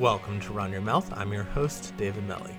Welcome 0.00 0.40
to 0.40 0.52
Run 0.52 0.72
Your 0.72 0.80
Mouth. 0.80 1.08
I'm 1.16 1.32
your 1.32 1.44
host, 1.44 1.96
David 1.96 2.26
Melly. 2.26 2.56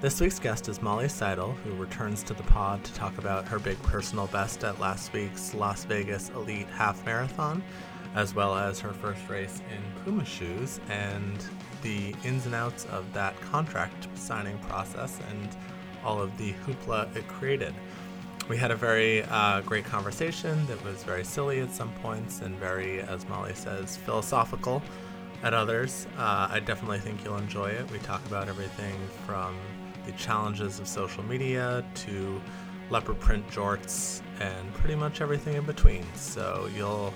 This 0.00 0.18
week's 0.22 0.38
guest 0.38 0.70
is 0.70 0.80
Molly 0.80 1.06
Seidel, 1.06 1.52
who 1.52 1.74
returns 1.74 2.22
to 2.22 2.32
the 2.32 2.42
pod 2.44 2.82
to 2.84 2.94
talk 2.94 3.18
about 3.18 3.46
her 3.46 3.58
big 3.58 3.80
personal 3.82 4.26
best 4.28 4.64
at 4.64 4.80
last 4.80 5.12
week's 5.12 5.52
Las 5.52 5.84
Vegas 5.84 6.30
Elite 6.30 6.66
Half 6.68 7.04
Marathon, 7.04 7.62
as 8.14 8.34
well 8.34 8.56
as 8.56 8.80
her 8.80 8.94
first 8.94 9.28
race 9.28 9.60
in 9.70 10.02
Puma 10.02 10.24
shoes 10.24 10.80
and 10.88 11.44
the 11.82 12.14
ins 12.24 12.46
and 12.46 12.54
outs 12.54 12.86
of 12.86 13.12
that 13.12 13.38
contract 13.42 14.08
signing 14.14 14.58
process 14.60 15.20
and 15.28 15.50
all 16.02 16.22
of 16.22 16.34
the 16.38 16.54
hoopla 16.64 17.14
it 17.14 17.28
created. 17.28 17.74
We 18.48 18.56
had 18.56 18.70
a 18.70 18.76
very 18.76 19.24
uh, 19.24 19.60
great 19.60 19.84
conversation 19.84 20.66
that 20.68 20.82
was 20.82 21.04
very 21.04 21.22
silly 21.22 21.60
at 21.60 21.74
some 21.74 21.92
points 21.96 22.40
and 22.40 22.56
very, 22.56 23.02
as 23.02 23.28
Molly 23.28 23.52
says, 23.52 23.98
philosophical 23.98 24.82
at 25.42 25.54
others. 25.54 26.06
Uh, 26.16 26.48
I 26.50 26.60
definitely 26.60 26.98
think 26.98 27.24
you'll 27.24 27.38
enjoy 27.38 27.70
it. 27.70 27.90
We 27.90 27.98
talk 27.98 28.24
about 28.26 28.48
everything 28.48 28.94
from 29.26 29.56
the 30.06 30.12
challenges 30.12 30.80
of 30.80 30.88
social 30.88 31.22
media 31.22 31.84
to 31.94 32.40
leopard 32.90 33.18
print 33.20 33.48
jorts 33.48 34.22
and 34.40 34.74
pretty 34.74 34.94
much 34.94 35.20
everything 35.20 35.54
in 35.54 35.64
between. 35.64 36.04
So 36.14 36.68
you'll 36.74 37.14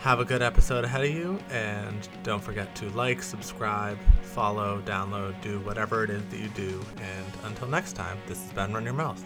have 0.00 0.18
a 0.18 0.24
good 0.24 0.40
episode 0.40 0.82
ahead 0.84 1.04
of 1.04 1.10
you, 1.10 1.38
and 1.50 2.08
don't 2.22 2.42
forget 2.42 2.74
to 2.76 2.88
like, 2.90 3.22
subscribe, 3.22 3.98
follow, 4.22 4.80
download, 4.86 5.38
do 5.42 5.60
whatever 5.60 6.04
it 6.04 6.10
is 6.10 6.24
that 6.30 6.38
you 6.38 6.48
do. 6.48 6.80
And 6.96 7.26
until 7.44 7.68
next 7.68 7.94
time, 7.94 8.16
this 8.26 8.42
has 8.42 8.52
been 8.52 8.72
Run 8.72 8.84
Your 8.84 8.94
Mouth. 8.94 9.22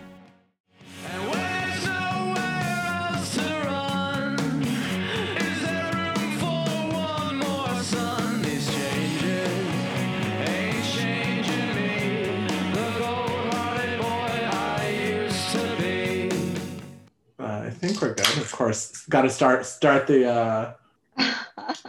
Think 17.86 18.00
we're 18.00 18.14
good. 18.14 18.38
Of 18.38 18.52
course, 18.52 19.04
got 19.06 19.22
to 19.22 19.30
start 19.30 19.66
start 19.66 20.06
the 20.06 20.28
uh, 20.28 20.72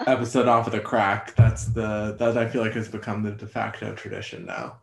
episode 0.07 0.47
off 0.47 0.65
with 0.65 0.75
a 0.75 0.79
crack. 0.79 1.35
That's 1.35 1.65
the 1.65 2.15
that 2.19 2.37
I 2.37 2.47
feel 2.47 2.61
like 2.61 2.73
has 2.73 2.87
become 2.87 3.23
the 3.23 3.31
de 3.31 3.47
facto 3.47 3.93
tradition 3.93 4.45
now. 4.45 4.77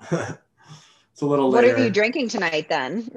it's 0.10 1.22
a 1.22 1.26
little. 1.26 1.50
What 1.50 1.64
later. 1.64 1.76
are 1.76 1.84
you 1.84 1.90
drinking 1.90 2.28
tonight 2.28 2.68
then? 2.68 3.08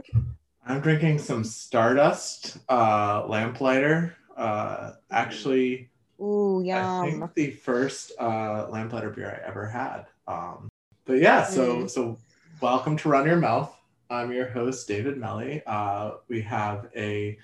I'm 0.66 0.82
drinking 0.82 1.20
some 1.20 1.44
Stardust 1.44 2.58
uh, 2.70 3.26
Lamplighter. 3.28 4.16
Uh, 4.36 4.94
actually, 5.12 5.90
Ooh, 6.22 6.62
yum. 6.64 7.04
I 7.04 7.10
think 7.10 7.34
the 7.34 7.52
first 7.52 8.12
uh, 8.20 8.68
Lamplighter 8.70 9.10
beer 9.10 9.42
I 9.44 9.48
ever 9.48 9.68
had. 9.68 10.06
Um, 10.28 10.70
but 11.06 11.18
yeah, 11.20 11.44
so 11.44 11.78
mm. 11.78 11.90
so 11.90 12.18
welcome 12.62 12.98
to 12.98 13.10
Run 13.10 13.26
Your 13.26 13.38
Mouth. 13.38 13.76
I'm 14.12 14.32
your 14.32 14.48
host, 14.48 14.88
David 14.88 15.18
Melly. 15.18 15.62
Uh, 15.68 16.14
we 16.28 16.42
have 16.42 16.90
a 16.96 17.38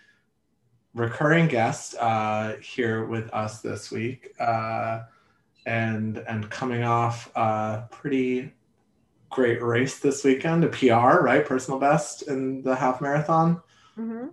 recurring 0.96 1.48
guest 1.48 1.96
uh, 2.00 2.56
here 2.56 3.06
with 3.06 3.32
us 3.34 3.62
this 3.62 3.92
week, 3.92 4.34
uh, 4.40 5.02
and 5.68 6.18
and 6.18 6.50
coming 6.50 6.84
off 6.84 7.30
a 7.36 7.88
pretty 7.92 8.52
great 9.30 9.62
race 9.62 10.00
this 10.00 10.24
weekend, 10.24 10.64
a 10.64 10.70
PR, 10.70 11.22
right, 11.22 11.46
personal 11.46 11.80
best 11.80 12.24
in 12.24 12.64
the 12.64 12.76
half 12.76 13.00
marathon. 13.00 13.62
Mm-hmm. 13.96 14.28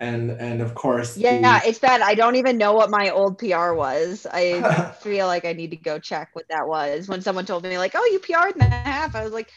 And 0.00 0.32
and 0.32 0.60
of 0.60 0.74
course, 0.74 1.16
yeah, 1.16 1.60
the... 1.60 1.68
it's 1.68 1.78
bad. 1.78 2.00
I 2.00 2.16
don't 2.16 2.34
even 2.34 2.58
know 2.58 2.72
what 2.72 2.90
my 2.90 3.10
old 3.10 3.38
PR 3.38 3.74
was. 3.74 4.26
I 4.28 4.90
feel 5.00 5.28
like 5.28 5.44
I 5.44 5.52
need 5.52 5.70
to 5.70 5.76
go 5.76 6.00
check 6.00 6.30
what 6.32 6.46
that 6.48 6.66
was. 6.66 7.06
When 7.06 7.20
someone 7.20 7.46
told 7.46 7.62
me 7.62 7.78
like, 7.78 7.92
"Oh, 7.94 8.08
you 8.10 8.18
PR'd 8.18 8.54
in 8.54 8.58
the 8.58 8.64
half," 8.64 9.14
I 9.14 9.22
was 9.22 9.32
like, 9.32 9.52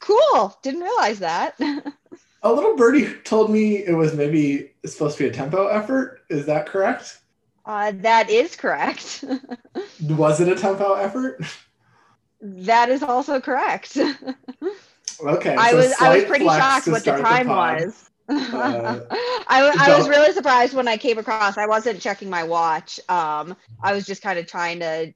Cool. 0.00 0.56
Didn't 0.62 0.80
realize 0.80 1.18
that. 1.18 1.58
a 2.42 2.52
little 2.52 2.76
birdie 2.76 3.12
told 3.24 3.50
me 3.50 3.78
it 3.78 3.94
was 3.94 4.14
maybe 4.14 4.72
supposed 4.84 5.18
to 5.18 5.24
be 5.24 5.28
a 5.28 5.32
tempo 5.32 5.66
effort. 5.66 6.22
Is 6.30 6.46
that 6.46 6.66
correct? 6.66 7.20
Uh, 7.64 7.92
that 7.96 8.30
is 8.30 8.56
correct. 8.56 9.24
was 10.02 10.40
it 10.40 10.48
a 10.48 10.54
tempo 10.54 10.94
effort? 10.94 11.44
That 12.40 12.88
is 12.88 13.02
also 13.02 13.40
correct. 13.40 13.96
okay. 15.20 15.56
I 15.56 15.74
was 15.74 15.92
I 16.00 16.16
was 16.16 16.24
pretty 16.24 16.44
shocked 16.44 16.86
what 16.86 17.04
the 17.04 17.16
time 17.16 17.48
the 17.48 17.52
was. 17.52 18.10
Uh, 18.28 19.00
I, 19.48 19.72
I 19.78 19.96
was 19.96 20.08
really 20.08 20.32
surprised 20.32 20.74
when 20.74 20.88
I 20.88 20.96
came 20.96 21.18
across. 21.18 21.58
I 21.58 21.66
wasn't 21.66 22.00
checking 22.00 22.28
my 22.28 22.42
watch. 22.42 22.98
Um, 23.08 23.56
I 23.82 23.92
was 23.92 24.04
just 24.06 24.22
kind 24.22 24.38
of 24.38 24.46
trying 24.46 24.80
to 24.80 25.12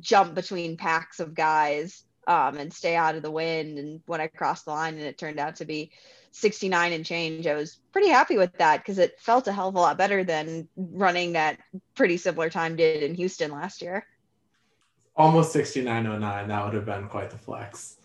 jump 0.00 0.34
between 0.34 0.76
packs 0.76 1.20
of 1.20 1.34
guys 1.34 2.04
um, 2.26 2.56
and 2.56 2.72
stay 2.72 2.96
out 2.96 3.14
of 3.14 3.22
the 3.22 3.30
wind. 3.30 3.78
And 3.78 4.00
when 4.06 4.20
I 4.20 4.26
crossed 4.26 4.64
the 4.64 4.70
line 4.70 4.94
and 4.94 5.02
it 5.02 5.18
turned 5.18 5.38
out 5.38 5.56
to 5.56 5.64
be 5.64 5.90
69 6.32 6.92
and 6.92 7.04
change, 7.04 7.46
I 7.46 7.54
was 7.54 7.78
pretty 7.92 8.08
happy 8.08 8.38
with 8.38 8.52
that 8.58 8.78
because 8.78 8.98
it 8.98 9.18
felt 9.20 9.48
a 9.48 9.52
hell 9.52 9.68
of 9.68 9.74
a 9.74 9.78
lot 9.78 9.98
better 9.98 10.24
than 10.24 10.68
running 10.76 11.32
that 11.32 11.58
pretty 11.94 12.16
similar 12.16 12.50
time 12.50 12.76
did 12.76 13.02
in 13.02 13.14
Houston 13.14 13.50
last 13.50 13.82
year. 13.82 14.06
Almost 15.16 15.54
69.09. 15.54 16.48
That 16.48 16.64
would 16.64 16.74
have 16.74 16.86
been 16.86 17.08
quite 17.08 17.30
the 17.30 17.38
flex. 17.38 17.98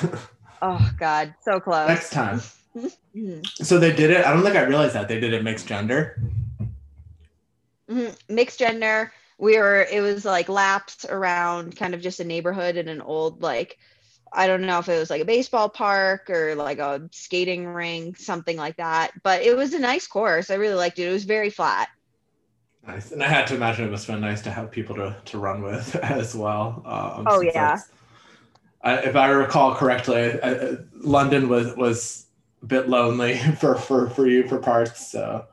oh, 0.62 0.90
God. 0.98 1.34
So 1.42 1.58
close. 1.58 1.88
Next 1.88 2.10
time. 2.10 2.40
so 3.62 3.78
they 3.78 3.92
did 3.92 4.10
it. 4.10 4.26
I 4.26 4.32
don't 4.32 4.42
think 4.42 4.56
I 4.56 4.62
realized 4.62 4.94
that 4.94 5.08
they 5.08 5.20
did 5.20 5.32
it 5.32 5.42
mixed 5.42 5.66
gender. 5.66 6.20
Mm-hmm. 7.88 8.34
Mixed 8.34 8.58
gender 8.58 9.12
we 9.38 9.58
were 9.58 9.86
it 9.90 10.00
was 10.00 10.24
like 10.24 10.48
laps 10.48 11.04
around 11.04 11.76
kind 11.76 11.94
of 11.94 12.00
just 12.00 12.20
a 12.20 12.24
neighborhood 12.24 12.76
in 12.76 12.88
an 12.88 13.00
old 13.00 13.42
like 13.42 13.78
I 14.34 14.46
don't 14.46 14.62
know 14.62 14.80
if 14.80 14.88
it 14.88 14.98
was 14.98 15.10
like 15.10 15.22
a 15.22 15.24
baseball 15.24 15.68
park 15.68 16.28
or 16.28 16.54
like 16.56 16.78
a 16.78 17.08
skating 17.12 17.66
rink, 17.66 18.18
something 18.18 18.56
like 18.56 18.76
that. 18.76 19.12
But 19.22 19.42
it 19.42 19.56
was 19.56 19.74
a 19.74 19.78
nice 19.78 20.06
course. 20.06 20.50
I 20.50 20.54
really 20.54 20.74
liked 20.74 20.98
it. 20.98 21.08
It 21.08 21.12
was 21.12 21.24
very 21.24 21.50
flat. 21.50 21.88
Nice. 22.86 23.12
And 23.12 23.22
I 23.22 23.28
had 23.28 23.46
to 23.46 23.54
imagine 23.54 23.86
it 23.86 23.90
must 23.90 24.06
have 24.06 24.16
been 24.16 24.28
nice 24.28 24.42
to 24.42 24.50
have 24.50 24.70
people 24.70 24.96
to, 24.96 25.16
to 25.24 25.38
run 25.38 25.62
with 25.62 25.94
as 26.02 26.34
well. 26.34 26.82
Um, 26.84 27.26
oh, 27.28 27.40
yeah. 27.40 27.78
I, 28.82 28.96
if 28.98 29.16
I 29.16 29.28
recall 29.28 29.74
correctly, 29.74 30.38
I, 30.42 30.78
London 30.94 31.48
was, 31.48 31.74
was 31.76 32.26
a 32.62 32.66
bit 32.66 32.88
lonely 32.88 33.38
for, 33.60 33.76
for, 33.76 34.10
for 34.10 34.26
you 34.26 34.48
for 34.48 34.58
parts. 34.58 35.12
So 35.12 35.46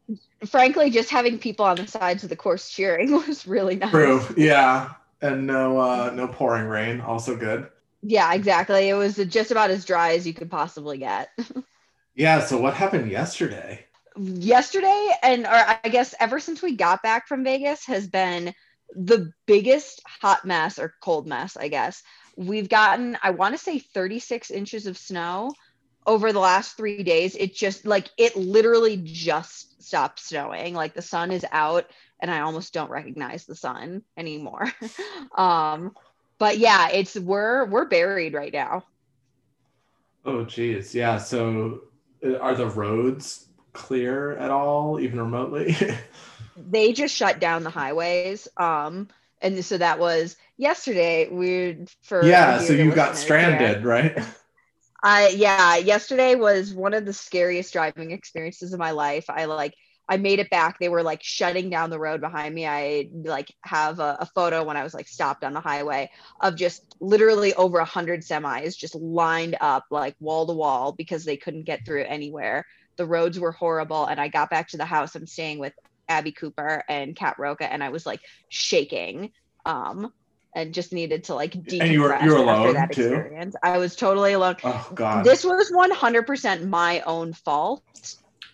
frankly, 0.46 0.90
just 0.90 1.10
having 1.10 1.38
people 1.38 1.66
on 1.66 1.78
the 1.78 1.88
sides 1.88 2.24
of 2.24 2.30
the 2.30 2.36
course 2.36 2.70
cheering 2.70 3.12
was 3.28 3.48
really 3.48 3.76
nice. 3.76 3.92
True. 3.92 4.22
Yeah. 4.38 4.94
And 5.22 5.46
no 5.46 5.78
uh 5.78 6.12
no 6.16 6.28
pouring 6.28 6.66
rain, 6.66 7.00
also 7.02 7.36
good. 7.36 7.70
Yeah, 8.02 8.34
exactly. 8.34 8.90
It 8.90 8.96
was 8.96 9.18
just 9.18 9.52
about 9.52 9.70
as 9.70 9.86
dry 9.86 10.14
as 10.14 10.26
you 10.26 10.34
could 10.34 10.50
possibly 10.50 10.98
get. 10.98 11.30
yeah, 12.16 12.44
so 12.44 12.60
what 12.60 12.74
happened 12.74 13.12
yesterday? 13.12 13.86
Yesterday 14.18 15.10
and 15.22 15.46
or 15.46 15.64
I 15.84 15.90
guess 15.90 16.16
ever 16.20 16.40
since 16.40 16.62
we 16.62 16.76
got 16.76 17.04
back 17.04 17.28
from 17.28 17.44
Vegas 17.44 17.86
has 17.86 18.08
been 18.08 18.54
the 18.96 19.32
biggest 19.46 20.02
hot 20.06 20.44
mess 20.44 20.80
or 20.80 20.96
cold 21.02 21.28
mess, 21.28 21.56
I 21.56 21.68
guess. 21.68 22.02
We've 22.36 22.68
gotten 22.68 23.18
I 23.22 23.30
want 23.32 23.54
to 23.54 23.64
say 23.64 23.78
36 23.78 24.50
inches 24.50 24.88
of 24.88 24.98
snow 24.98 25.54
over 26.06 26.34
the 26.34 26.40
last 26.40 26.78
3 26.78 27.04
days. 27.04 27.36
It 27.36 27.56
just 27.56 27.86
like 27.86 28.10
it 28.18 28.36
literally 28.36 28.98
just 28.98 29.84
stopped 29.84 30.20
snowing. 30.20 30.74
Like 30.74 30.94
the 30.94 31.02
sun 31.02 31.32
is 31.32 31.46
out 31.52 31.90
and 32.20 32.30
I 32.32 32.42
almost 32.42 32.74
don't 32.74 32.92
recognize 32.92 33.46
the 33.46 33.56
sun 33.56 34.04
anymore. 34.16 34.72
um, 35.36 35.96
but 36.38 36.58
yeah, 36.58 36.90
it's 36.90 37.16
we're 37.16 37.66
we're 37.66 37.86
buried 37.86 38.34
right 38.34 38.54
now. 38.54 38.84
Oh 40.26 40.44
geez, 40.46 40.94
yeah. 40.96 41.18
So 41.18 41.82
uh, 42.26 42.38
are 42.38 42.56
the 42.56 42.68
roads 42.68 43.48
clear 43.74 44.38
at 44.38 44.52
all, 44.52 45.00
even 45.00 45.20
remotely? 45.20 45.76
they 46.58 46.94
just 46.94 47.16
shut 47.16 47.40
down 47.40 47.64
the 47.64 47.70
highways. 47.70 48.48
Um, 48.58 49.08
and 49.42 49.64
so 49.66 49.78
that 49.78 50.00
was 50.00 50.36
yesterday. 50.58 51.28
We 51.30 51.86
for 52.04 52.26
yeah. 52.26 52.60
So 52.60 52.74
you 52.74 52.92
got 52.92 53.18
stranded, 53.18 53.84
right? 53.84 54.18
I 55.04 55.30
yeah, 55.30 55.78
yesterday 55.78 56.36
was 56.36 56.74
one 56.74 56.94
of 56.94 57.06
the 57.06 57.14
scariest 57.14 57.74
driving 57.74 58.12
experiences 58.12 58.74
of 58.74 58.80
my 58.80 58.92
life. 58.92 59.26
I 59.30 59.46
like 59.46 59.74
I 60.10 60.18
made 60.18 60.40
it 60.40 60.50
back. 60.50 60.78
They 60.80 60.90
were 60.90 61.04
like 61.04 61.24
shutting 61.24 61.70
down 61.70 61.90
the 61.90 62.00
road 62.00 62.22
behind 62.22 62.54
me. 62.54 62.68
I 62.68 63.10
like 63.24 63.48
have 63.64 64.00
a, 64.00 64.18
a 64.22 64.26
photo 64.36 64.64
when 64.64 64.78
I 64.78 64.84
was 64.84 64.94
like 64.94 65.08
stopped 65.08 65.44
on 65.44 65.54
the 65.54 65.62
highway 65.62 66.10
of 66.42 66.56
just 66.56 66.96
literally 67.00 67.54
over 67.56 67.80
a 67.80 67.86
hundred 67.86 68.22
semis 68.22 68.78
just 68.78 68.96
lined 68.96 69.58
up 69.62 69.86
like 69.90 70.16
wall 70.20 70.46
to 70.48 70.54
wall 70.54 70.94
because 70.94 71.26
they 71.26 71.38
couldn't 71.38 71.64
get 71.66 71.86
through 71.86 72.04
anywhere. 72.04 72.66
The 72.98 73.06
roads 73.06 73.40
were 73.40 73.54
horrible. 73.54 74.06
And 74.06 74.20
I 74.20 74.28
got 74.28 74.50
back 74.50 74.70
to 74.70 74.78
the 74.78 74.86
house. 74.86 75.16
I'm 75.16 75.26
staying 75.28 75.60
with 75.60 75.74
Abby 76.10 76.32
Cooper 76.34 76.84
and 76.90 77.16
Kat 77.16 77.36
Roca, 77.40 77.72
and 77.72 77.84
I 77.84 77.90
was 77.90 78.06
like 78.06 78.22
shaking. 78.50 79.32
Um, 79.66 80.12
and 80.56 80.74
just 80.74 80.94
needed 80.94 81.26
to 81.26 81.36
like 81.36 81.54
decompress 81.54 81.82
and 81.82 81.92
you 81.94 82.02
were, 82.02 82.18
you 82.24 82.32
were 82.32 82.38
alone 82.38 82.74
that 82.74 82.92
too? 82.92 83.14
experience. 83.14 83.56
I 83.64 83.78
was 83.78 83.96
totally 83.96 84.34
alone. 84.34 84.58
Oh 84.64 84.92
god. 84.94 85.26
This 85.26 85.44
was 85.44 85.72
100% 85.72 86.68
my 86.68 87.02
own 87.02 87.34
fault 87.34 87.84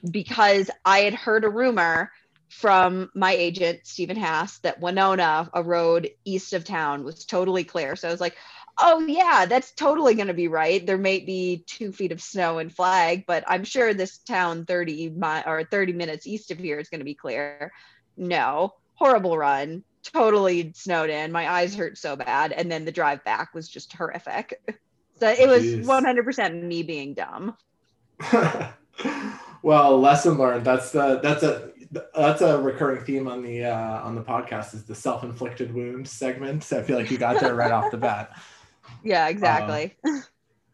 because 0.09 0.69
I 0.85 0.99
had 0.99 1.13
heard 1.13 1.43
a 1.43 1.49
rumor 1.49 2.11
from 2.49 3.09
my 3.13 3.33
agent 3.33 3.81
Stephen 3.83 4.17
Haas 4.17 4.59
that 4.59 4.79
Winona, 4.79 5.49
a 5.53 5.63
road 5.63 6.09
east 6.23 6.53
of 6.53 6.63
town, 6.63 7.03
was 7.03 7.25
totally 7.25 7.63
clear. 7.63 7.95
So 7.95 8.07
I 8.07 8.11
was 8.11 8.21
like, 8.21 8.37
oh 8.79 8.99
yeah, 9.05 9.45
that's 9.47 9.73
totally 9.73 10.15
going 10.15 10.27
to 10.27 10.33
be 10.33 10.47
right. 10.47 10.85
There 10.85 10.97
may 10.97 11.19
be 11.19 11.63
two 11.67 11.91
feet 11.91 12.11
of 12.11 12.21
snow 12.21 12.59
and 12.59 12.73
flag, 12.73 13.25
but 13.27 13.43
I'm 13.47 13.63
sure 13.63 13.93
this 13.93 14.19
town 14.19 14.65
30 14.65 15.09
mi- 15.09 15.43
or 15.45 15.63
30 15.69 15.93
minutes 15.93 16.27
east 16.27 16.51
of 16.51 16.59
here 16.59 16.79
is 16.79 16.89
going 16.89 16.99
to 16.99 17.05
be 17.05 17.15
clear. 17.15 17.71
No, 18.15 18.73
horrible 18.95 19.37
run, 19.37 19.83
totally 20.11 20.71
snowed 20.75 21.09
in. 21.09 21.31
My 21.31 21.49
eyes 21.49 21.75
hurt 21.75 21.97
so 21.97 22.15
bad, 22.15 22.51
and 22.51 22.71
then 22.71 22.85
the 22.85 22.91
drive 22.91 23.23
back 23.23 23.53
was 23.53 23.67
just 23.67 23.93
horrific. 23.93 24.61
So 25.19 25.29
it 25.29 25.47
was 25.47 25.63
Jeez. 25.63 25.85
100% 25.85 26.63
me 26.63 26.83
being 26.83 27.13
dumb. 27.13 27.57
well, 29.63 29.99
lesson 29.99 30.37
learned. 30.37 30.65
That's 30.65 30.91
the 30.91 31.19
that's 31.21 31.43
a 31.43 31.71
that's 32.13 32.41
a 32.41 32.61
recurring 32.61 33.03
theme 33.03 33.27
on 33.27 33.43
the 33.43 33.65
uh, 33.65 34.01
on 34.03 34.15
the 34.15 34.21
podcast 34.21 34.73
is 34.73 34.85
the 34.85 34.95
self-inflicted 34.95 35.73
wound 35.73 36.07
segment. 36.07 36.63
So 36.63 36.79
I 36.79 36.83
feel 36.83 36.97
like 36.97 37.09
you 37.09 37.17
got 37.17 37.39
there 37.39 37.55
right 37.55 37.71
off 37.71 37.91
the 37.91 37.97
bat. 37.97 38.37
Yeah, 39.03 39.27
exactly. 39.27 39.97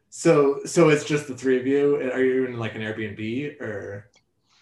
So 0.09 0.59
so 0.65 0.89
it's 0.89 1.03
just 1.03 1.27
the 1.27 1.35
three 1.35 1.59
of 1.59 1.65
you. 1.65 1.95
Are 1.95 2.23
you 2.23 2.45
in 2.45 2.59
like 2.59 2.75
an 2.75 2.81
Airbnb 2.81 3.59
or? 3.59 4.07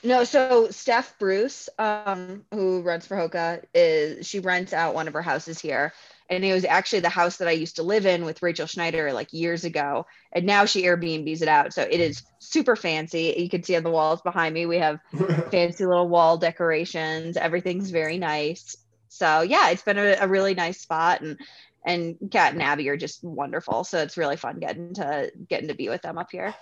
No, 0.03 0.23
so 0.23 0.69
Steph 0.71 1.17
Bruce, 1.19 1.69
um, 1.77 2.43
who 2.51 2.81
runs 2.81 3.05
for 3.05 3.15
Hoka, 3.15 3.63
is 3.73 4.27
she 4.27 4.39
rents 4.39 4.73
out 4.73 4.95
one 4.95 5.07
of 5.07 5.13
her 5.13 5.21
houses 5.21 5.59
here. 5.59 5.93
And 6.29 6.43
it 6.45 6.53
was 6.53 6.65
actually 6.65 7.01
the 7.01 7.09
house 7.09 7.37
that 7.37 7.47
I 7.47 7.51
used 7.51 7.75
to 7.75 7.83
live 7.83 8.05
in 8.05 8.23
with 8.25 8.41
Rachel 8.41 8.65
Schneider 8.65 9.11
like 9.11 9.33
years 9.33 9.63
ago. 9.65 10.07
And 10.31 10.45
now 10.45 10.65
she 10.65 10.83
Airbnbs 10.83 11.41
it 11.41 11.47
out. 11.47 11.73
So 11.73 11.81
it 11.83 11.99
is 11.99 12.23
super 12.39 12.75
fancy. 12.75 13.35
You 13.37 13.49
can 13.49 13.63
see 13.63 13.75
on 13.75 13.83
the 13.83 13.91
walls 13.91 14.21
behind 14.21 14.53
me, 14.53 14.65
we 14.65 14.77
have 14.77 14.99
fancy 15.51 15.85
little 15.85 16.07
wall 16.07 16.37
decorations. 16.37 17.35
Everything's 17.37 17.91
very 17.91 18.17
nice. 18.17 18.77
So 19.09 19.41
yeah, 19.41 19.69
it's 19.71 19.83
been 19.83 19.97
a, 19.97 20.15
a 20.21 20.27
really 20.27 20.55
nice 20.55 20.79
spot 20.79 21.21
and 21.21 21.37
and 21.83 22.15
Kat 22.31 22.53
and 22.53 22.61
Abby 22.61 22.87
are 22.89 22.97
just 22.97 23.23
wonderful. 23.23 23.83
So 23.83 23.99
it's 23.99 24.17
really 24.17 24.37
fun 24.37 24.59
getting 24.59 24.93
to 24.95 25.31
getting 25.49 25.67
to 25.67 25.73
be 25.75 25.89
with 25.89 26.01
them 26.01 26.17
up 26.17 26.31
here. 26.31 26.55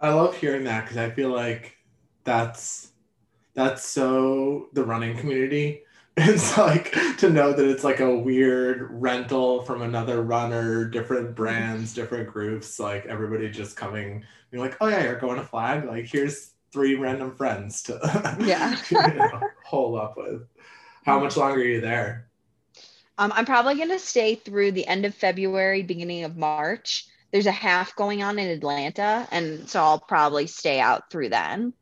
I 0.00 0.10
love 0.14 0.36
hearing 0.36 0.64
that 0.64 0.84
because 0.84 0.96
I 0.96 1.10
feel 1.10 1.30
like 1.30 1.76
that's 2.24 2.92
that's 3.54 3.86
so 3.86 4.68
the 4.72 4.84
running 4.84 5.16
community. 5.16 5.82
It's 6.14 6.58
like 6.58 6.92
to 7.20 7.30
know 7.30 7.54
that 7.54 7.66
it's 7.66 7.84
like 7.84 8.00
a 8.00 8.14
weird 8.14 8.86
rental 8.90 9.62
from 9.62 9.80
another 9.80 10.20
runner, 10.20 10.84
different 10.84 11.34
brands, 11.34 11.94
different 11.94 12.28
groups, 12.28 12.78
like 12.78 13.06
everybody 13.06 13.48
just 13.48 13.78
coming. 13.78 14.22
You're 14.50 14.60
like, 14.60 14.76
oh 14.82 14.88
yeah, 14.88 15.04
you're 15.04 15.18
going 15.18 15.38
to 15.38 15.42
flag. 15.42 15.86
Like 15.86 16.04
here's 16.04 16.52
three 16.70 16.96
random 16.96 17.34
friends 17.34 17.82
to 17.84 18.36
Yeah. 18.40 18.76
you 18.90 19.14
know, 19.14 19.40
hole 19.64 19.98
up 19.98 20.18
with. 20.18 20.42
How 21.06 21.18
much 21.18 21.38
longer 21.38 21.60
are 21.60 21.64
you 21.64 21.80
there? 21.80 22.28
Um, 23.16 23.32
I'm 23.34 23.46
probably 23.46 23.76
going 23.76 23.88
to 23.88 23.98
stay 23.98 24.34
through 24.34 24.72
the 24.72 24.86
end 24.86 25.04
of 25.04 25.14
February, 25.14 25.82
beginning 25.82 26.24
of 26.24 26.36
March. 26.36 27.06
There's 27.30 27.46
a 27.46 27.52
half 27.52 27.96
going 27.96 28.22
on 28.22 28.38
in 28.38 28.48
Atlanta, 28.48 29.26
and 29.30 29.68
so 29.68 29.80
I'll 29.80 30.00
probably 30.00 30.46
stay 30.46 30.80
out 30.80 31.10
through 31.10 31.30
then. 31.30 31.72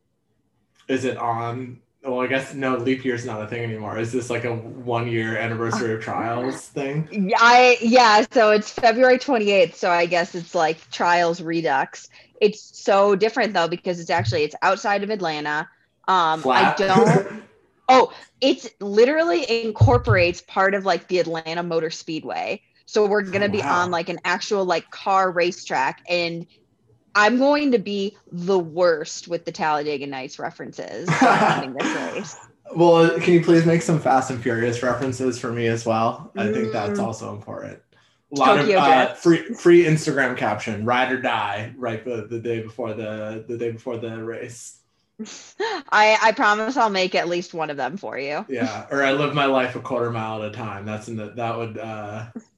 Is 0.90 1.04
it 1.06 1.16
on? 1.16 1.80
Well, 2.02 2.20
I 2.20 2.26
guess 2.26 2.54
no. 2.54 2.76
Leap 2.76 3.04
year's 3.04 3.24
not 3.26 3.42
a 3.42 3.46
thing 3.48 3.62
anymore. 3.64 3.98
Is 3.98 4.12
this 4.12 4.30
like 4.30 4.44
a 4.44 4.54
one 4.54 5.08
year 5.08 5.36
anniversary 5.38 5.94
of 5.94 6.02
trials 6.02 6.68
thing? 6.68 7.10
Yeah, 7.10 7.36
I 7.40 7.78
yeah. 7.80 8.24
So 8.32 8.50
it's 8.50 8.70
February 8.70 9.18
28th. 9.18 9.74
So 9.74 9.90
I 9.90 10.06
guess 10.06 10.34
it's 10.34 10.54
like 10.54 10.88
Trials 10.90 11.40
Redux. 11.42 12.08
It's 12.40 12.82
so 12.84 13.16
different 13.16 13.52
though 13.54 13.68
because 13.68 14.00
it's 14.00 14.10
actually 14.10 14.44
it's 14.44 14.54
outside 14.62 15.02
of 15.02 15.10
Atlanta. 15.10 15.68
Um, 16.08 16.46
I 16.48 16.64
don't. 16.64 17.26
Oh, 17.88 18.12
it's 18.40 18.68
literally 18.80 19.64
incorporates 19.64 20.40
part 20.42 20.74
of 20.74 20.84
like 20.86 21.08
the 21.08 21.18
Atlanta 21.18 21.62
Motor 21.64 21.90
Speedway. 21.90 22.62
So 22.86 23.06
we're 23.06 23.22
gonna 23.22 23.48
Oh, 23.48 23.50
be 23.50 23.64
on 23.64 23.90
like 23.90 24.08
an 24.08 24.20
actual 24.24 24.64
like 24.64 24.90
car 24.90 25.30
racetrack, 25.32 26.00
and 26.08 26.46
I'm 27.14 27.38
going 27.38 27.72
to 27.72 27.78
be 27.78 28.16
the 28.30 28.58
worst 28.58 29.28
with 29.28 29.44
the 29.44 29.52
Talladega 29.52 30.06
Nights 30.06 30.38
references 30.38 31.08
running 31.22 31.74
this 31.74 32.14
race. 32.14 32.36
Well, 32.74 33.18
can 33.18 33.34
you 33.34 33.44
please 33.44 33.66
make 33.66 33.82
some 33.82 33.98
Fast 34.00 34.30
and 34.30 34.40
Furious 34.40 34.82
references 34.82 35.38
for 35.38 35.50
me 35.50 35.66
as 35.66 35.84
well? 35.84 36.30
I 36.36 36.52
think 36.52 36.72
that's 36.72 37.00
Mm. 37.00 37.04
also 37.04 37.34
important. 37.34 37.80
A 38.32 38.38
lot 38.38 38.56
Tokyo 38.58 38.78
of 38.78 38.84
uh, 38.84 39.14
free 39.14 39.54
free 39.54 39.84
Instagram 39.84 40.36
caption: 40.36 40.84
"Ride 40.84 41.10
or 41.10 41.20
die." 41.20 41.74
Right, 41.76 42.04
the, 42.04 42.28
the 42.30 42.38
day 42.38 42.62
before 42.62 42.94
the 42.94 43.44
the 43.48 43.58
day 43.58 43.72
before 43.72 43.96
the 43.96 44.22
race. 44.22 44.76
I 45.90 46.16
I 46.22 46.30
promise 46.32 46.76
I'll 46.76 46.90
make 46.90 47.16
at 47.16 47.28
least 47.28 47.54
one 47.54 47.70
of 47.70 47.76
them 47.76 47.96
for 47.96 48.16
you. 48.18 48.46
Yeah, 48.48 48.86
or 48.88 49.02
I 49.02 49.12
live 49.12 49.34
my 49.34 49.46
life 49.46 49.74
a 49.74 49.80
quarter 49.80 50.10
mile 50.12 50.42
at 50.44 50.50
a 50.50 50.52
time. 50.52 50.86
That's 50.86 51.08
in 51.08 51.16
the 51.16 51.30
that 51.30 51.58
would 51.58 51.76
uh, 51.76 52.26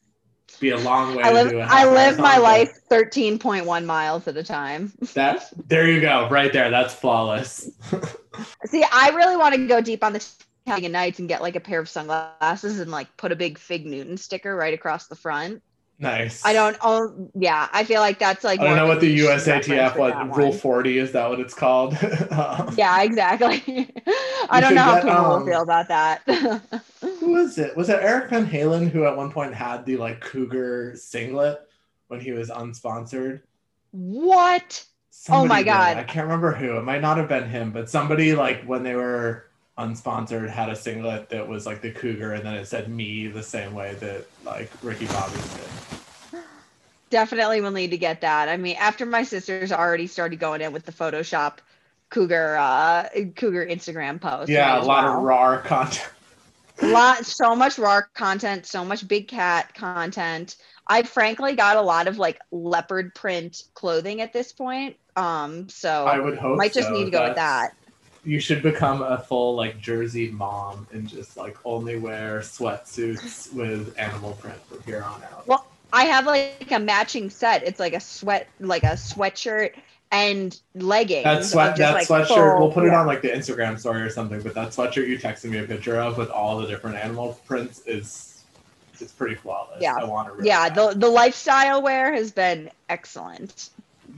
be 0.63 0.71
a 0.71 0.79
long 0.79 1.15
way 1.15 1.25
I 1.25 1.29
to 1.29 1.35
live 1.35 1.69
I 1.69 1.85
live 1.85 2.19
my 2.19 2.39
life 2.39 2.81
13.1 2.91 3.85
miles 3.85 4.27
at 4.27 4.37
a 4.37 4.43
time. 4.43 4.93
That 5.15 5.53
there 5.69 5.91
you 5.91 6.01
go, 6.01 6.29
right 6.31 6.53
there. 6.53 6.71
That's 6.71 6.95
flawless. 6.95 7.71
See, 8.65 8.83
I 8.91 9.11
really 9.11 9.37
want 9.37 9.55
to 9.55 9.67
go 9.67 9.83
deep 9.83 10.03
on 10.03 10.15
the 10.15 10.25
Talladega 10.65 10.89
Nights 10.89 11.19
and 11.19 11.29
get 11.29 11.43
like 11.43 11.57
a 11.57 11.61
pair 11.61 11.81
of 11.81 11.89
sunglasses 11.89 12.81
and 12.81 12.91
like 12.91 13.15
put 13.19 13.33
a 13.33 13.37
big 13.37 13.59
Fig 13.59 13.85
Newton 13.85 14.17
sticker 14.17 14.57
right 14.57 14.73
across 14.73 15.09
the 15.09 15.17
front. 15.17 15.63
nice. 15.99 16.43
I 16.47 16.55
don't. 16.55 16.79
Oh, 16.81 17.29
yeah. 17.35 17.69
I 17.73 17.85
feel 17.85 18.01
like 18.01 18.19
that's 18.19 18.45
like. 18.45 18.61
I 18.61 18.65
don't 18.65 18.77
know 18.77 18.87
what 18.87 19.01
the 19.01 19.19
USATF 19.19 19.99
what 19.99 20.37
Rule 20.37 20.53
40 20.53 20.99
is 20.99 21.13
that 21.13 21.29
what 21.29 21.41
it's 21.41 21.55
called? 21.55 21.99
Yeah, 22.77 23.03
exactly. 23.03 23.91
I 24.49 24.61
don't 24.61 24.75
know 24.75 24.83
how 24.83 24.95
get, 24.95 25.05
people 25.05 25.19
um, 25.19 25.41
will 25.41 25.47
feel 25.47 25.63
about 25.63 25.89
that. 25.89 26.23
Who 27.23 27.35
was 27.35 27.57
it? 27.57 27.77
Was 27.77 27.89
it 27.89 28.01
Eric 28.03 28.31
Van 28.31 28.45
Halen 28.45 28.91
who 28.91 29.05
at 29.05 29.17
one 29.17 29.31
point 29.31 29.55
had 29.55 29.87
the 29.87 29.97
like 29.97 30.21
Cougar 30.21 30.97
singlet 30.97 31.69
when 32.09 32.21
he 32.21 32.33
was 32.33 32.51
unsponsored? 32.51 33.43
what? 33.93 34.85
Somebody 35.11 35.49
my 35.49 35.59
did. 35.59 35.67
God. 35.67 35.97
I 35.99 36.03
can't 36.03 36.25
remember 36.25 36.53
who. 36.53 36.77
It 36.79 36.83
might 36.83 37.01
not 37.01 37.19
have 37.19 37.29
been 37.29 37.49
him, 37.49 37.71
but 37.71 37.89
somebody 37.89 38.35
like 38.35 38.65
when 38.65 38.83
they 38.83 38.97
were 38.97 39.47
unsponsored 39.79 40.51
had 40.51 40.69
a 40.69 40.75
singlet 40.75 41.29
that 41.29 41.47
was 41.47 41.65
like 41.65 41.81
the 41.81 41.93
Cougar 41.93 42.33
and 42.33 42.45
then 42.45 42.55
it 42.55 42.67
said 42.67 42.89
me 42.89 43.29
the 43.29 43.43
same 43.43 43.73
way 43.73 43.95
that 44.01 44.27
like 44.45 44.69
Ricky 44.83 45.07
Bobby 45.07 45.37
did. 45.37 46.43
Definitely 47.11 47.61
will 47.61 47.71
need 47.71 47.93
to 47.93 47.99
get 47.99 48.21
that. 48.23 48.49
I 48.49 48.57
mean, 48.57 48.77
after 48.81 49.07
my 49.07 49.23
sisters 49.23 49.71
already 49.71 50.09
started 50.09 50.41
going 50.41 50.61
in 50.61 50.73
with 50.73 50.87
the 50.87 50.93
Photoshop 50.93 51.59
Cougar 52.11 52.57
uh 52.57 53.09
Cougar 53.37 53.67
Instagram 53.67 54.21
post. 54.21 54.49
Yeah, 54.49 54.83
a 54.83 54.83
lot 54.83 55.05
well. 55.05 55.19
of 55.19 55.23
raw 55.23 55.61
content. 55.61 56.11
Lot 56.83 57.25
so 57.25 57.55
much 57.55 57.79
raw 57.79 58.01
content 58.15 58.67
so 58.67 58.85
much 58.85 59.07
big 59.07 59.29
cat 59.29 59.75
content 59.75 60.57
i 60.89 61.03
frankly 61.03 61.55
got 61.55 61.77
a 61.77 61.83
lot 61.83 62.09
of 62.09 62.19
like 62.19 62.39
leopard 62.51 63.15
print 63.15 63.63
clothing 63.75 64.21
at 64.21 64.33
this 64.33 64.53
point 64.53 64.97
um 65.17 65.69
so 65.69 66.07
I 66.07 66.19
would 66.19 66.39
hope 66.39 66.57
might 66.57 66.73
just 66.73 66.89
so. 66.89 66.95
need 66.95 67.05
to 67.05 67.11
go 67.11 67.25
with 67.25 67.37
that 67.37 67.75
You 68.25 68.41
should 68.41 68.63
become 68.63 69.03
a 69.03 69.19
full 69.19 69.57
like 69.57 69.81
Jersey 69.81 70.31
mom 70.31 70.87
and 70.93 71.09
just 71.09 71.37
like 71.37 71.57
only 71.65 71.99
wear 71.99 72.39
sweatsuits 72.41 73.53
with 73.53 73.99
animal 73.99 74.33
print 74.41 74.65
from 74.69 74.81
here 74.85 75.03
on 75.03 75.23
out. 75.25 75.47
Well, 75.47 75.67
i 75.93 76.05
have 76.05 76.27
like 76.27 76.71
a 76.71 76.79
matching 76.79 77.29
set 77.31 77.63
it's 77.65 77.79
like 77.79 77.95
a 77.95 78.01
sweat 78.01 78.49
like 78.61 78.83
a 78.83 78.95
sweatshirt 78.95 79.73
and 80.13 80.61
leggings 80.75 81.25
That 81.25 81.45
sweat, 81.45 81.77
that 81.79 81.95
like, 81.95 82.07
sweatshirt. 82.07 82.27
full- 82.29 82.59
we'll 82.61 82.73
put 82.73 82.85
it 82.85 82.89
yeah. 82.89 83.01
on 83.01 83.07
like 83.07 83.23
the 83.23 83.29
Instagram 83.31 83.79
story 83.79 84.03
or 84.03 84.11
something. 84.11 84.41
But 84.43 84.55
that 84.55 84.69
sweatshirt 84.69 85.09
you 85.09 85.19
texted 85.19 85.47
me 85.51 85.59
a 85.59 85.65
picture 85.65 85.99
of 86.01 86.19
with 86.19 86.31
all 86.31 86.59
the 86.59 86.67
different 86.69 86.97
animal 86.97 87.41
prints 87.47 87.81
is 87.87 88.45
it's 89.01 89.11
pretty 89.13 89.35
flawless. 89.35 89.79
Yeah. 89.81 89.97
I 89.97 90.05
want 90.05 90.29
to. 90.29 90.35
Really 90.35 90.49
yeah 90.49 90.69
the, 90.69 90.93
the 90.95 91.09
lifestyle 91.09 91.83
wear 91.83 92.13
has 92.15 92.31
been 92.31 92.71
excellent 92.89 93.71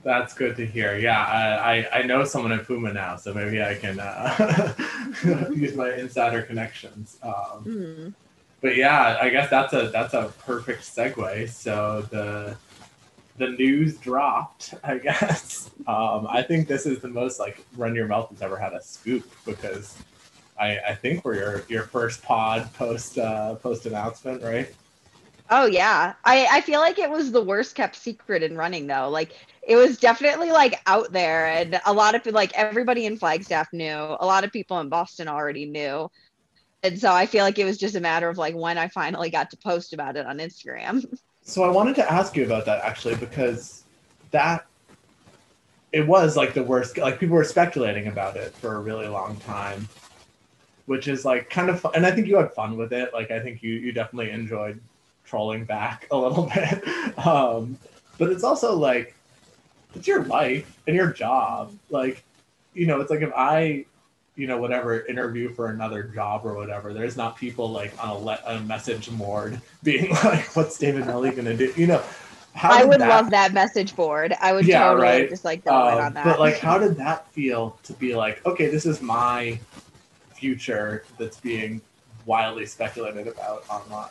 that's 0.03 0.35
good 0.35 0.57
to 0.57 0.67
hear. 0.67 0.99
Yeah, 0.99 1.19
I, 1.25 1.77
I 1.79 1.99
I 2.01 2.03
know 2.03 2.25
someone 2.25 2.53
at 2.53 2.67
Puma 2.67 2.93
now, 2.93 3.17
so 3.17 3.33
maybe 3.33 3.63
I 3.63 3.75
can 3.75 3.99
uh, 4.01 4.75
use 5.55 5.75
my 5.77 5.95
insider 5.95 6.43
connections. 6.43 7.17
Um, 7.23 7.33
Hmm. 7.63 8.09
but 8.61 8.77
yeah, 8.77 9.17
I 9.23 9.31
guess 9.31 9.49
that's 9.49 9.73
a 9.73 9.89
that's 9.89 10.13
a 10.13 10.31
perfect 10.41 10.83
segue. 10.83 11.49
So 11.49 12.03
the 12.11 12.57
the 13.37 13.49
news 13.49 13.97
dropped. 13.99 14.75
I 14.85 14.99
guess 14.99 15.71
um, 15.87 16.27
I 16.29 16.43
think 16.43 16.69
this 16.69 16.87
is 16.87 17.01
the 17.01 17.09
most 17.09 17.39
like 17.39 17.65
Run 17.77 17.95
Your 17.95 18.07
Mouth 18.07 18.31
has 18.31 18.43
ever 18.43 18.57
had 18.57 18.73
a 18.73 18.83
scoop 18.83 19.31
because 19.45 19.97
I 20.59 20.79
I 20.89 20.95
think 20.95 21.25
we're 21.25 21.37
your 21.37 21.65
your 21.69 21.83
first 21.85 22.23
pod 22.23 22.73
post 22.75 23.19
uh, 23.19 23.57
post 23.57 23.87
announcement, 23.87 24.43
right? 24.43 24.73
Oh 25.51 25.67
yeah. 25.67 26.15
I, 26.25 26.47
I 26.51 26.61
feel 26.63 26.81
like 26.81 26.99
it 26.99 27.11
was 27.11 27.31
the 27.31 27.43
worst 27.43 27.75
kept 27.75 27.97
secret 27.97 28.43
in 28.43 28.57
running 28.57 28.87
though. 28.87 29.11
Like 29.11 29.37
it 29.63 29.77
was 29.77 29.99
definitely 29.99 30.51
like 30.51 30.81
out 30.87 31.13
there 31.13 31.47
and 31.47 31.81
a 31.85 31.93
lot 31.93 32.15
of 32.15 32.25
like 32.33 32.53
everybody 32.55 33.05
in 33.07 33.19
Flagstaff 33.19 33.73
knew. 33.73 34.17
A 34.21 34.25
lot 34.25 34.45
of 34.45 34.53
people 34.53 34.81
in 34.81 34.89
Boston 34.89 35.29
already 35.29 35.67
knew. 35.67 36.11
And 36.83 36.99
so 36.99 37.13
I 37.13 37.27
feel 37.27 37.45
like 37.45 37.59
it 37.59 37.65
was 37.65 37.79
just 37.79 37.95
a 37.95 38.01
matter 38.01 38.29
of 38.29 38.39
like 38.39 38.55
when 38.55 38.79
I 38.79 38.89
finally 38.89 39.31
got 39.31 39.51
to 39.51 39.57
post 39.59 39.93
about 39.93 40.17
it 40.17 40.27
on 40.27 40.39
Instagram. 40.39 41.07
So 41.45 41.63
I 41.63 41.69
wanted 41.71 41.95
to 41.97 42.11
ask 42.13 42.37
you 42.37 42.45
about 42.45 42.65
that 42.67 42.83
actually 42.85 43.17
because 43.17 43.85
that 44.31 44.67
it 45.93 46.07
was 46.07 46.37
like 46.37 46.55
the 46.55 46.63
worst. 46.65 46.99
Like 46.99 47.21
people 47.21 47.37
were 47.37 47.45
speculating 47.45 48.09
about 48.09 48.37
it 48.37 48.55
for 48.55 48.77
a 48.77 48.81
really 48.81 49.09
long 49.09 49.37
time. 49.39 49.89
which 50.87 51.09
is 51.09 51.25
like 51.25 51.49
kind 51.51 51.71
of 51.71 51.81
fun. 51.81 51.93
And 51.95 52.07
I 52.07 52.11
think 52.11 52.27
you 52.27 52.37
had 52.37 52.53
fun 52.53 52.77
with 52.77 52.93
it. 52.93 53.13
Like 53.13 53.31
I 53.31 53.41
think 53.41 53.63
you 53.63 53.75
you 53.75 53.93
definitely 53.93 54.31
enjoyed 54.31 54.81
trolling 55.25 55.65
back 55.65 56.07
a 56.11 56.17
little 56.17 56.51
bit. 56.55 56.87
Um, 57.27 57.79
but 58.19 58.31
it's 58.31 58.45
also 58.45 58.77
like 58.77 59.15
it's 59.95 60.07
your 60.07 60.25
life 60.25 60.81
and 60.87 60.97
your 60.97 61.13
job. 61.13 61.73
Like, 61.91 62.25
you 62.75 62.87
know, 62.87 63.01
it's 63.01 63.11
like 63.11 63.23
if 63.23 63.33
I, 63.35 63.87
you 64.37 64.47
know, 64.47 64.59
whatever 64.59 65.05
interview 65.07 65.53
for 65.53 65.69
another 65.69 66.03
job 66.03 66.45
or 66.45 66.55
whatever, 66.55 66.93
there's 66.93 67.17
not 67.17 67.37
people 67.37 67.71
like 67.71 67.93
on 68.03 68.11
a, 68.11 68.19
le- 68.19 68.43
a 68.47 68.61
message 68.61 69.11
board 69.17 69.61
being 69.83 70.11
like, 70.25 70.55
"What's 70.57 70.79
David 70.79 71.07
Melly 71.07 71.31
gonna 71.31 71.57
do?" 71.57 71.73
You 71.77 71.87
know. 71.87 72.03
How 72.55 72.71
I 72.71 72.85
would 72.85 73.01
that... 73.01 73.09
love 73.09 73.31
that 73.31 73.53
message 73.53 73.97
board. 73.97 74.33
I 74.41 74.53
would 74.53 74.65
yeah, 74.65 74.85
totally 74.85 75.07
right? 75.09 75.29
just 75.29 75.45
like 75.45 75.65
go 75.65 75.75
um, 75.75 75.99
on 75.99 76.15
that. 76.15 76.25
But 76.25 76.39
like, 76.39 76.59
how 76.59 76.79
did 76.79 76.97
that 76.99 77.29
feel 77.33 77.77
to 77.83 77.93
be 77.95 78.15
like, 78.15 78.47
okay, 78.47 78.69
this 78.69 78.87
is 78.87 79.03
my 79.03 79.59
future 80.35 81.05
that's 81.19 81.41
being 81.41 81.81
wildly 82.27 82.67
speculated 82.67 83.27
about 83.27 83.69
online? 83.69 84.09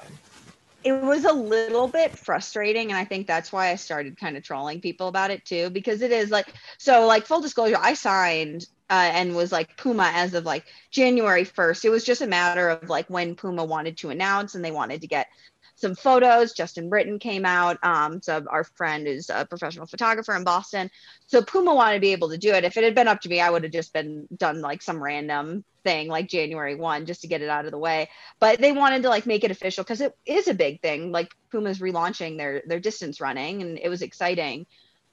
it 0.83 0.91
was 0.91 1.25
a 1.25 1.31
little 1.31 1.87
bit 1.87 2.17
frustrating 2.17 2.89
and 2.89 2.97
i 2.97 3.05
think 3.05 3.25
that's 3.25 3.51
why 3.51 3.69
i 3.69 3.75
started 3.75 4.17
kind 4.17 4.35
of 4.35 4.43
trolling 4.43 4.81
people 4.81 5.07
about 5.07 5.31
it 5.31 5.45
too 5.45 5.69
because 5.69 6.01
it 6.01 6.11
is 6.11 6.29
like 6.29 6.53
so 6.77 7.05
like 7.05 7.25
full 7.25 7.41
disclosure 7.41 7.77
i 7.79 7.93
signed 7.93 8.67
uh, 8.93 9.11
and 9.13 9.35
was 9.35 9.51
like 9.51 9.75
puma 9.77 10.11
as 10.13 10.33
of 10.33 10.45
like 10.45 10.65
january 10.91 11.45
1st 11.45 11.85
it 11.85 11.89
was 11.89 12.03
just 12.03 12.21
a 12.21 12.27
matter 12.27 12.69
of 12.69 12.89
like 12.89 13.09
when 13.09 13.35
puma 13.35 13.63
wanted 13.63 13.97
to 13.97 14.09
announce 14.09 14.55
and 14.55 14.63
they 14.63 14.71
wanted 14.71 15.01
to 15.01 15.07
get 15.07 15.27
some 15.75 15.95
photos. 15.95 16.53
Justin 16.53 16.89
Britton 16.89 17.19
came 17.19 17.45
out. 17.45 17.77
Um, 17.83 18.21
so 18.21 18.43
our 18.49 18.63
friend 18.63 19.07
is 19.07 19.29
a 19.29 19.45
professional 19.45 19.85
photographer 19.85 20.35
in 20.35 20.43
Boston. 20.43 20.89
So 21.27 21.41
Puma 21.41 21.73
wanted 21.73 21.95
to 21.95 22.01
be 22.01 22.11
able 22.11 22.29
to 22.29 22.37
do 22.37 22.53
it. 22.53 22.63
If 22.63 22.77
it 22.77 22.83
had 22.83 22.95
been 22.95 23.07
up 23.07 23.21
to 23.21 23.29
me, 23.29 23.41
I 23.41 23.49
would 23.49 23.63
have 23.63 23.71
just 23.71 23.93
been 23.93 24.27
done 24.35 24.61
like 24.61 24.81
some 24.81 25.03
random 25.03 25.63
thing 25.83 26.07
like 26.07 26.29
January 26.29 26.75
1 26.75 27.05
just 27.05 27.21
to 27.21 27.27
get 27.27 27.41
it 27.41 27.49
out 27.49 27.65
of 27.65 27.71
the 27.71 27.77
way. 27.77 28.09
But 28.39 28.59
they 28.59 28.71
wanted 28.71 29.03
to 29.03 29.09
like 29.09 29.25
make 29.25 29.43
it 29.43 29.51
official 29.51 29.83
because 29.83 30.01
it 30.01 30.15
is 30.25 30.47
a 30.47 30.53
big 30.53 30.81
thing. 30.81 31.11
Like 31.11 31.33
Puma's 31.51 31.79
relaunching 31.79 32.37
their 32.37 32.63
their 32.65 32.79
distance 32.79 33.19
running 33.19 33.61
and 33.61 33.77
it 33.77 33.89
was 33.89 34.01
exciting. 34.01 34.65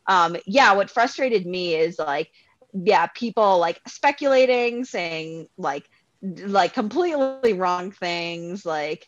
Um, 0.07 0.37
yeah, 0.47 0.75
what 0.75 0.91
frustrated 0.91 1.47
me 1.47 1.75
is 1.75 1.99
like, 1.99 2.31
yeah, 2.73 3.07
people 3.07 3.59
like 3.59 3.81
speculating, 3.87 4.85
saying 4.85 5.49
like 5.57 5.89
like 6.23 6.75
completely 6.75 7.55
wrong 7.55 7.93
things, 7.93 8.65
like 8.65 9.07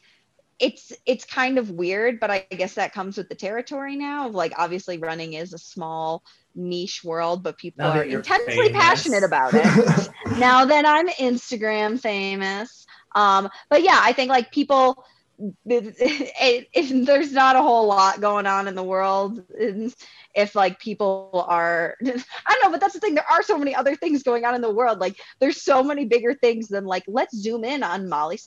it's 0.59 0.92
it's 1.07 1.25
kind 1.25 1.59
of 1.59 1.71
weird, 1.71 2.21
but 2.21 2.31
I 2.31 2.47
guess 2.50 2.75
that 2.75 2.92
comes 2.92 3.16
with 3.16 3.28
the 3.28 3.35
territory 3.35 3.97
now. 3.97 4.28
Of 4.28 4.35
like 4.35 4.52
obviously 4.57 4.99
running 4.99 5.33
is 5.33 5.52
a 5.52 5.59
small 5.59 6.23
niche 6.54 7.02
world, 7.04 7.42
but 7.42 7.59
people 7.59 7.85
are 7.85 8.04
intensely 8.04 8.69
famous. 8.69 8.73
passionate 8.73 9.25
about 9.25 9.52
it. 9.54 10.09
now 10.38 10.64
that 10.64 10.87
I'm 10.87 11.09
Instagram 11.09 11.99
famous. 11.99 12.87
Um, 13.14 13.49
but 13.71 13.83
yeah, 13.83 13.99
I 14.00 14.12
think 14.12 14.31
like 14.31 14.52
people 14.52 15.04
it, 15.39 15.95
it, 15.99 16.69
it, 16.73 17.07
there's 17.07 17.33
not 17.33 17.57
a 17.57 17.62
whole 17.62 17.87
lot 17.87 18.21
going 18.21 18.47
on 18.47 18.69
in 18.69 18.75
the 18.75 18.83
world 18.83 19.43
if 20.35 20.55
like 20.55 20.79
people 20.79 21.45
are 21.49 21.97
i 22.03 22.07
don't 22.07 22.62
know 22.62 22.71
but 22.71 22.81
that's 22.81 22.95
the 22.95 23.01
thing 23.01 23.15
there 23.15 23.31
are 23.31 23.43
so 23.43 23.59
many 23.59 23.75
other 23.75 23.97
things 23.97 24.23
going 24.23 24.45
on 24.45 24.55
in 24.55 24.61
the 24.61 24.73
world 24.73 24.99
like 24.99 25.17
there's 25.41 25.62
so 25.62 25.83
many 25.83 26.05
bigger 26.05 26.35
things 26.35 26.69
than 26.69 26.85
like 26.85 27.05
let's 27.07 27.37
zoom 27.37 27.65
in 27.65 27.83
on 27.83 28.09
molly 28.09 28.39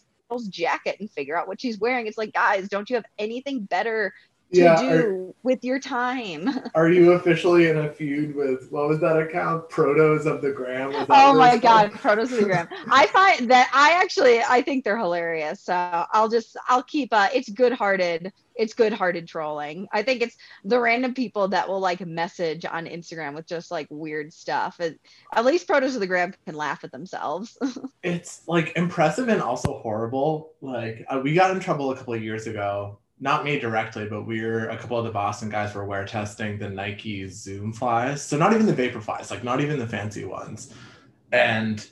jacket 0.50 0.98
and 1.00 1.10
figure 1.12 1.38
out 1.38 1.48
what 1.48 1.62
she's 1.62 1.80
wearing. 1.80 2.08
It's 2.08 2.18
like, 2.18 2.34
guys, 2.34 2.68
don't 2.68 2.90
you 2.90 2.96
have 2.96 3.06
anything 3.20 3.62
better 3.62 4.14
yeah, 4.50 4.80
do 4.80 4.90
are, 4.90 5.34
with 5.44 5.64
your 5.64 5.80
time? 5.80 6.50
are 6.76 6.90
you 6.90 7.14
officially 7.14 7.68
in 7.68 7.78
a 7.78 7.92
feud 7.92 8.36
with 8.36 8.72
what 8.72 8.88
was 8.88 9.00
that 9.00 9.18
account? 9.18 9.70
Protos 9.70 10.26
of 10.26 10.42
the 10.42 10.52
Gram? 10.52 10.92
Oh 11.10 11.34
my 11.34 11.58
god, 11.58 11.92
Protos 11.92 12.32
of 12.32 12.40
the 12.40 12.46
Gram. 12.46 12.68
I 12.92 13.08
find 13.08 13.50
that 13.52 13.70
I 13.74 13.94
actually 14.02 14.42
I 14.42 14.62
think 14.62 14.84
they're 14.84 14.98
hilarious. 14.98 15.62
So 15.62 15.74
I'll 16.12 16.30
just 16.30 16.58
I'll 16.68 16.84
keep 16.84 17.14
uh 17.14 17.30
it's 17.34 17.50
good 17.50 17.74
hearted 17.74 18.32
it's 18.56 18.74
good-hearted 18.74 19.28
trolling. 19.28 19.88
I 19.92 20.02
think 20.04 20.22
it's 20.22 20.38
the 20.64 20.80
random 20.80 21.14
people 21.14 21.50
that 21.50 21.68
will 21.68 21.80
like 21.80 22.06
message 22.06 22.66
on 22.66 22.86
Instagram 22.86 23.36
with 23.36 23.48
just 23.48 23.72
like 23.72 23.88
weird 23.90 24.34
stuff. 24.34 24.80
It, 24.80 25.00
at 25.34 25.46
least 25.46 25.68
Protos 25.68 25.96
of 25.96 26.00
the 26.00 26.08
Gram 26.08 26.34
can 26.46 26.56
laugh 26.56 26.84
at 26.84 26.92
themselves. 26.92 27.58
it's 28.04 28.42
like 28.48 28.74
impressive 28.76 29.28
and 29.28 29.42
also 29.42 29.80
horrible. 29.80 30.54
Like 30.62 31.06
uh, 31.10 31.20
we 31.24 31.34
got 31.34 31.52
in 31.52 31.60
trouble 31.60 31.92
a 31.92 31.98
couple 31.98 32.14
of 32.14 32.24
years 32.24 32.48
ago. 32.48 33.00
Not 33.20 33.46
me 33.46 33.60
directly, 33.60 34.08
but 34.08 34.24
we 34.24 34.42
are 34.42 34.70
a 34.70 34.78
couple 34.78 34.98
of 34.98 35.06
the 35.06 35.12
Boston 35.12 35.50
guys 35.50 35.74
were 35.74 35.86
wear 35.86 36.06
testing 36.06 36.60
the 36.60 36.70
Nike 36.70 37.28
Zoom 37.30 37.72
flies. 37.72 38.22
So 38.22 38.38
not 38.38 38.54
even 38.54 38.66
the 38.66 38.74
Vapor 38.74 39.00
flies, 39.00 39.32
like 39.32 39.44
not 39.44 39.62
even 39.62 39.80
the 39.80 39.88
fancy 39.88 40.26
ones. 40.26 40.74
And 41.32 41.88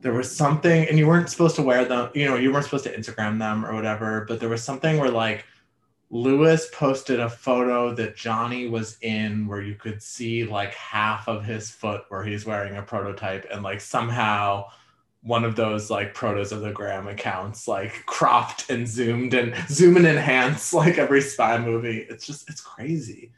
there 0.00 0.14
was 0.14 0.34
something, 0.34 0.88
and 0.88 0.98
you 0.98 1.06
weren't 1.06 1.28
supposed 1.28 1.56
to 1.56 1.62
wear 1.62 1.84
them. 1.84 2.10
You 2.14 2.26
know, 2.26 2.36
you 2.36 2.52
weren't 2.52 2.64
supposed 2.64 2.84
to 2.84 2.96
Instagram 2.96 3.38
them 3.38 3.64
or 3.64 3.74
whatever. 3.74 4.24
But 4.26 4.40
there 4.40 4.48
was 4.48 4.62
something 4.62 4.98
where 4.98 5.10
like 5.10 5.44
Lewis 6.10 6.68
posted 6.72 7.20
a 7.20 7.28
photo 7.28 7.94
that 7.94 8.16
Johnny 8.16 8.68
was 8.68 8.98
in 9.02 9.46
where 9.46 9.60
you 9.60 9.74
could 9.74 10.02
see 10.02 10.44
like 10.44 10.72
half 10.74 11.28
of 11.28 11.44
his 11.44 11.70
foot 11.70 12.04
where 12.08 12.22
he's 12.22 12.46
wearing 12.46 12.76
a 12.76 12.82
prototype 12.82 13.46
and 13.50 13.62
like 13.62 13.80
somehow 13.80 14.64
one 15.24 15.42
of 15.42 15.56
those 15.56 15.90
like 15.90 16.14
protos 16.14 16.52
of 16.52 16.60
the 16.60 16.70
gram 16.70 17.08
accounts 17.08 17.66
like 17.66 18.04
cropped 18.06 18.70
and 18.70 18.86
zoomed 18.86 19.32
and 19.32 19.54
zoom 19.68 19.96
and 19.96 20.06
enhance 20.06 20.72
like 20.72 20.98
every 20.98 21.20
spy 21.20 21.58
movie 21.58 22.06
it's 22.10 22.26
just 22.26 22.48
it's 22.48 22.60
crazy 22.60 23.32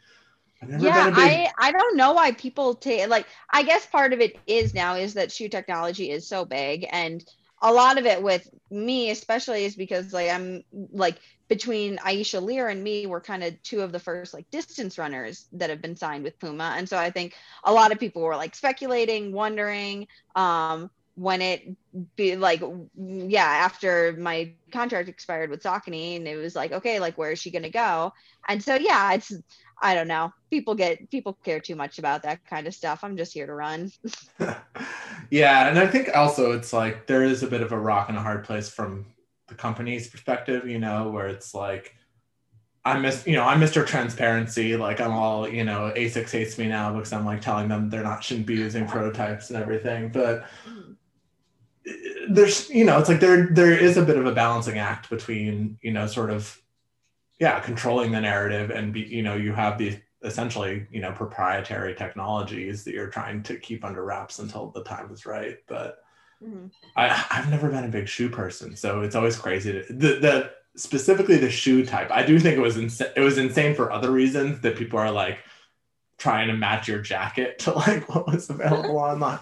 yeah 0.79 1.11
big... 1.11 1.19
i 1.19 1.49
i 1.59 1.71
don't 1.71 1.97
know 1.97 2.13
why 2.13 2.33
people 2.33 2.75
take 2.75 3.09
like 3.09 3.27
i 3.51 3.63
guess 3.63 3.87
part 3.87 4.13
of 4.13 4.21
it 4.21 4.37
is 4.47 4.75
now 4.75 4.97
is 4.97 5.15
that 5.15 5.31
shoe 5.31 5.49
technology 5.49 6.11
is 6.11 6.27
so 6.27 6.45
big 6.45 6.87
and 6.91 7.25
a 7.63 7.73
lot 7.73 7.99
of 7.99 8.05
it 8.05 8.23
with 8.23 8.49
me 8.71 9.11
especially 9.11 9.65
is 9.65 9.77
because 9.77 10.13
like 10.13 10.31
i'm 10.31 10.65
like 10.93 11.19
between 11.49 11.97
Aisha 11.99 12.43
Leer 12.43 12.69
and 12.69 12.83
me, 12.83 13.07
we're 13.07 13.21
kind 13.21 13.45
of 13.45 13.63
two 13.63 13.81
of 13.81 13.93
the 13.93 14.01
first 14.01 14.35
like 14.35 14.51
distance 14.51 14.99
runners 14.99 15.47
that 15.53 15.71
have 15.71 15.81
been 15.81 15.97
signed 15.97 16.25
with 16.25 16.39
Puma. 16.41 16.75
And 16.77 16.89
so 16.89 16.99
I 16.99 17.11
think 17.11 17.35
a 17.65 17.73
lot 17.73 17.93
of 17.93 18.01
people 18.01 18.23
were 18.23 18.37
like 18.37 18.55
speculating, 18.55 19.33
wondering 19.33 20.09
um, 20.35 20.91
when 21.17 21.41
it 21.41 21.75
be 22.15 22.37
like, 22.37 22.63
yeah, 22.95 23.43
after 23.43 24.15
my 24.19 24.53
contract 24.71 25.09
expired 25.09 25.49
with 25.49 25.63
Saucony 25.63 26.17
and 26.17 26.29
it 26.29 26.37
was 26.37 26.55
like, 26.55 26.73
okay, 26.73 27.01
like 27.01 27.17
where 27.17 27.33
is 27.33 27.41
she 27.41 27.51
going 27.51 27.63
to 27.63 27.71
go? 27.71 28.13
And 28.49 28.63
so, 28.63 28.75
yeah, 28.75 29.15
it's, 29.15 29.33
I 29.81 29.95
don't 29.95 30.09
know. 30.09 30.31
People 30.51 30.75
get, 30.75 31.11
people 31.11 31.33
care 31.43 31.59
too 31.59 31.75
much 31.75 31.99
about 31.99 32.23
that 32.25 32.45
kind 32.47 32.67
of 32.67 32.75
stuff. 32.75 33.03
I'm 33.03 33.17
just 33.17 33.33
here 33.33 33.47
to 33.47 33.55
run. 33.55 33.91
yeah. 35.31 35.69
And 35.69 35.79
I 35.79 35.87
think 35.87 36.15
also 36.15 36.53
it's 36.53 36.75
like 36.75 37.07
there 37.07 37.25
is 37.25 37.43
a 37.43 37.47
bit 37.47 37.63
of 37.63 37.73
a 37.73 37.79
rock 37.79 38.11
and 38.11 38.19
a 38.19 38.23
hard 38.23 38.45
place 38.45 38.69
from 38.69 39.07
the 39.49 39.55
company's 39.55 40.09
perspective, 40.09 40.69
you 40.69 40.79
know, 40.79 41.09
where 41.09 41.29
it's 41.29 41.55
like, 41.55 41.95
I 42.87 42.97
miss, 43.01 43.27
you 43.27 43.33
know, 43.33 43.43
I'm 43.43 43.61
Mr. 43.61 43.85
Transparency. 43.85 44.77
Like 44.77 45.01
I'm 45.01 45.11
all, 45.11 45.49
you 45.49 45.65
know, 45.65 45.93
ASICS 45.97 46.31
hates 46.31 46.57
me 46.57 46.69
now 46.69 46.93
because 46.93 47.13
I'm 47.13 47.25
like 47.25 47.41
telling 47.41 47.67
them 47.67 47.91
they're 47.91 48.05
not 48.05 48.23
shouldn't 48.23 48.47
be 48.47 48.55
using 48.55 48.87
prototypes 48.87 49.51
and 49.51 49.61
everything. 49.61 50.11
But 50.11 50.47
there's, 52.29 52.69
you 52.71 52.85
know, 52.85 52.99
it's 52.99 53.09
like 53.09 53.21
there 53.21 53.47
there 53.47 53.73
is 53.73 53.97
a 53.97 54.05
bit 54.05 54.17
of 54.17 54.27
a 54.27 54.33
balancing 54.33 54.79
act 54.79 55.09
between, 55.11 55.79
you 55.83 55.93
know, 55.93 56.07
sort 56.07 56.31
of, 56.31 56.61
yeah, 57.39 57.61
controlling 57.61 58.13
the 58.13 58.21
narrative 58.21 58.71
and 58.71 58.93
be, 58.93 59.01
you 59.01 59.23
know, 59.23 59.35
you 59.37 59.53
have 59.53 59.79
these 59.79 59.97
essentially, 60.23 60.87
you 60.91 61.01
know, 61.01 61.13
proprietary 61.13 61.95
technologies 61.95 62.85
that 62.85 62.95
you're 62.95 63.11
trying 63.11 63.43
to 63.45 63.57
keep 63.57 63.85
under 63.85 64.05
wraps 64.05 64.39
until 64.39 64.71
the 64.71 64.83
time 64.83 65.13
is 65.13 65.27
right. 65.27 65.59
But 65.69 65.99
Mm-hmm. 66.43 66.67
I, 66.97 67.25
I've 67.31 67.51
never 67.51 67.71
been 67.71 67.85
a 67.85 67.89
big 67.89 68.09
shoe 68.09 68.29
person, 68.29 68.77
so 68.77 69.01
it's 69.01 69.15
always 69.15 69.39
crazy. 69.39 69.73
To, 69.73 69.93
the 69.93 70.19
the 70.19 70.51
specifically 70.77 71.39
the 71.39 71.51
shoe 71.51 71.85
type, 71.85 72.11
I 72.11 72.25
do 72.25 72.39
think 72.39 72.59
it 72.59 72.61
was. 72.61 72.77
It 72.77 73.21
was 73.21 73.39
insane 73.39 73.75
for 73.75 73.91
other 73.91 74.11
reasons 74.11 74.61
that 74.61 74.77
people 74.77 74.99
are 74.99 75.11
like 75.11 75.39
trying 76.19 76.49
to 76.49 76.55
match 76.55 76.89
your 76.89 76.99
jacket 77.01 77.59
to 77.61 77.73
like 77.73 78.15
what 78.15 78.27
was 78.27 78.51
available 78.51 78.99
online. 78.99 79.39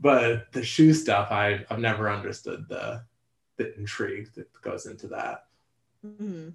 But 0.00 0.52
the 0.52 0.64
shoe 0.64 0.94
stuff, 0.94 1.30
I 1.30 1.64
I've 1.70 1.78
never 1.78 2.10
understood 2.10 2.66
the 2.68 3.04
the 3.56 3.76
intrigue 3.76 4.28
that 4.34 4.48
goes 4.62 4.86
into 4.86 5.08
that. 5.08 5.44
Mm-hmm. 6.04 6.50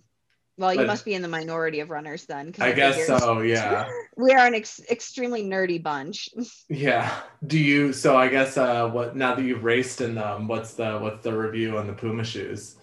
Well, 0.57 0.73
you 0.73 0.79
but, 0.79 0.87
must 0.87 1.03
be 1.03 1.13
in 1.13 1.21
the 1.21 1.27
minority 1.27 1.81
of 1.81 1.89
runners 1.89 2.25
then. 2.25 2.53
I 2.59 2.71
guess 2.71 3.05
so. 3.05 3.41
Yeah. 3.41 3.89
We 4.15 4.31
are 4.31 4.47
an 4.47 4.55
ex- 4.55 4.81
extremely 4.89 5.43
nerdy 5.43 5.83
bunch. 5.83 6.29
yeah. 6.69 7.13
Do 7.45 7.59
you? 7.59 7.91
So 7.91 8.17
I 8.17 8.29
guess 8.29 8.57
uh, 8.57 8.89
what 8.89 9.15
now 9.15 9.35
that 9.35 9.43
you've 9.43 9.63
raced 9.63 10.01
in 10.01 10.15
them, 10.15 10.47
what's 10.47 10.73
the 10.73 10.97
what's 10.97 11.23
the 11.23 11.37
review 11.37 11.77
on 11.77 11.87
the 11.87 11.93
Puma 11.93 12.23
shoes? 12.23 12.77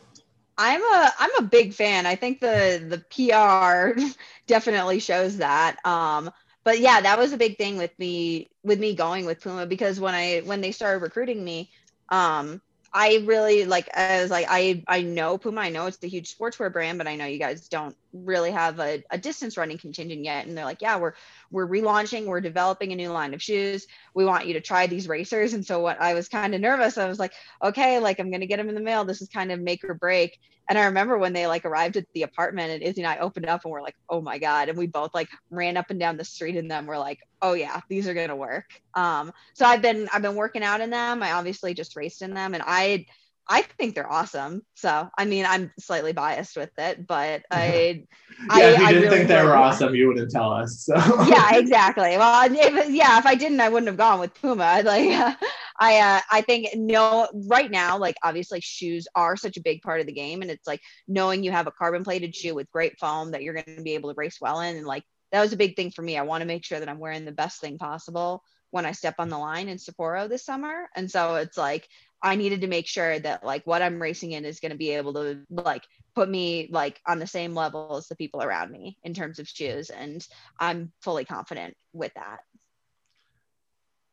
I'm 0.59 0.83
a 0.83 1.13
I'm 1.19 1.31
a 1.39 1.43
big 1.43 1.73
fan. 1.73 2.05
I 2.05 2.15
think 2.15 2.41
the 2.41 2.85
the 2.87 2.99
PR 3.09 4.01
definitely 4.47 5.01
shows 5.01 5.39
that. 5.39 5.85
Um, 5.87 6.31
but 6.65 6.81
yeah, 6.81 7.01
that 7.01 7.19
was 7.19 7.33
a 7.33 7.37
big 7.37 7.57
thing 7.59 7.77
with 7.77 7.97
me 7.99 8.51
with 8.63 8.79
me 8.79 8.95
going 8.95 9.27
with 9.27 9.43
Puma 9.43 9.67
because 9.67 10.01
when 10.01 10.15
I 10.15 10.41
when 10.41 10.61
they 10.61 10.73
started 10.73 11.03
recruiting 11.03 11.45
me, 11.45 11.71
um, 12.11 12.61
I 12.93 13.23
really 13.25 13.65
like 13.65 13.89
I 13.97 14.21
was 14.23 14.31
like 14.31 14.47
I 14.49 14.83
I 14.89 15.03
know 15.03 15.39
Puma, 15.39 15.63
I 15.63 15.71
know 15.71 15.87
it's 15.87 15.99
a 15.99 16.03
huge 16.03 16.29
sportswear 16.37 16.73
brand, 16.73 16.99
but 16.99 17.07
I 17.09 17.17
know 17.17 17.25
you 17.27 17.39
guys 17.39 17.69
don't 17.69 17.97
really 18.13 18.51
have 18.51 18.79
a, 18.79 19.03
a 19.11 19.19
distance 19.19 19.57
running 19.57 19.79
contingent 19.79 20.25
yet. 20.25 20.47
And 20.47 20.57
they're 20.57 20.65
like 20.65 20.83
yeah 20.83 20.99
we're 20.99 21.15
we're 21.51 21.67
relaunching 21.67 22.27
we're 22.27 22.41
developing 22.41 22.93
a 22.93 22.97
new 22.97 23.11
line 23.11 23.35
of 23.35 23.43
shoes. 23.43 23.87
We 24.15 24.25
want 24.25 24.47
you 24.47 24.55
to 24.55 24.61
try 24.61 24.87
these 24.87 25.09
racers. 25.09 25.55
And 25.55 25.65
so 25.65 25.81
what 25.81 26.01
i 26.01 26.15
was 26.15 26.29
kind 26.29 26.55
of 26.55 26.61
nervous 26.61 26.99
i 26.99 27.09
was 27.09 27.19
like 27.19 27.33
okay 27.63 27.99
like 27.99 28.19
i'm 28.19 28.31
to 28.33 28.47
get 28.47 28.59
them 28.59 28.69
in 28.69 28.75
the 28.75 28.81
mail. 28.81 29.05
This 29.05 29.23
is 29.23 29.29
kind 29.29 29.53
of 29.53 29.61
make 29.61 29.85
or 29.85 29.95
break. 29.95 30.39
And 30.69 30.79
i 30.79 30.85
remember 30.85 31.19
when 31.19 31.33
they 31.33 31.47
like 31.47 31.65
arrived 31.65 31.97
at 31.97 32.07
the 32.15 32.23
apartment 32.23 32.71
and 32.71 32.83
izzy 32.83 33.03
and 33.03 33.11
i 33.11 33.19
opened 33.19 33.47
up 33.47 33.65
and 33.65 33.73
we're 33.73 33.83
like 33.83 33.97
oh 34.09 34.21
my 34.21 34.39
god. 34.39 34.69
And 34.69 34.79
we 34.79 34.87
both 34.87 35.15
like 35.15 35.29
ran 35.51 35.77
up 35.77 35.91
and 35.91 35.99
down 35.99 36.17
the 36.17 36.25
street 36.25 36.57
in 36.57 36.69
them 36.69 36.87
we're 36.87 36.99
like 36.99 37.21
oh 37.41 37.55
yeah 37.55 37.81
these 37.89 38.07
are 38.09 38.15
to 38.15 38.37
work. 38.37 38.67
Um 38.95 39.33
so 39.55 39.67
i've 39.67 39.83
been 39.83 40.09
i've 40.13 40.23
been 40.23 40.37
working 40.37 40.63
out 40.63 40.81
in 40.81 40.91
them. 40.91 41.23
I 41.23 41.33
obviously 41.33 41.75
just 41.75 41.97
raced 41.97 42.23
in 42.23 42.35
them. 42.35 42.55
And 42.55 42.63
i 42.67 43.07
I 43.49 43.63
think 43.63 43.95
they're 43.95 44.11
awesome. 44.11 44.63
So, 44.75 45.09
I 45.19 45.25
mean, 45.25 45.45
I'm 45.47 45.73
slightly 45.79 46.13
biased 46.13 46.57
with 46.57 46.71
it, 46.79 47.07
but 47.07 47.43
I, 47.51 48.05
yeah, 48.39 48.47
I, 48.51 48.63
if 48.63 48.79
you 48.79 48.85
I 48.85 48.93
didn't 48.93 49.03
really 49.03 49.17
think 49.17 49.29
they 49.29 49.43
were 49.43 49.57
awesome, 49.57 49.95
you 49.95 50.09
wouldn't 50.09 50.31
tell 50.31 50.53
us. 50.53 50.85
So 50.85 50.95
yeah, 50.95 51.57
exactly. 51.57 52.17
Well, 52.17 52.51
if, 52.51 52.91
yeah, 52.91 53.19
if 53.19 53.27
I 53.27 53.35
didn't, 53.35 53.61
I 53.61 53.69
wouldn't 53.69 53.89
have 53.89 53.97
gone 53.97 54.21
with 54.21 54.35
Puma. 54.41 54.65
I'd 54.65 54.85
Like, 54.93 55.37
I, 55.81 55.99
uh, 55.99 56.21
I 56.31 56.43
think 56.43 56.69
no, 56.77 57.29
right 57.49 57.71
now, 57.71 57.99
like 57.99 58.17
obviously 58.23 58.61
shoes 58.61 59.09
are 59.17 59.37
such 59.37 59.57
a 59.57 59.63
big 59.63 59.83
part 59.83 60.01
of 60.01 60.07
the 60.07 60.13
game, 60.13 60.43
and 60.43 60.51
it's 60.51 60.67
like 60.67 60.81
knowing 61.09 61.43
you 61.43 61.51
have 61.51 61.67
a 61.67 61.73
carbon 61.73 62.05
plated 62.05 62.37
shoe 62.37 62.55
with 62.55 62.71
great 62.71 62.99
foam 63.01 63.33
that 63.33 63.43
you're 63.43 63.55
going 63.55 63.77
to 63.77 63.83
be 63.83 63.95
able 63.95 64.11
to 64.11 64.19
race 64.19 64.39
well 64.41 64.61
in, 64.61 64.77
and 64.77 64.87
like 64.87 65.03
that 65.33 65.41
was 65.41 65.53
a 65.53 65.57
big 65.57 65.75
thing 65.75 65.91
for 65.91 66.03
me. 66.03 66.17
I 66.17 66.23
want 66.23 66.43
to 66.43 66.47
make 66.47 66.65
sure 66.65 66.79
that 66.79 66.89
I'm 66.89 66.99
wearing 66.99 67.25
the 67.25 67.33
best 67.33 67.61
thing 67.61 67.79
possible 67.79 68.45
when 68.71 68.87
I 68.87 68.93
step 68.93 69.17
on 69.19 69.29
the 69.29 69.39
line 69.39 69.69
in 69.69 69.79
Sapporo 69.79 70.29
this 70.29 70.45
summer, 70.45 70.89
and 70.95 71.11
so 71.11 71.37
it's 71.37 71.59
like 71.59 71.89
I 72.23 72.37
needed 72.37 72.61
to 72.61 72.69
make 72.69 72.87
sure 72.87 73.19
that 73.19 73.45
like 73.45 73.67
what 73.67 73.83
I'm 73.83 74.01
racing 74.01 74.33
in 74.33 74.45
is 74.45 74.61
going 74.61 74.71
to 74.73 74.79
be 74.79 74.91
able 74.91 75.15
to 75.15 75.41
like 75.51 75.85
put 76.15 76.29
me 76.29 76.69
like 76.71 77.01
on 77.07 77.19
the 77.19 77.27
same 77.27 77.55
level 77.55 77.97
as 77.97 78.07
the 78.07 78.17
people 78.17 78.43
around 78.43 78.71
me 78.71 78.97
in 79.03 79.13
terms 79.15 79.39
of 79.39 79.49
shoes 79.49 79.91
and 79.91 80.27
I'm 80.61 80.93
fully 81.01 81.25
confident 81.25 81.75
with 81.93 82.13
that. 82.15 82.41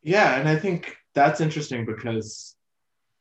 yeah, 0.02 0.40
and 0.40 0.48
I 0.48 0.56
think 0.56 0.96
that's 1.14 1.42
interesting 1.42 1.86
because 1.86 2.56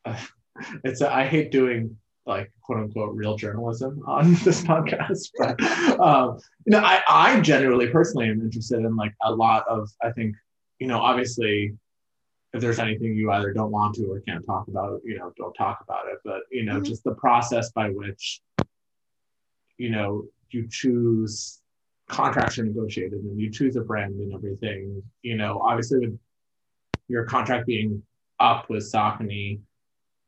uh, 0.04 0.18
it's 0.84 1.02
I 1.02 1.26
hate 1.26 1.50
doing 1.50 1.96
like 2.26 2.52
quote 2.62 2.78
unquote 2.78 3.14
real 3.14 3.36
journalism 3.36 4.02
on 4.06 4.34
this 4.44 4.62
podcast, 4.62 5.30
but 5.38 5.60
um, 6.00 6.38
you 6.66 6.72
know, 6.72 6.80
I 6.80 7.02
I 7.08 7.40
genuinely 7.40 7.88
personally 7.88 8.28
am 8.28 8.40
interested 8.40 8.78
in 8.78 8.96
like 8.96 9.14
a 9.22 9.34
lot 9.34 9.64
of 9.68 9.90
I 10.02 10.12
think 10.12 10.36
you 10.78 10.86
know 10.86 10.98
obviously 10.98 11.76
if 12.54 12.60
there's 12.60 12.78
anything 12.78 13.14
you 13.14 13.30
either 13.32 13.52
don't 13.52 13.70
want 13.70 13.94
to 13.96 14.06
or 14.06 14.20
can't 14.20 14.44
talk 14.46 14.68
about, 14.68 15.00
you 15.04 15.18
know, 15.18 15.32
don't 15.36 15.54
talk 15.54 15.80
about 15.82 16.06
it. 16.08 16.18
But 16.24 16.42
you 16.50 16.64
know, 16.64 16.80
Mhm. 16.80 16.86
just 16.86 17.04
the 17.04 17.14
process 17.14 17.70
by 17.72 17.90
which 17.90 18.40
you 19.76 19.90
know 19.90 20.26
you 20.50 20.66
choose 20.68 21.60
contracts 22.08 22.58
are 22.58 22.64
negotiated 22.64 23.20
and 23.20 23.38
you 23.38 23.50
choose 23.50 23.76
a 23.76 23.82
brand 23.82 24.14
and 24.14 24.32
everything. 24.32 25.02
You 25.22 25.36
know, 25.36 25.60
obviously 25.60 25.98
with 26.00 26.18
your 27.08 27.24
contract 27.24 27.66
being 27.66 28.02
up 28.40 28.70
with 28.70 28.82
Saucony, 28.90 29.60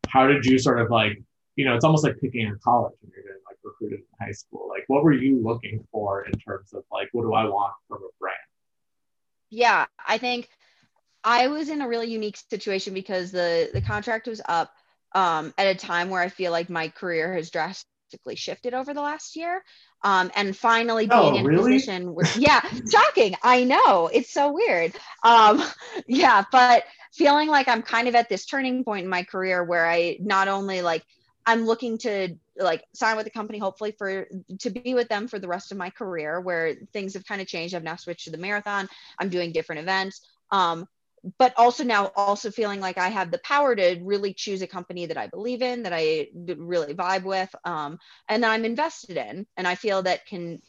how 0.06 0.26
did 0.26 0.44
you 0.44 0.58
sort 0.58 0.80
of 0.80 0.90
like, 0.90 1.22
you 1.56 1.64
know, 1.64 1.74
it's 1.74 1.84
almost 1.84 2.04
like 2.04 2.20
picking 2.20 2.46
a 2.48 2.56
college 2.58 2.92
when 3.00 3.12
you're 3.14 3.22
getting 3.22 3.40
like 3.46 3.56
recruited 3.62 4.00
in 4.00 4.26
high 4.26 4.32
school. 4.32 4.68
Like, 4.68 4.84
what 4.88 5.04
were 5.04 5.12
you 5.12 5.40
looking 5.42 5.86
for 5.90 6.24
in 6.26 6.32
terms 6.38 6.74
of 6.74 6.84
like, 6.92 7.08
what 7.12 7.22
do 7.22 7.32
I 7.32 7.44
want 7.44 7.72
from 7.88 8.02
a 8.02 8.08
brand? 8.18 8.36
Yeah, 9.48 9.86
I 10.06 10.18
think 10.18 10.50
I 11.24 11.48
was 11.48 11.68
in 11.68 11.82
a 11.82 11.88
really 11.88 12.10
unique 12.10 12.36
situation 12.36 12.94
because 12.94 13.30
the 13.30 13.70
the 13.72 13.80
contract 13.82 14.26
was 14.26 14.40
up 14.48 14.72
um, 15.14 15.52
at 15.58 15.66
a 15.66 15.74
time 15.74 16.08
where 16.10 16.22
I 16.22 16.28
feel 16.28 16.52
like 16.52 16.70
my 16.70 16.88
career 16.88 17.34
has 17.34 17.50
drastically 17.50 18.36
shifted 18.36 18.74
over 18.74 18.94
the 18.94 19.02
last 19.02 19.36
year. 19.36 19.62
Um, 20.02 20.30
and 20.34 20.56
finally 20.56 21.06
being 21.06 21.34
Oh, 21.34 21.36
in 21.36 21.44
really? 21.44 21.50
a 21.50 21.52
position 21.52 22.14
where, 22.14 22.26
yeah, 22.34 22.60
shocking. 22.90 23.34
I 23.42 23.64
know 23.64 24.08
it's 24.12 24.32
so 24.32 24.50
weird. 24.52 24.94
Um, 25.22 25.62
yeah, 26.06 26.44
but 26.50 26.84
feeling 27.12 27.48
like 27.48 27.68
I'm 27.68 27.82
kind 27.82 28.08
of 28.08 28.14
at 28.14 28.28
this 28.30 28.46
turning 28.46 28.82
point 28.84 29.04
in 29.04 29.10
my 29.10 29.22
career 29.24 29.62
where 29.62 29.86
I 29.86 30.16
not 30.20 30.48
only 30.48 30.80
like 30.80 31.04
I'm 31.46 31.66
looking 31.66 31.98
to 31.98 32.36
like 32.56 32.84
sign 32.94 33.16
with 33.16 33.24
the 33.24 33.30
company 33.30 33.58
hopefully 33.58 33.92
for 33.98 34.26
to 34.60 34.70
be 34.70 34.94
with 34.94 35.08
them 35.08 35.28
for 35.28 35.38
the 35.38 35.48
rest 35.48 35.72
of 35.72 35.78
my 35.78 35.90
career 35.90 36.40
where 36.40 36.74
things 36.92 37.14
have 37.14 37.26
kind 37.26 37.40
of 37.40 37.46
changed. 37.46 37.74
I've 37.74 37.82
now 37.82 37.96
switched 37.96 38.24
to 38.24 38.30
the 38.30 38.38
marathon. 38.38 38.88
I'm 39.18 39.28
doing 39.28 39.52
different 39.52 39.80
events. 39.80 40.20
Um, 40.50 40.86
but 41.38 41.52
also 41.56 41.84
now 41.84 42.10
also 42.16 42.50
feeling 42.50 42.80
like 42.80 42.98
I 42.98 43.08
have 43.08 43.30
the 43.30 43.40
power 43.40 43.76
to 43.76 44.00
really 44.02 44.32
choose 44.32 44.62
a 44.62 44.66
company 44.66 45.06
that 45.06 45.18
I 45.18 45.26
believe 45.26 45.62
in, 45.62 45.82
that 45.82 45.92
i 45.92 46.28
really 46.34 46.94
vibe 46.94 47.24
with, 47.24 47.54
um, 47.64 47.98
and 48.28 48.42
that 48.42 48.50
I'm 48.50 48.64
invested 48.64 49.16
in, 49.16 49.46
and 49.56 49.68
I 49.68 49.74
feel 49.74 50.02
that 50.02 50.26
can 50.26 50.60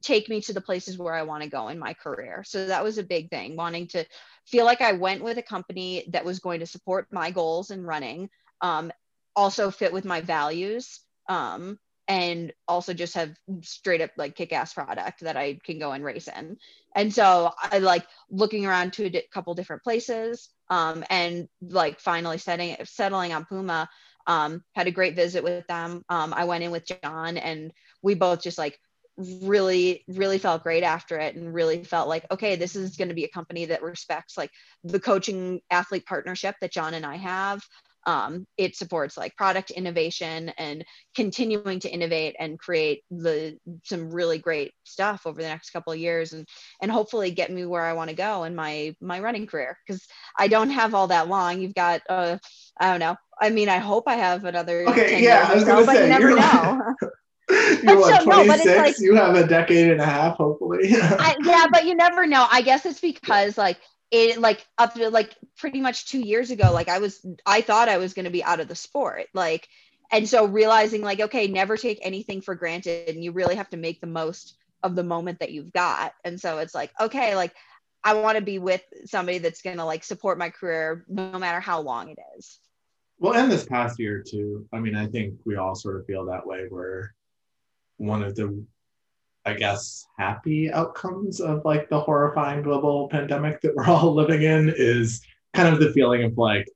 take 0.00 0.28
me 0.28 0.40
to 0.42 0.52
the 0.52 0.60
places 0.60 0.96
where 0.96 1.14
I 1.14 1.22
want 1.24 1.42
to 1.42 1.50
go 1.50 1.68
in 1.68 1.78
my 1.78 1.92
career. 1.92 2.44
So 2.46 2.66
that 2.66 2.84
was 2.84 2.98
a 2.98 3.02
big 3.02 3.30
thing, 3.30 3.56
wanting 3.56 3.88
to 3.88 4.04
feel 4.46 4.64
like 4.64 4.80
I 4.80 4.92
went 4.92 5.22
with 5.22 5.38
a 5.38 5.42
company 5.42 6.08
that 6.12 6.24
was 6.24 6.38
going 6.38 6.60
to 6.60 6.66
support 6.66 7.08
my 7.10 7.30
goals 7.30 7.70
in 7.70 7.84
running, 7.84 8.30
um, 8.60 8.92
also 9.36 9.70
fit 9.70 9.92
with 9.92 10.04
my 10.04 10.20
values, 10.20 11.00
um, 11.28 11.78
and 12.08 12.52
also 12.66 12.94
just 12.94 13.14
have 13.14 13.36
straight 13.60 14.00
up 14.00 14.10
like 14.16 14.34
kick-ass 14.34 14.72
product 14.72 15.20
that 15.20 15.36
I 15.36 15.58
can 15.62 15.78
go 15.78 15.92
and 15.92 16.02
race 16.02 16.26
in. 16.26 16.56
And 16.96 17.12
so 17.12 17.52
I 17.62 17.78
like 17.78 18.06
looking 18.30 18.66
around 18.66 18.94
to 18.94 19.04
a 19.04 19.10
di- 19.10 19.28
couple 19.32 19.54
different 19.54 19.84
places, 19.84 20.48
um, 20.70 21.04
and 21.10 21.48
like 21.60 22.00
finally 22.00 22.38
setting 22.38 22.76
settling 22.84 23.32
on 23.32 23.44
Puma. 23.44 23.88
Um, 24.26 24.62
had 24.74 24.86
a 24.86 24.90
great 24.90 25.16
visit 25.16 25.42
with 25.42 25.66
them. 25.68 26.04
Um, 26.10 26.34
I 26.34 26.44
went 26.44 26.62
in 26.62 26.70
with 26.70 26.84
Jon, 26.86 27.38
and 27.38 27.72
we 28.02 28.14
both 28.14 28.42
just 28.42 28.58
like 28.58 28.78
really 29.18 30.04
really 30.06 30.38
felt 30.38 30.62
great 30.62 30.84
after 30.84 31.18
it 31.18 31.34
and 31.34 31.52
really 31.52 31.82
felt 31.82 32.08
like 32.08 32.24
okay 32.30 32.54
this 32.54 32.76
is 32.76 32.96
going 32.96 33.08
to 33.08 33.14
be 33.14 33.24
a 33.24 33.28
company 33.28 33.64
that 33.64 33.82
respects 33.82 34.38
like 34.38 34.50
the 34.84 35.00
coaching 35.00 35.60
athlete 35.72 36.06
partnership 36.06 36.54
that 36.60 36.70
jon 36.70 36.94
and 36.94 37.04
i 37.04 37.16
have 37.16 37.60
um, 38.08 38.46
it 38.56 38.74
supports 38.74 39.18
like 39.18 39.36
product 39.36 39.70
innovation 39.70 40.48
and 40.56 40.82
continuing 41.14 41.78
to 41.80 41.90
innovate 41.90 42.34
and 42.40 42.58
create 42.58 43.02
the 43.10 43.58
some 43.84 44.10
really 44.10 44.38
great 44.38 44.72
stuff 44.84 45.26
over 45.26 45.42
the 45.42 45.48
next 45.48 45.70
couple 45.70 45.92
of 45.92 45.98
years 45.98 46.32
and 46.32 46.48
and 46.80 46.90
hopefully 46.90 47.30
get 47.30 47.52
me 47.52 47.66
where 47.66 47.84
i 47.84 47.92
want 47.92 48.08
to 48.08 48.16
go 48.16 48.44
in 48.44 48.54
my 48.54 48.96
my 49.02 49.20
running 49.20 49.46
career 49.46 49.76
because 49.86 50.06
i 50.38 50.48
don't 50.48 50.70
have 50.70 50.94
all 50.94 51.08
that 51.08 51.28
long 51.28 51.60
you've 51.60 51.74
got 51.74 52.00
uh 52.08 52.38
i 52.80 52.90
don't 52.90 53.00
know 53.00 53.14
i 53.42 53.50
mean 53.50 53.68
i 53.68 53.76
hope 53.76 54.04
i 54.06 54.14
have 54.14 54.46
another 54.46 54.88
Okay, 54.88 55.10
10 55.10 55.22
yeah, 55.22 55.38
years 55.40 55.50
I 55.50 55.54
was 55.54 55.64
gonna 55.64 55.84
but 55.86 55.96
say, 55.96 56.02
you 56.04 56.08
never 56.08 56.34
like- 56.34 56.54
know 56.54 56.94
You're 57.82 57.98
what, 57.98 58.14
still, 58.22 58.26
no, 58.26 58.46
but 58.46 58.56
it's 58.60 58.64
26? 58.64 58.78
like- 58.78 58.98
you 59.00 59.14
have 59.16 59.34
a 59.34 59.46
decade 59.46 59.90
and 59.90 60.00
a 60.00 60.04
half, 60.04 60.36
hopefully. 60.36 60.80
I, 60.94 61.34
yeah, 61.42 61.66
but 61.72 61.86
you 61.86 61.94
never 61.94 62.26
know. 62.26 62.46
I 62.50 62.60
guess 62.60 62.84
it's 62.84 63.00
because 63.00 63.56
like 63.56 63.78
it 64.10 64.40
like 64.40 64.64
up 64.78 64.94
to 64.94 65.10
like 65.10 65.34
pretty 65.56 65.80
much 65.80 66.06
two 66.06 66.20
years 66.20 66.50
ago, 66.50 66.72
like 66.72 66.88
I 66.88 66.98
was 66.98 67.24
I 67.44 67.60
thought 67.60 67.88
I 67.88 67.98
was 67.98 68.14
gonna 68.14 68.30
be 68.30 68.44
out 68.44 68.60
of 68.60 68.68
the 68.68 68.74
sport. 68.74 69.26
Like 69.34 69.68
and 70.10 70.28
so 70.28 70.46
realizing 70.46 71.02
like, 71.02 71.20
okay, 71.20 71.48
never 71.48 71.76
take 71.76 71.98
anything 72.02 72.40
for 72.40 72.54
granted 72.54 73.08
and 73.08 73.22
you 73.22 73.32
really 73.32 73.56
have 73.56 73.68
to 73.70 73.76
make 73.76 74.00
the 74.00 74.06
most 74.06 74.56
of 74.82 74.94
the 74.94 75.02
moment 75.02 75.40
that 75.40 75.52
you've 75.52 75.72
got. 75.72 76.14
And 76.24 76.40
so 76.40 76.58
it's 76.58 76.74
like, 76.74 76.92
okay, 76.98 77.36
like 77.36 77.54
I 78.02 78.14
want 78.14 78.36
to 78.38 78.44
be 78.44 78.58
with 78.58 78.82
somebody 79.04 79.38
that's 79.38 79.62
gonna 79.62 79.84
like 79.84 80.04
support 80.04 80.38
my 80.38 80.50
career 80.50 81.04
no 81.08 81.38
matter 81.38 81.60
how 81.60 81.80
long 81.80 82.08
it 82.08 82.18
is. 82.38 82.58
Well, 83.18 83.34
and 83.34 83.50
this 83.50 83.64
past 83.64 83.98
year 83.98 84.22
too. 84.26 84.66
I 84.72 84.78
mean, 84.78 84.94
I 84.94 85.06
think 85.06 85.34
we 85.44 85.56
all 85.56 85.74
sort 85.74 85.96
of 85.96 86.06
feel 86.06 86.26
that 86.26 86.46
way. 86.46 86.66
Where 86.68 87.14
one 87.96 88.22
of 88.22 88.34
the, 88.36 88.64
I 89.48 89.54
guess, 89.54 90.06
happy 90.18 90.70
outcomes 90.70 91.40
of 91.40 91.64
like 91.64 91.88
the 91.88 92.00
horrifying 92.00 92.62
global 92.62 93.08
pandemic 93.08 93.60
that 93.62 93.74
we're 93.74 93.86
all 93.88 94.14
living 94.14 94.42
in 94.42 94.72
is 94.76 95.22
kind 95.54 95.72
of 95.72 95.80
the 95.80 95.92
feeling 95.92 96.22
of 96.24 96.36
like, 96.36 96.68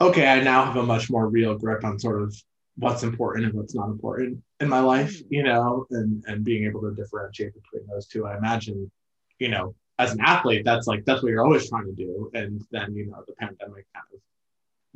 okay, 0.00 0.26
I 0.26 0.40
now 0.40 0.64
have 0.64 0.76
a 0.76 0.82
much 0.82 1.10
more 1.10 1.28
real 1.28 1.58
grip 1.58 1.84
on 1.84 1.98
sort 1.98 2.22
of 2.22 2.34
what's 2.76 3.02
important 3.02 3.46
and 3.46 3.54
what's 3.54 3.74
not 3.74 3.88
important 3.88 4.42
in 4.60 4.68
my 4.68 4.80
life, 4.80 5.12
mm-hmm. 5.12 5.34
you 5.34 5.42
know, 5.42 5.86
and 5.90 6.22
and 6.26 6.44
being 6.44 6.64
able 6.64 6.80
to 6.82 6.94
differentiate 6.94 7.52
between 7.54 7.86
those 7.88 8.06
two. 8.06 8.26
I 8.26 8.36
imagine, 8.36 8.90
you 9.38 9.48
know, 9.48 9.74
as 9.98 10.12
an 10.12 10.20
athlete, 10.20 10.64
that's 10.64 10.86
like 10.86 11.04
that's 11.04 11.22
what 11.22 11.30
you're 11.30 11.44
always 11.44 11.68
trying 11.68 11.86
to 11.86 11.92
do, 11.92 12.30
and 12.34 12.64
then 12.70 12.94
you 12.94 13.06
know 13.06 13.22
the 13.26 13.34
pandemic 13.34 13.86
kind 13.94 14.06
of 14.14 14.20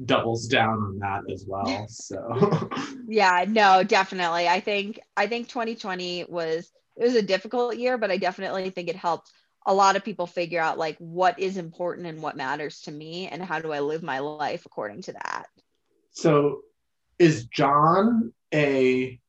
doubles 0.04 0.46
down 0.46 0.78
on 0.78 0.98
that 0.98 1.22
as 1.32 1.44
well. 1.46 1.86
So 1.90 2.68
Yeah, 3.08 3.44
no, 3.48 3.82
definitely. 3.82 4.48
I 4.48 4.60
think 4.60 5.00
I 5.16 5.26
think 5.26 5.48
2020 5.48 6.26
was 6.28 6.70
it 6.96 7.04
was 7.04 7.14
a 7.14 7.22
difficult 7.22 7.76
year, 7.76 7.98
but 7.98 8.10
I 8.10 8.16
definitely 8.16 8.70
think 8.70 8.88
it 8.88 8.96
helped 8.96 9.30
a 9.66 9.74
lot 9.74 9.96
of 9.96 10.04
people 10.04 10.26
figure 10.26 10.60
out 10.60 10.78
like 10.78 10.96
what 10.98 11.38
is 11.38 11.56
important 11.56 12.06
and 12.06 12.22
what 12.22 12.36
matters 12.36 12.82
to 12.82 12.92
me 12.92 13.28
and 13.28 13.42
how 13.42 13.58
do 13.58 13.72
I 13.72 13.80
live 13.80 14.02
my 14.02 14.20
life 14.20 14.64
according 14.64 15.02
to 15.02 15.12
that. 15.12 15.46
so 16.12 16.60
is 17.18 17.46
Jon 17.46 18.32
a 18.54 19.20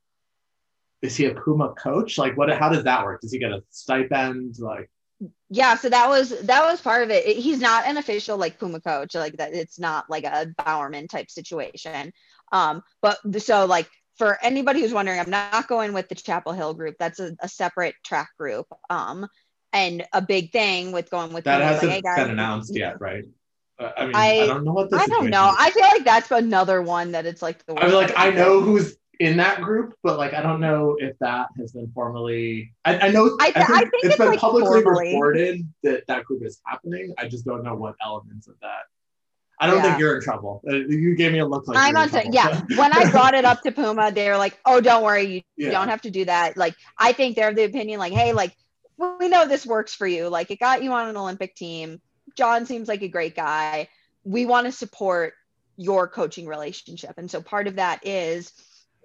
is 1.02 1.16
he 1.16 1.26
a 1.26 1.34
Puma 1.34 1.74
coach? 1.74 2.18
Like 2.18 2.38
what 2.38 2.50
how 2.52 2.70
does 2.70 2.84
that 2.84 3.04
work? 3.04 3.22
Does 3.22 3.32
he 3.32 3.40
get 3.40 3.52
a 3.52 3.64
stipend? 3.70 4.56
Like 4.60 4.90
Yeah, 5.50 5.76
so 5.76 5.90
that 5.90 6.10
was 6.10 6.30
that 6.42 6.64
was 6.64 6.82
part 6.82 7.04
of 7.04 7.10
it. 7.10 7.26
It- 7.26 7.38
He's 7.38 7.60
not 7.60 7.86
an 7.86 7.98
official 7.98 8.38
like 8.38 8.60
Puma 8.60 8.82
coach, 8.82 9.16
like 9.16 9.38
that. 9.38 9.54
It's 9.54 9.80
not 9.80 10.10
like 10.10 10.24
a 10.26 10.48
Bowerman 10.64 11.08
type 11.08 11.30
situation. 11.32 12.12
Um, 12.52 12.84
but 13.02 13.18
so 13.42 13.66
like 13.66 13.90
for 14.18 14.38
anybody 14.44 14.82
who's 14.82 14.94
wondering, 14.94 15.20
I'm 15.20 15.30
not 15.30 15.68
going 15.68 15.94
with 15.94 16.10
the 16.10 16.16
Chapel 16.16 16.52
Hill 16.54 16.74
group. 16.74 16.96
That's 17.00 17.20
a, 17.20 17.36
a 17.40 17.48
separate 17.48 17.96
track 18.04 18.30
group. 18.38 18.68
Um, 18.90 19.28
and 19.74 20.06
a 20.14 20.22
big 20.22 20.52
thing 20.52 20.92
with 20.92 21.10
going 21.10 21.34
with 21.34 21.44
that 21.46 21.58
Puma 21.60 21.66
hasn't 21.72 21.88
like, 21.92 21.96
hey, 21.96 22.02
guys, 22.02 22.18
been 22.24 22.32
announced 22.32 22.76
yet, 22.76 23.00
right? 23.02 23.24
Uh, 23.80 23.92
I 23.98 24.06
mean, 24.06 24.16
I- 24.16 24.40
I, 24.42 24.48
don't 24.48 24.64
know 24.66 24.74
what 24.74 24.90
the 24.90 24.98
I 24.98 25.06
don't 25.08 25.30
know. 25.30 25.50
is. 25.50 25.56
I 25.60 25.72
feel 25.72 25.84
like 25.84 26.04
that's 26.06 26.32
another 26.32 26.82
one 26.82 27.12
that 27.12 27.26
it's 27.26 27.42
like 27.42 27.64
the 27.66 27.74
I 27.80 27.86
was 27.86 27.94
worst 27.94 28.16
like, 28.16 28.20
I 28.20 28.32
know 28.32 28.62
who's 28.62 28.96
in 29.20 29.38
that 29.38 29.62
group, 29.62 29.96
but 30.04 30.18
like, 30.18 30.34
I 30.34 30.42
don't 30.42 30.60
know 30.62 30.96
if 31.00 31.18
that 31.20 31.48
has 31.58 31.72
been 31.72 31.92
formally. 31.94 32.74
I, 32.86 33.00
I 33.00 33.10
know. 33.10 33.38
I- 33.40 33.48
I, 33.48 33.52
think 33.52 33.70
I 33.70 33.80
think 33.82 33.94
it's 33.96 34.06
it's, 34.06 34.18
been 34.18 34.28
like, 34.30 34.40
publicly 34.40 34.82
formally. 34.84 35.08
reported 35.10 35.68
that 35.84 36.06
that 36.08 36.26
group 36.26 36.44
is 36.46 36.60
happening. 36.66 37.14
I 37.18 37.28
just 37.28 37.46
don't 37.46 37.64
know 37.64 37.76
what 37.76 37.96
elements 38.04 38.48
of 38.48 38.56
that. 38.62 38.82
I 39.60 39.66
don't 39.68 39.78
Yeah. 39.78 39.84
think 39.84 40.00
you're 40.00 40.16
in 40.18 40.22
trouble. 40.22 40.62
Uh, 40.70 40.76
You 40.76 41.16
gave 41.16 41.32
me 41.32 41.40
a 41.40 41.46
look 41.48 41.68
like 41.68 41.78
I'm 41.78 41.98
on 41.98 42.10
trouble. 42.10 42.30
yeah. 42.32 42.62
when 42.76 42.94
I 42.94 43.10
brought 43.10 43.34
it 43.34 43.44
up 43.44 43.62
to 43.64 43.72
Puma, 43.72 44.12
they 44.12 44.30
were 44.30 44.38
like, 44.38 44.58
"Oh, 44.66 44.80
don't 44.82 45.04
worry, 45.04 45.24
you 45.26 45.42
yeah. 45.68 45.72
don't 45.72 45.88
have 45.90 46.02
to 46.04 46.12
do 46.12 46.26
that." 46.26 46.58
Like, 46.58 46.76
I 47.00 47.12
think 47.14 47.36
they're 47.36 47.50
of 47.50 47.56
the 47.56 47.64
opinion, 47.64 48.00
like, 48.00 48.14
"Hey, 48.14 48.34
like, 48.34 48.56
we 49.20 49.30
know 49.30 49.48
this 49.48 49.66
works 49.66 49.96
for 49.96 50.06
you. 50.06 50.28
Like, 50.30 50.52
it 50.52 50.60
got 50.60 50.84
you 50.84 50.92
on 50.94 51.08
an 51.10 51.18
Olympic 51.18 51.56
team. 51.56 52.00
Jon 52.36 52.68
seems 52.68 52.88
like 52.88 53.02
a 53.02 53.08
great 53.08 53.36
guy. 53.36 53.90
We 54.24 54.46
want 54.46 54.66
to 54.68 54.72
support 54.72 55.34
your 55.76 56.08
coaching 56.08 56.46
relationship." 56.46 57.16
And 57.18 57.30
so 57.32 57.42
part 57.42 57.68
of 57.68 57.78
that 57.78 58.06
is 58.06 58.52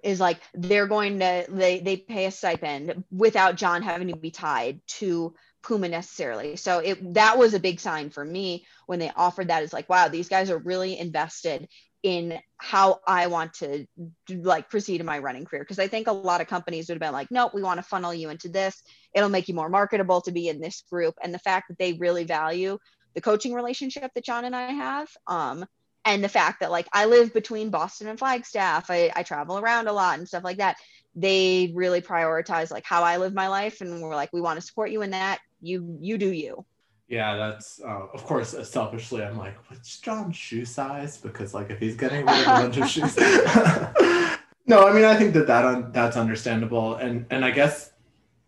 is 0.03 0.19
like 0.19 0.39
they're 0.53 0.87
going 0.87 1.19
to 1.19 1.45
they 1.49 1.79
they 1.79 1.97
pay 1.97 2.25
a 2.25 2.31
stipend 2.31 3.03
without 3.11 3.55
Jon 3.55 3.81
having 3.81 4.09
to 4.09 4.15
be 4.15 4.31
tied 4.31 4.81
to 4.87 5.33
Puma 5.63 5.87
necessarily. 5.89 6.55
So 6.57 6.79
it 6.79 7.13
that 7.13 7.37
was 7.37 7.53
a 7.53 7.59
big 7.59 7.79
sign 7.79 8.09
for 8.09 8.23
me 8.23 8.65
when 8.85 8.99
they 8.99 9.11
offered 9.15 9.47
that. 9.47 9.63
Is 9.63 9.73
like, 9.73 9.89
wow, 9.89 10.07
these 10.07 10.29
guys 10.29 10.49
are 10.49 10.57
really 10.57 10.97
invested 10.97 11.67
in 12.03 12.37
how 12.57 12.99
I 13.07 13.27
want 13.27 13.53
to 13.55 13.85
like 14.29 14.69
proceed 14.69 14.99
in 14.99 15.05
my 15.05 15.19
running 15.19 15.45
career. 15.45 15.63
Because 15.63 15.79
I 15.79 15.87
think 15.87 16.07
a 16.07 16.11
lot 16.11 16.41
of 16.41 16.47
companies 16.47 16.87
would 16.87 16.95
have 16.95 17.01
been 17.01 17.13
like, 17.13 17.31
nope, 17.31 17.53
we 17.53 17.63
want 17.63 17.77
to 17.77 17.83
funnel 17.83 18.13
you 18.13 18.29
into 18.29 18.49
this. 18.49 18.83
It'll 19.15 19.29
make 19.29 19.47
you 19.47 19.55
more 19.55 19.69
marketable 19.69 20.19
to 20.21 20.31
be 20.31 20.49
in 20.49 20.59
this 20.59 20.83
group. 20.91 21.15
And 21.23 21.33
the 21.33 21.39
fact 21.39 21.69
that 21.69 21.79
they 21.79 21.93
really 21.93 22.25
value 22.25 22.77
the 23.15 23.21
coaching 23.21 23.53
relationship 23.53 24.11
that 24.13 24.25
Jon 24.25 24.43
and 24.43 24.55
I 24.55 24.71
have, 24.71 25.07
um, 25.27 25.65
and 26.05 26.23
the 26.23 26.29
fact 26.29 26.59
that 26.59 26.71
like 26.71 26.87
I 26.93 27.05
live 27.05 27.33
between 27.33 27.69
Boston 27.69 28.07
and 28.07 28.19
Flagstaff, 28.19 28.89
I, 28.89 29.11
I 29.15 29.23
travel 29.23 29.57
around 29.57 29.87
a 29.87 29.93
lot 29.93 30.17
and 30.19 30.27
stuff 30.27 30.43
like 30.43 30.57
that. 30.57 30.77
They 31.15 31.71
really 31.75 32.01
prioritize 32.01 32.71
like 32.71 32.85
how 32.85 33.03
I 33.03 33.17
live 33.17 33.33
my 33.33 33.47
life, 33.47 33.81
and 33.81 34.01
we're 34.01 34.15
like, 34.15 34.33
we 34.33 34.41
want 34.41 34.59
to 34.59 34.65
support 34.65 34.91
you 34.91 35.01
in 35.01 35.11
that. 35.11 35.39
You 35.61 35.97
you 36.01 36.17
do 36.17 36.31
you. 36.31 36.65
Yeah, 37.07 37.35
that's 37.35 37.79
uh, 37.81 38.07
of 38.13 38.23
course. 38.23 38.53
uh, 38.53 38.63
Selfishly, 38.63 39.23
I'm 39.23 39.37
like, 39.37 39.55
what's 39.69 39.99
Jon's 39.99 40.35
shoe 40.35 40.65
size? 40.65 41.17
Because 41.17 41.53
like, 41.53 41.69
if 41.69 41.79
he's 41.79 41.95
getting 41.95 42.25
rid 42.25 42.35
of 42.35 42.41
a 42.41 42.45
bunch 42.45 42.77
of 42.77 42.89
shoes, 42.89 43.15
no, 44.65 44.87
I 44.87 44.93
mean, 44.93 45.03
I 45.03 45.15
think 45.15 45.33
that 45.35 45.45
that 45.47 45.65
un- 45.65 45.91
that's 45.91 46.17
understandable, 46.17 46.95
and 46.95 47.25
and 47.29 47.45
I 47.45 47.51
guess 47.51 47.91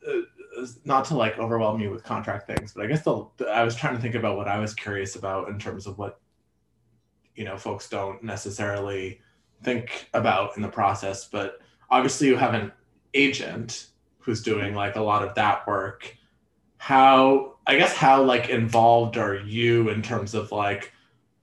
uh, 0.08 0.66
not 0.86 1.06
to 1.06 1.16
like 1.16 1.38
overwhelm 1.38 1.80
you 1.80 1.92
with 1.92 2.04
contract 2.04 2.48
things, 2.48 2.74
but 2.74 2.84
I 2.84 2.88
guess 2.88 3.04
the 3.04 3.28
I 3.48 3.64
was 3.64 3.76
trying 3.76 3.96
to 3.96 4.02
think 4.02 4.16
about 4.16 4.38
what 4.38 4.48
I 4.48 4.58
was 4.58 4.74
curious 4.74 5.16
about 5.16 5.50
in 5.50 5.60
terms 5.60 5.86
of 5.86 5.98
what 5.98 6.20
you 7.36 7.44
know 7.44 7.58
folks 7.58 7.90
don't 7.90 8.24
necessarily 8.24 9.22
think 9.64 10.10
about 10.14 10.56
in 10.56 10.62
the 10.62 10.68
process, 10.68 11.26
but 11.26 11.60
obviously 11.90 12.28
you 12.28 12.36
have 12.36 12.54
an 12.54 12.72
agent 13.14 13.88
who's 14.20 14.42
doing 14.42 14.74
like 14.74 14.96
a 14.96 15.02
lot 15.02 15.24
of 15.24 15.36
that 15.36 15.66
work. 15.68 16.16
How 16.78 17.56
i 17.68 17.76
guess 17.76 17.94
how 17.96 18.24
like 18.24 18.50
involved 18.50 19.18
are 19.18 19.36
you 19.36 19.90
in 19.90 20.02
terms 20.02 20.34
of 20.34 20.52
like 20.52 20.92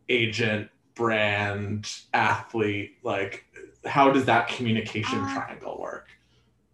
agent 0.09 0.69
brand 0.95 1.89
athlete 2.13 2.97
like 3.03 3.45
how 3.85 4.11
does 4.11 4.25
that 4.27 4.49
communication 4.49 5.19
Uh, 5.19 5.35
triangle 5.35 5.79
work 5.81 6.09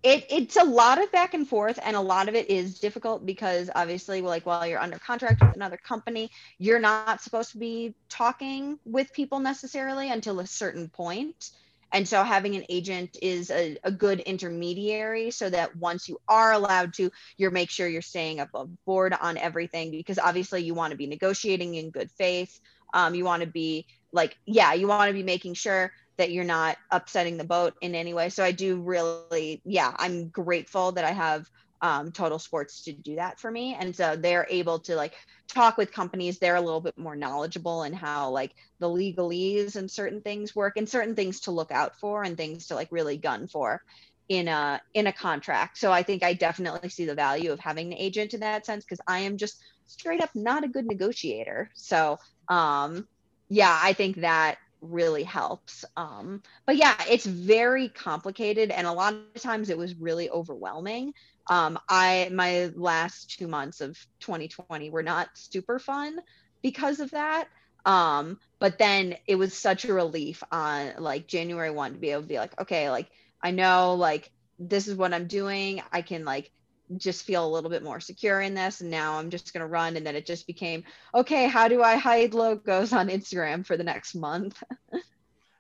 it 0.03 0.27
it's 0.31 0.57
a 0.57 0.65
lot 0.65 1.03
of 1.03 1.11
back 1.11 1.35
and 1.35 1.49
forth 1.49 1.79
and 1.83 1.97
a 1.97 2.01
lot 2.01 2.29
of 2.29 2.35
it 2.35 2.49
is 2.49 2.79
difficult 2.79 3.27
because 3.27 3.69
obviously 3.75 4.21
like 4.21 4.47
while 4.47 4.67
you're 4.67 4.81
under 4.81 4.99
contract 4.99 5.41
with 5.41 5.57
another 5.57 5.77
company 5.77 6.31
you're 6.59 6.79
not 6.79 7.21
supposed 7.21 7.51
to 7.51 7.59
be 7.59 7.95
talking 8.09 8.79
with 8.85 9.13
people 9.13 9.41
necessarily 9.41 10.11
until 10.11 10.41
a 10.41 10.47
certain 10.47 10.89
point. 10.89 11.51
And 11.91 12.07
so 12.07 12.23
having 12.23 12.55
an 12.55 12.65
agent 12.69 13.17
is 13.23 13.51
a, 13.51 13.79
a 13.83 13.91
good 13.91 14.21
intermediary 14.21 15.31
so 15.31 15.49
that 15.49 15.75
once 15.75 16.07
you 16.07 16.19
are 16.29 16.53
allowed 16.53 16.93
to 16.95 17.11
you're 17.39 17.51
make 17.51 17.71
sure 17.71 17.89
you're 17.89 18.03
staying 18.03 18.41
on 18.41 18.79
board 18.87 19.15
on 19.21 19.37
everything 19.39 19.91
because 19.91 20.19
obviously 20.19 20.63
you 20.63 20.75
want 20.75 20.91
to 20.93 20.99
be 20.99 21.07
negotiating 21.07 21.75
in 21.75 21.91
good 21.91 22.11
faith. 22.13 22.61
Um, 22.95 23.15
you 23.15 23.25
want 23.25 23.43
to 23.43 23.49
be 23.49 23.87
like 24.13 24.37
yeah 24.47 24.75
you 24.75 24.87
want 24.87 25.09
to 25.09 25.15
be 25.15 25.23
making 25.23 25.55
sure 25.55 25.93
that 26.19 26.33
you're 26.33 26.45
not 26.45 26.77
upsetting 26.91 27.37
the 27.37 27.45
boat 27.45 27.75
in 27.81 27.95
any 27.95 28.15
way. 28.15 28.29
So 28.29 28.45
I 28.45 28.53
do 28.53 28.81
really, 28.81 29.63
yeah, 29.65 29.95
I'm 29.97 30.29
grateful 30.29 30.93
that 30.93 31.05
I 31.05 31.13
have 31.13 31.47
um, 31.81 32.11
Total 32.13 32.39
Sports 32.39 32.85
to 32.85 32.93
do 32.93 33.17
that 33.17 33.39
for 33.39 33.51
me. 33.51 33.77
And 33.79 33.95
so 33.95 34.17
they're 34.17 34.47
able 34.51 34.81
to 34.81 34.97
like 34.97 35.15
talk 35.49 35.77
with 35.77 35.93
companies. 35.93 36.39
They're 36.39 36.57
a 36.57 36.61
little 36.61 36.81
bit 36.81 36.99
more 36.99 37.17
knowledgeable 37.17 37.85
in 37.85 37.93
how 37.93 38.31
like 38.31 38.53
the 38.81 38.89
legalese 38.89 39.77
and 39.77 39.91
certain 39.91 40.21
things 40.21 40.55
work 40.55 40.77
and 40.77 40.89
certain 40.89 41.15
things 41.15 41.41
to 41.43 41.53
look 41.53 41.71
out 41.71 41.93
for 42.01 42.25
and 42.25 42.37
things 42.37 42.67
to 42.67 42.75
like 42.75 42.89
really 42.91 43.17
gun 43.17 43.47
for 43.47 43.81
in 44.29 44.49
a 44.49 44.81
in 44.95 45.07
a 45.07 45.13
contract. 45.13 45.79
So 45.79 45.91
I 45.93 46.03
think 46.03 46.23
I 46.23 46.35
definitely 46.35 46.91
see 46.91 47.07
the 47.07 47.15
value 47.15 47.53
of 47.53 47.61
having 47.61 47.93
an 47.93 47.99
agent 47.99 48.35
in 48.35 48.41
that 48.41 48.67
sense 48.67 48.85
because 48.85 49.01
I 49.07 49.21
am 49.21 49.39
just 49.39 49.57
straight 49.87 50.21
up 50.21 50.31
not 50.35 50.65
a 50.65 50.69
good 50.69 50.85
negotiator. 50.85 51.71
So 51.75 52.19
um 52.49 53.07
yeah, 53.49 53.79
I 53.83 53.95
think 53.95 54.17
that 54.17 54.59
really 54.81 55.25
helps. 55.25 55.85
Um, 55.97 56.43
but 56.67 56.77
yeah, 56.77 56.97
it's 57.09 57.27
very 57.27 57.89
complicated, 57.89 58.71
and 58.71 58.87
a 58.87 58.93
lot 58.93 59.15
of 59.15 59.43
times 59.43 59.71
it 59.71 59.79
was 59.79 59.95
really 59.95 60.31
overwhelming. 60.31 61.15
Um, 61.49 61.79
I 61.89 62.31
my 62.33 62.71
last 62.75 63.39
two 63.39 63.49
months 63.49 63.81
of 63.81 63.97
2020 64.21 64.91
were 64.91 65.03
not 65.03 65.29
super 65.35 65.79
fun 65.79 66.19
because 66.63 67.01
of 67.01 67.11
that. 67.13 67.49
Um, 67.85 68.39
but 68.59 68.79
then 68.79 69.17
it 69.27 69.37
was 69.37 69.55
such 69.55 69.85
a 69.85 69.95
relief 69.95 70.43
on 70.53 70.93
like 70.99 71.27
January 71.27 71.71
1 71.71 71.93
to 71.95 71.99
be 71.99 72.11
able 72.11 72.23
to 72.23 72.29
be 72.29 72.39
like, 72.39 72.61
okay, 72.61 72.91
like 72.91 73.09
I 73.43 73.51
know 73.53 73.95
like 73.95 74.31
this 74.59 74.89
is 74.89 74.97
what 74.97 75.15
I'm 75.15 75.27
doing. 75.27 75.83
I 75.93 76.03
can 76.03 76.25
like 76.25 76.51
just 76.97 77.25
feel 77.25 77.47
a 77.47 77.49
little 77.49 77.71
bit 77.71 77.83
more 77.83 78.01
secure 78.01 78.41
in 78.41 78.55
this 78.55 78.81
and 78.81 78.91
now 78.91 79.19
i'm 79.19 79.31
just 79.31 79.53
going 79.53 79.61
to 79.61 79.67
run 79.67 79.97
and 79.97 80.07
then 80.07 80.17
it 80.17 80.27
just 80.27 80.47
became 80.47 80.83
okay 81.15 81.47
how 81.47 81.69
do 81.69 81.83
i 81.83 81.97
hide 81.97 82.35
logos 82.35 82.93
on 82.93 83.09
instagram 83.09 83.65
for 83.65 83.77
the 83.77 83.85
next 83.85 84.15
month? 84.15 84.63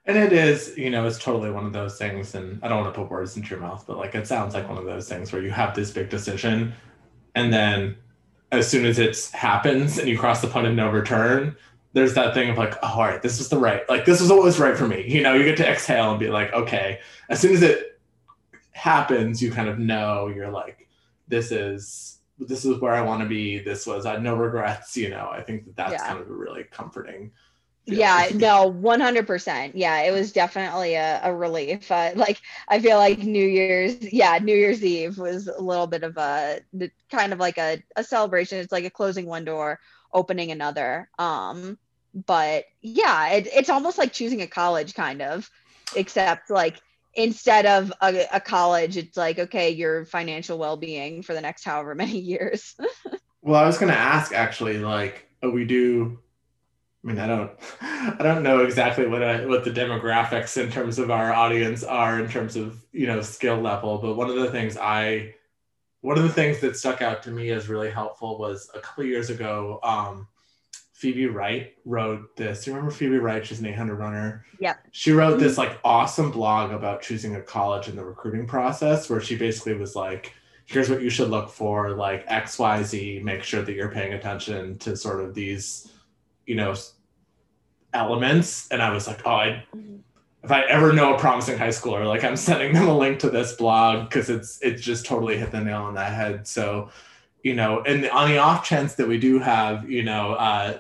And 0.06 0.16
it 0.16 0.32
is 0.32 0.74
you 0.78 0.88
know 0.88 1.06
it's 1.06 1.18
totally 1.18 1.50
one 1.50 1.66
of 1.66 1.74
those 1.74 1.98
things 1.98 2.34
and 2.34 2.58
i 2.64 2.68
don't 2.68 2.82
want 2.82 2.94
to 2.94 2.98
put 2.98 3.10
words 3.10 3.36
into 3.36 3.50
your 3.50 3.60
mouth 3.60 3.84
but 3.86 3.98
like 3.98 4.14
it 4.14 4.26
sounds 4.26 4.54
like 4.54 4.66
one 4.66 4.78
of 4.78 4.86
those 4.86 5.06
things 5.06 5.30
where 5.30 5.42
you 5.42 5.50
have 5.50 5.74
this 5.74 5.90
big 5.90 6.08
decision 6.08 6.72
and 7.34 7.52
then 7.52 7.94
as 8.50 8.66
soon 8.66 8.86
as 8.86 8.98
it 8.98 9.30
happens 9.34 9.98
and 9.98 10.08
you 10.08 10.18
cross 10.18 10.40
the 10.40 10.46
point 10.46 10.66
of 10.66 10.72
no 10.72 10.90
return 10.90 11.54
there's 11.92 12.14
that 12.14 12.34
thing 12.34 12.50
of 12.50 12.58
like 12.58 12.74
oh, 12.82 12.94
all 12.94 13.02
right 13.02 13.22
this 13.22 13.40
is 13.40 13.48
the 13.48 13.58
right 13.58 13.88
like 13.88 14.04
this 14.04 14.20
is 14.20 14.30
what 14.30 14.42
was 14.42 14.58
right 14.58 14.76
for 14.76 14.86
me. 14.86 15.04
You 15.06 15.22
know 15.22 15.34
you 15.34 15.44
get 15.44 15.56
to 15.58 15.68
exhale 15.68 16.10
and 16.10 16.20
be 16.20 16.28
like 16.28 16.52
okay. 16.52 17.00
As 17.28 17.40
soon 17.40 17.54
as 17.54 17.62
it 17.62 18.00
happens 18.72 19.42
you 19.42 19.50
kind 19.50 19.68
of 19.68 19.78
know 19.78 20.28
you're 20.28 20.50
like 20.50 20.87
this 21.28 21.52
is 21.52 22.20
this 22.38 22.64
is 22.64 22.78
where 22.80 22.92
i 22.94 23.00
want 23.00 23.22
to 23.22 23.28
be 23.28 23.58
this 23.58 23.86
was 23.86 24.06
i 24.06 24.12
had 24.12 24.22
no 24.22 24.34
regrets 24.36 24.96
you 24.96 25.10
know 25.10 25.28
i 25.32 25.42
think 25.42 25.64
that 25.66 25.76
that's 25.76 25.92
Yeah. 25.92 26.08
kind 26.08 26.20
of 26.20 26.28
a 26.28 26.32
really 26.32 26.64
comforting 26.64 27.32
yeah 27.86 28.28
no 28.34 28.70
100% 28.70 29.72
yeah 29.74 30.02
it 30.02 30.12
was 30.12 30.32
definitely 30.32 30.94
a, 30.94 31.20
a 31.24 31.34
relief 31.34 31.90
uh, 31.90 32.12
like 32.16 32.40
i 32.68 32.78
feel 32.80 32.98
like 32.98 33.18
new 33.18 33.46
year's 33.46 33.96
yeah 34.12 34.38
new 34.38 34.54
year's 34.54 34.84
eve 34.84 35.18
was 35.18 35.48
a 35.48 35.60
little 35.60 35.86
bit 35.86 36.02
of 36.02 36.16
a 36.18 36.60
kind 37.10 37.32
of 37.32 37.38
like 37.38 37.58
a, 37.58 37.82
a 37.96 38.04
celebration 38.04 38.58
it's 38.58 38.72
like 38.72 38.84
a 38.84 38.90
closing 38.90 39.26
one 39.26 39.44
door 39.44 39.78
opening 40.12 40.50
another 40.50 41.08
um 41.18 41.78
but 42.26 42.64
yeah 42.82 43.28
it, 43.32 43.48
it's 43.54 43.70
almost 43.70 43.98
like 43.98 44.12
choosing 44.12 44.42
a 44.42 44.46
college 44.46 44.94
kind 44.94 45.22
of 45.22 45.48
except 45.96 46.50
like 46.50 46.78
instead 47.18 47.66
of 47.66 47.92
a, 48.00 48.24
a 48.32 48.40
college 48.40 48.96
it's 48.96 49.16
like 49.16 49.38
okay 49.38 49.70
your 49.70 50.06
financial 50.06 50.56
well-being 50.56 51.22
for 51.22 51.34
the 51.34 51.40
next 51.40 51.64
however 51.64 51.94
many 52.04 52.18
years 52.18 52.74
Well, 53.42 53.62
I 53.62 53.66
was 53.66 53.78
going 53.78 53.92
to 53.92 53.98
ask 53.98 54.32
actually, 54.34 54.78
like 54.78 55.26
uh, 55.42 55.50
we 55.50 55.64
do. 55.64 56.18
I 57.02 57.06
mean, 57.06 57.18
I 57.18 57.26
don't, 57.26 57.50
I 57.80 58.16
don't 58.22 58.42
know 58.42 58.64
exactly 58.64 59.06
what 59.06 59.22
I, 59.22 59.46
what 59.46 59.64
the 59.64 59.70
demographics 59.70 60.62
in 60.62 60.70
terms 60.70 60.98
of 60.98 61.10
our 61.10 61.32
audience 61.32 61.84
are 61.84 62.20
in 62.20 62.28
terms 62.28 62.56
of 62.56 62.84
you 62.92 63.06
know 63.06 63.22
skill 63.22 63.56
level, 63.56 63.98
but 63.98 64.16
one 64.16 64.28
of 64.28 64.36
the 64.36 64.50
things 64.50 64.76
I, 64.76 65.34
one 66.00 66.18
of 66.18 66.24
the 66.24 66.32
things 66.32 66.60
that 66.60 66.76
stuck 66.76 67.00
out 67.00 67.22
to 67.22 67.30
me 67.30 67.50
as 67.50 67.68
really 67.68 67.90
helpful 67.90 68.38
was 68.38 68.70
a 68.74 68.80
couple 68.80 69.04
years 69.04 69.30
ago. 69.30 69.80
Um, 69.82 70.28
Phoebe 70.98 71.26
Wright 71.26 71.76
wrote 71.84 72.34
this. 72.36 72.64
Do 72.64 72.70
you 72.70 72.76
remember 72.76 72.94
Phoebe 72.94 73.18
Wright? 73.18 73.46
She's 73.46 73.60
an 73.60 73.66
800 73.66 73.94
runner. 73.94 74.44
Yep. 74.58 74.78
She 74.90 75.12
wrote 75.12 75.38
this 75.38 75.56
like 75.56 75.78
awesome 75.84 76.32
blog 76.32 76.72
about 76.72 77.02
choosing 77.02 77.36
a 77.36 77.40
college 77.40 77.86
in 77.86 77.94
the 77.94 78.04
recruiting 78.04 78.48
process, 78.48 79.08
where 79.08 79.20
she 79.20 79.36
basically 79.36 79.74
was 79.74 79.94
like, 79.94 80.34
here's 80.66 80.90
what 80.90 81.00
you 81.00 81.08
should 81.08 81.30
look 81.30 81.48
for 81.48 81.92
like 81.92 82.28
xyz 82.28 83.22
make 83.22 83.42
sure 83.42 83.62
that 83.62 83.72
you're 83.72 83.90
paying 83.90 84.12
attention 84.12 84.76
to 84.76 84.94
sort 84.94 85.18
of 85.18 85.34
these 85.34 85.90
you 86.44 86.54
know 86.54 86.74
elements 87.94 88.68
and 88.70 88.82
i 88.82 88.90
was 88.90 89.08
like 89.08 89.26
oh 89.26 89.30
i 89.30 89.64
if 90.44 90.52
I 90.52 90.62
ever 90.62 90.92
know 90.92 91.14
a 91.14 91.18
promising 91.18 91.58
high 91.58 91.68
schooler, 91.68 92.06
like 92.06 92.24
I'm 92.24 92.36
sending 92.36 92.72
them 92.72 92.88
a 92.88 92.96
link 92.96 93.18
to 93.20 93.30
this 93.30 93.54
blog 93.54 94.08
because 94.08 94.30
it's 94.30 94.58
it's 94.62 94.80
just 94.80 95.04
totally 95.04 95.36
hit 95.36 95.50
the 95.50 95.60
nail 95.60 95.82
on 95.82 95.94
the 95.94 96.04
head. 96.04 96.46
So, 96.46 96.90
you 97.42 97.54
know, 97.54 97.82
and 97.82 98.08
on 98.10 98.30
the 98.30 98.38
off 98.38 98.64
chance 98.64 98.94
that 98.94 99.08
we 99.08 99.18
do 99.18 99.40
have, 99.40 99.90
you 99.90 100.04
know, 100.04 100.34
uh, 100.34 100.78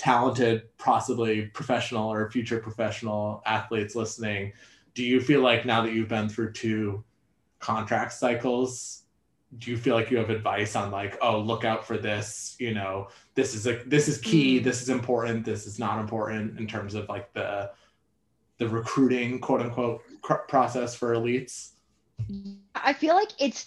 talented, 0.00 0.62
possibly 0.78 1.42
professional 1.42 2.10
or 2.10 2.30
future 2.30 2.58
professional 2.58 3.42
athletes 3.44 3.94
listening, 3.94 4.50
do 4.94 5.04
you 5.04 5.20
feel 5.20 5.42
like 5.42 5.66
now 5.66 5.82
that 5.82 5.92
you've 5.92 6.08
been 6.08 6.26
through 6.26 6.52
two 6.52 7.04
contract 7.58 8.14
cycles, 8.14 9.02
do 9.58 9.70
you 9.70 9.76
feel 9.76 9.94
like 9.94 10.10
you 10.10 10.16
have 10.16 10.30
advice 10.30 10.74
on 10.74 10.90
like, 10.90 11.18
oh, 11.20 11.38
look 11.38 11.66
out 11.66 11.86
for 11.86 11.98
this, 11.98 12.56
you 12.58 12.72
know, 12.72 13.08
this 13.34 13.54
is 13.54 13.66
a 13.66 13.82
this 13.84 14.08
is 14.08 14.16
key, 14.18 14.58
mm. 14.58 14.64
this 14.64 14.80
is 14.80 14.88
important, 14.88 15.44
this 15.44 15.66
is 15.66 15.78
not 15.78 16.00
important 16.00 16.58
in 16.58 16.66
terms 16.66 16.94
of 16.94 17.06
like 17.10 17.30
the 17.34 17.70
the 18.56 18.66
recruiting 18.66 19.38
quote 19.38 19.60
unquote 19.60 20.00
process 20.48 20.94
for 20.94 21.14
elites? 21.14 21.72
I 22.74 22.94
feel 22.94 23.14
like 23.14 23.32
it's 23.38 23.66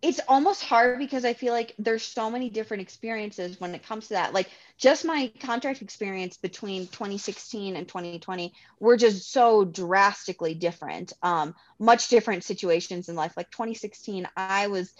it's 0.00 0.20
almost 0.28 0.62
hard 0.62 0.98
because 0.98 1.24
I 1.24 1.32
feel 1.32 1.52
like 1.52 1.74
there's 1.78 2.04
so 2.04 2.30
many 2.30 2.50
different 2.50 2.82
experiences 2.82 3.60
when 3.60 3.74
it 3.74 3.84
comes 3.84 4.08
to 4.08 4.14
that. 4.14 4.32
Like 4.32 4.48
just 4.76 5.04
my 5.04 5.32
contract 5.40 5.82
experience 5.82 6.36
between 6.36 6.86
2016 6.86 7.74
and 7.74 7.88
2020 7.88 8.52
were 8.78 8.96
just 8.96 9.32
so 9.32 9.64
drastically 9.64 10.54
different. 10.54 11.12
Um, 11.22 11.54
much 11.80 12.08
different 12.08 12.44
situations 12.44 13.08
in 13.08 13.16
life. 13.16 13.32
Like 13.36 13.50
2016, 13.50 14.28
I 14.36 14.68
was 14.68 14.92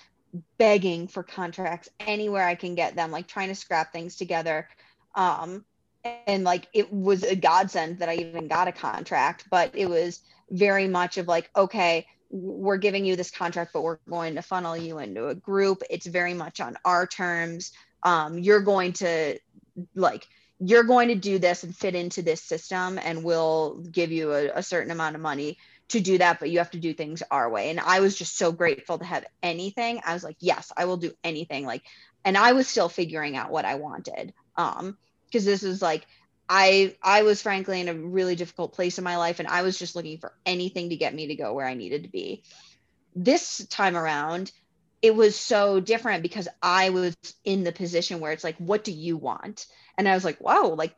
begging 0.59 1.07
for 1.07 1.23
contracts 1.23 1.89
anywhere 2.01 2.45
I 2.45 2.57
can 2.57 2.75
get 2.75 2.97
them, 2.97 3.13
like 3.13 3.29
trying 3.29 3.49
to 3.49 3.55
scrap 3.55 3.93
things 3.93 4.17
together. 4.17 4.69
Um, 5.15 5.65
and 6.27 6.43
like 6.43 6.67
it 6.73 6.93
was 6.93 7.23
a 7.23 7.37
godsend 7.37 8.01
that 8.01 8.09
I 8.09 8.17
even 8.17 8.49
got 8.49 8.69
a 8.69 8.73
contract, 8.73 9.45
but 9.49 9.71
it 9.75 9.89
was 9.89 10.23
very 10.51 10.89
much 10.89 11.19
of 11.19 11.29
like, 11.29 11.51
okay, 11.55 12.07
we're 12.31 12.77
giving 12.77 13.05
you 13.05 13.17
this 13.17 13.31
contract, 13.31 13.73
but 13.73 13.83
we're 13.83 13.99
going 14.09 14.35
to 14.35 14.43
funnel 14.43 14.77
you 14.77 14.99
into 14.99 15.29
a 15.29 15.35
group. 15.35 15.83
It's 15.91 16.07
very 16.07 16.35
much 16.35 16.61
on 16.61 16.77
our 16.85 17.07
terms. 17.07 17.73
Um, 18.03 18.39
you're 18.39 18.61
going 18.61 18.93
to 18.95 19.39
like 19.95 20.27
you're 20.61 20.85
going 20.85 21.09
to 21.09 21.15
do 21.15 21.39
this 21.39 21.63
and 21.63 21.75
fit 21.75 21.95
into 21.95 22.23
this 22.23 22.43
system, 22.43 22.99
and 22.99 23.23
we'll 23.23 23.79
give 23.91 24.11
you 24.11 24.33
a, 24.33 24.49
a 24.55 24.63
certain 24.63 24.91
amount 24.91 25.15
of 25.15 25.23
money 25.23 25.59
to 25.89 26.01
do 26.01 26.19
that, 26.19 26.39
but 26.39 26.51
you 26.51 26.59
have 26.59 26.71
to 26.73 26.79
do 26.79 26.93
things 26.93 27.23
our 27.31 27.49
way. 27.49 27.71
And 27.71 27.81
I 27.81 28.01
was 28.01 28.17
just 28.17 28.37
so 28.37 28.53
grateful 28.53 28.99
to 28.99 29.05
have 29.05 29.25
anything. 29.43 30.01
I 30.05 30.13
was 30.13 30.23
like, 30.23 30.37
yes, 30.41 30.71
I 30.77 30.85
will 30.85 30.99
do 30.99 31.13
anything. 31.25 31.65
Like, 31.65 31.83
and 32.25 32.37
I 32.37 32.53
was 32.53 32.69
still 32.69 32.89
figuring 32.89 33.37
out 33.37 33.51
what 33.51 33.65
I 33.65 33.77
wanted. 33.77 34.35
Um, 34.57 34.99
because 35.27 35.45
this 35.45 35.63
is 35.63 35.83
like 35.83 36.07
I 36.49 36.97
I 37.03 37.23
was 37.23 37.43
frankly 37.43 37.81
in 37.81 37.89
a 37.89 37.95
really 37.95 38.37
difficult 38.37 38.73
place 38.73 38.99
in 38.99 39.05
my 39.05 39.17
life 39.17 39.39
and 39.39 39.49
I 39.49 39.63
was 39.63 39.79
just 39.79 39.97
looking 39.97 40.19
for 40.19 40.33
anything 40.47 40.91
to 40.91 40.97
get 40.97 41.15
me 41.15 41.29
to 41.29 41.35
go 41.35 41.53
where 41.55 41.67
I 41.67 41.75
needed 41.75 42.05
to 42.05 42.09
be. 42.09 42.43
This 43.15 43.67
time 43.67 43.97
around, 43.97 44.51
it 45.03 45.15
was 45.15 45.37
so 45.37 45.81
different 45.81 46.23
because 46.23 46.49
I 46.63 46.91
was 46.91 47.17
in 47.45 47.65
the 47.65 47.73
position 47.73 48.21
where 48.21 48.33
it's 48.33 48.45
like, 48.45 48.57
what 48.59 48.85
do 48.85 48.93
you 48.93 49.17
want? 49.17 49.67
And 49.97 50.09
I 50.09 50.15
was 50.15 50.25
like, 50.25 50.41
wow, 50.41 50.69
like 50.69 50.95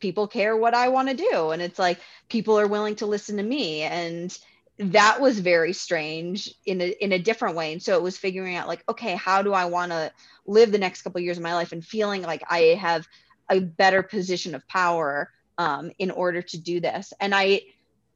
people 0.00 0.28
care 0.28 0.56
what 0.56 0.74
I 0.74 0.88
want 0.88 1.08
to 1.08 1.14
do. 1.14 1.50
And 1.50 1.62
it's 1.62 1.78
like 1.78 2.00
people 2.28 2.58
are 2.58 2.66
willing 2.66 2.96
to 2.96 3.06
listen 3.06 3.36
to 3.36 3.42
me. 3.42 3.82
And 3.82 4.36
that 4.78 5.20
was 5.20 5.38
very 5.38 5.72
strange 5.72 6.54
in 6.64 6.80
a 6.80 6.88
in 7.04 7.12
a 7.12 7.18
different 7.18 7.56
way. 7.56 7.72
And 7.72 7.82
so 7.82 7.94
it 7.96 8.02
was 8.02 8.16
figuring 8.16 8.56
out 8.56 8.68
like, 8.68 8.82
okay, 8.88 9.14
how 9.14 9.42
do 9.42 9.52
I 9.52 9.66
want 9.66 9.92
to 9.92 10.12
live 10.46 10.72
the 10.72 10.78
next 10.78 11.02
couple 11.02 11.18
of 11.18 11.24
years 11.24 11.36
of 11.36 11.42
my 11.42 11.54
life 11.54 11.72
and 11.72 11.84
feeling 11.84 12.22
like 12.22 12.42
I 12.48 12.78
have 12.80 13.06
a 13.50 13.60
better 13.60 14.02
position 14.02 14.54
of 14.54 14.66
power 14.68 15.30
um, 15.58 15.90
in 15.98 16.10
order 16.10 16.40
to 16.40 16.58
do 16.58 16.80
this. 16.80 17.12
And 17.20 17.34
I, 17.34 17.62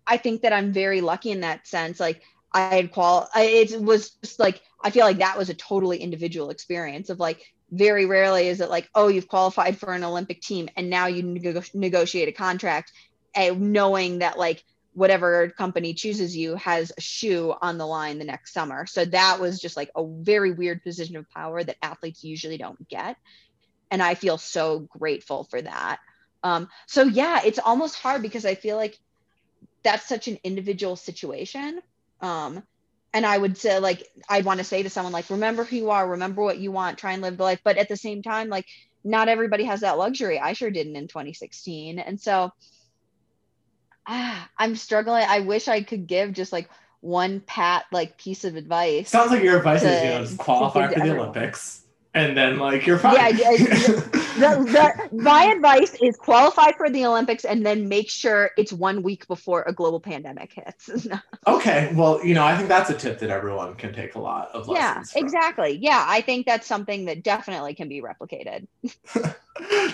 I 0.06 0.16
think 0.16 0.42
that 0.42 0.52
I'm 0.52 0.72
very 0.72 1.00
lucky 1.00 1.30
in 1.30 1.40
that 1.40 1.66
sense. 1.66 2.00
Like 2.00 2.22
I 2.52 2.60
had 2.74 2.92
qual, 2.92 3.28
I, 3.34 3.44
it 3.44 3.80
was 3.80 4.10
just 4.22 4.38
like 4.38 4.62
I 4.82 4.90
feel 4.90 5.04
like 5.04 5.18
that 5.18 5.36
was 5.36 5.50
a 5.50 5.54
totally 5.54 5.98
individual 5.98 6.50
experience 6.50 7.10
of 7.10 7.18
like 7.18 7.52
very 7.70 8.06
rarely 8.06 8.46
is 8.46 8.60
it 8.60 8.70
like 8.70 8.88
oh 8.94 9.08
you've 9.08 9.26
qualified 9.26 9.76
for 9.76 9.92
an 9.92 10.04
Olympic 10.04 10.40
team 10.40 10.68
and 10.76 10.88
now 10.88 11.06
you 11.06 11.22
neg- 11.22 11.70
negotiate 11.74 12.28
a 12.28 12.32
contract, 12.32 12.92
and 13.34 13.72
knowing 13.72 14.20
that 14.20 14.38
like 14.38 14.62
whatever 14.92 15.48
company 15.50 15.92
chooses 15.92 16.36
you 16.36 16.54
has 16.54 16.92
a 16.96 17.00
shoe 17.00 17.52
on 17.60 17.78
the 17.78 17.86
line 17.86 18.18
the 18.18 18.24
next 18.24 18.52
summer. 18.52 18.86
So 18.86 19.04
that 19.06 19.40
was 19.40 19.58
just 19.58 19.76
like 19.76 19.90
a 19.96 20.06
very 20.06 20.52
weird 20.52 20.84
position 20.84 21.16
of 21.16 21.28
power 21.30 21.64
that 21.64 21.76
athletes 21.82 22.22
usually 22.22 22.58
don't 22.58 22.88
get 22.88 23.16
and 23.90 24.02
i 24.02 24.14
feel 24.14 24.38
so 24.38 24.80
grateful 24.80 25.44
for 25.44 25.60
that. 25.62 25.98
Um, 26.42 26.68
so 26.86 27.04
yeah 27.04 27.40
it's 27.44 27.58
almost 27.58 27.96
hard 27.96 28.22
because 28.22 28.44
i 28.44 28.54
feel 28.54 28.76
like 28.76 28.98
that's 29.82 30.06
such 30.08 30.28
an 30.28 30.38
individual 30.44 30.96
situation. 30.96 31.80
Um, 32.20 32.62
and 33.12 33.24
i 33.24 33.38
would 33.38 33.56
say 33.56 33.78
like 33.78 34.06
i'd 34.28 34.44
want 34.44 34.58
to 34.58 34.64
say 34.64 34.82
to 34.82 34.90
someone 34.90 35.12
like 35.12 35.30
remember 35.30 35.62
who 35.64 35.76
you 35.76 35.90
are 35.90 36.08
remember 36.08 36.42
what 36.42 36.58
you 36.58 36.72
want 36.72 36.98
try 36.98 37.12
and 37.12 37.22
live 37.22 37.36
the 37.36 37.42
life. 37.44 37.60
But 37.64 37.78
at 37.78 37.88
the 37.88 37.96
same 37.96 38.22
time 38.22 38.48
like 38.48 38.66
not 39.04 39.28
everybody 39.28 39.64
has 39.64 39.80
that 39.80 39.98
luxury. 39.98 40.38
I 40.40 40.54
sure 40.54 40.70
didn't 40.70 40.96
in 40.96 41.08
2016 41.08 41.98
and 41.98 42.20
so 42.20 42.52
ah, 44.06 44.48
i'm 44.58 44.76
struggling. 44.76 45.24
I 45.26 45.40
wish 45.40 45.68
i 45.68 45.82
could 45.82 46.06
give 46.06 46.32
just 46.32 46.52
like 46.52 46.68
one 47.04 47.40
pat 47.40 47.84
like 47.92 48.16
piece 48.16 48.44
of 48.44 48.56
advice 48.56 49.10
sounds 49.10 49.30
like 49.30 49.42
your 49.42 49.58
advice 49.58 49.82
to, 49.82 49.90
is 49.90 50.02
you 50.02 50.08
know 50.08 50.20
just 50.22 50.38
qualify 50.38 50.88
for 50.88 50.94
the 50.94 51.00
everyone. 51.00 51.20
olympics 51.20 51.83
and 52.14 52.36
then 52.36 52.58
like 52.58 52.86
you're 52.86 52.98
fine. 52.98 53.14
Yeah, 53.16 53.30
the, 53.56 55.08
the, 55.10 55.16
my 55.16 55.46
advice 55.46 55.96
is 56.00 56.16
qualify 56.16 56.72
for 56.72 56.88
the 56.88 57.04
Olympics 57.04 57.44
and 57.44 57.66
then 57.66 57.88
make 57.88 58.08
sure 58.08 58.50
it's 58.56 58.72
one 58.72 59.02
week 59.02 59.26
before 59.26 59.64
a 59.66 59.72
global 59.72 60.00
pandemic 60.00 60.52
hits. 60.52 61.08
okay, 61.46 61.92
well, 61.94 62.24
you 62.24 62.34
know, 62.34 62.44
I 62.44 62.56
think 62.56 62.68
that's 62.68 62.90
a 62.90 62.94
tip 62.94 63.18
that 63.18 63.30
everyone 63.30 63.74
can 63.74 63.92
take 63.92 64.14
a 64.14 64.20
lot 64.20 64.50
of. 64.54 64.68
Lessons. 64.68 65.12
Yeah, 65.14 65.20
exactly. 65.20 65.78
Yeah, 65.80 66.04
I 66.06 66.20
think 66.20 66.46
that's 66.46 66.66
something 66.66 67.06
that 67.06 67.22
definitely 67.22 67.74
can 67.74 67.88
be 67.88 68.00
replicated. 68.00 68.66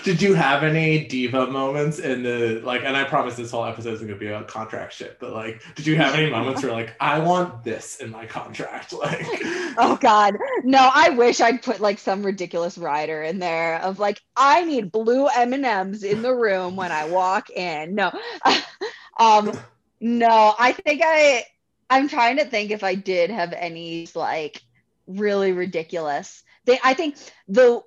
Did 0.03 0.23
you 0.23 0.33
have 0.33 0.63
any 0.63 1.05
diva 1.05 1.45
moments 1.45 1.99
in 1.99 2.23
the 2.23 2.61
like? 2.63 2.83
And 2.83 2.97
I 2.97 3.03
promise 3.03 3.35
this 3.35 3.51
whole 3.51 3.63
episode 3.63 3.93
isn't 3.93 4.07
gonna 4.07 4.17
be 4.17 4.27
about 4.27 4.47
contract 4.47 4.93
shit, 4.93 5.19
but 5.19 5.33
like, 5.33 5.61
did 5.75 5.85
you 5.85 5.95
have 5.97 6.15
any 6.15 6.31
moments 6.31 6.63
where 6.63 6.71
like, 6.71 6.95
I 6.99 7.19
want 7.19 7.63
this 7.63 7.97
in 7.97 8.09
my 8.09 8.25
contract? 8.25 8.91
Like, 8.91 9.21
oh 9.77 9.99
god, 10.01 10.37
no! 10.63 10.89
I 10.91 11.09
wish 11.11 11.41
I'd 11.41 11.61
put 11.61 11.79
like 11.79 11.99
some 11.99 12.23
ridiculous 12.23 12.75
rider 12.75 13.21
in 13.21 13.37
there 13.37 13.79
of 13.81 13.99
like, 13.99 14.19
I 14.35 14.63
need 14.63 14.91
blue 14.91 15.27
M 15.27 15.53
and 15.53 15.65
M's 15.65 16.03
in 16.03 16.23
the 16.23 16.33
room 16.33 16.75
when 16.75 16.91
I 16.91 17.05
walk 17.05 17.51
in. 17.51 17.93
No, 17.93 18.11
um, 19.19 19.51
no. 19.99 20.55
I 20.57 20.71
think 20.71 21.03
I. 21.05 21.45
I'm 21.87 22.07
trying 22.07 22.37
to 22.37 22.45
think 22.45 22.71
if 22.71 22.83
I 22.83 22.95
did 22.95 23.29
have 23.29 23.53
any 23.53 24.07
like 24.15 24.63
really 25.05 25.51
ridiculous. 25.51 26.41
They, 26.65 26.79
I 26.83 26.93
think 26.93 27.17
the 27.47 27.81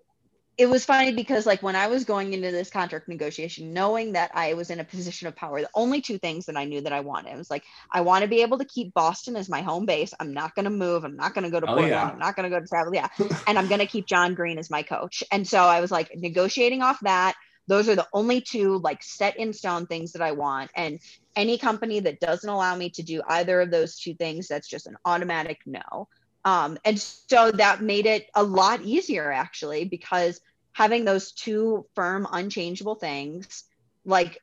it 0.56 0.66
was 0.66 0.84
funny 0.84 1.12
because 1.12 1.46
like 1.46 1.62
when 1.62 1.74
I 1.74 1.88
was 1.88 2.04
going 2.04 2.32
into 2.32 2.52
this 2.52 2.70
contract 2.70 3.08
negotiation, 3.08 3.72
knowing 3.72 4.12
that 4.12 4.30
I 4.34 4.54
was 4.54 4.70
in 4.70 4.78
a 4.78 4.84
position 4.84 5.26
of 5.26 5.34
power, 5.34 5.60
the 5.60 5.70
only 5.74 6.00
two 6.00 6.18
things 6.18 6.46
that 6.46 6.56
I 6.56 6.64
knew 6.64 6.80
that 6.82 6.92
I 6.92 7.00
wanted 7.00 7.36
was 7.36 7.50
like 7.50 7.64
I 7.90 8.02
want 8.02 8.22
to 8.22 8.28
be 8.28 8.42
able 8.42 8.58
to 8.58 8.64
keep 8.64 8.94
Boston 8.94 9.36
as 9.36 9.48
my 9.48 9.62
home 9.62 9.84
base. 9.84 10.14
I'm 10.20 10.32
not 10.32 10.54
going 10.54 10.64
to 10.64 10.70
move. 10.70 11.04
I'm 11.04 11.16
not 11.16 11.34
going 11.34 11.44
to 11.44 11.50
go 11.50 11.58
to 11.58 11.66
oh, 11.66 11.74
Portland. 11.74 11.90
Yeah. 11.90 12.08
I'm 12.08 12.18
not 12.18 12.36
going 12.36 12.48
to 12.48 12.56
go 12.56 12.60
to 12.60 12.66
travel. 12.66 12.94
Yeah, 12.94 13.08
and 13.46 13.58
I'm 13.58 13.66
going 13.66 13.80
to 13.80 13.86
keep 13.86 14.06
Jon 14.06 14.34
Green 14.34 14.58
as 14.58 14.70
my 14.70 14.82
coach. 14.82 15.24
And 15.32 15.46
so 15.46 15.58
I 15.58 15.80
was 15.80 15.90
like 15.90 16.10
negotiating 16.14 16.82
off 16.82 17.00
that. 17.00 17.34
Those 17.66 17.88
are 17.88 17.96
the 17.96 18.06
only 18.12 18.40
two 18.40 18.78
like 18.78 19.02
set 19.02 19.36
in 19.38 19.52
stone 19.52 19.86
things 19.86 20.12
that 20.12 20.22
I 20.22 20.32
want. 20.32 20.70
And 20.76 21.00
any 21.34 21.58
company 21.58 21.98
that 22.00 22.20
doesn't 22.20 22.48
allow 22.48 22.76
me 22.76 22.90
to 22.90 23.02
do 23.02 23.22
either 23.26 23.60
of 23.60 23.70
those 23.70 23.96
two 23.96 24.14
things, 24.14 24.46
that's 24.46 24.68
just 24.68 24.86
an 24.86 24.96
automatic 25.04 25.58
no. 25.66 26.08
Um, 26.44 26.78
and 26.84 27.00
so 27.00 27.50
that 27.52 27.82
made 27.82 28.06
it 28.06 28.28
a 28.34 28.42
lot 28.42 28.82
easier 28.82 29.32
actually, 29.32 29.84
because 29.84 30.40
having 30.72 31.04
those 31.04 31.32
two 31.32 31.86
firm, 31.94 32.26
unchangeable 32.30 32.96
things, 32.96 33.64
like, 34.04 34.38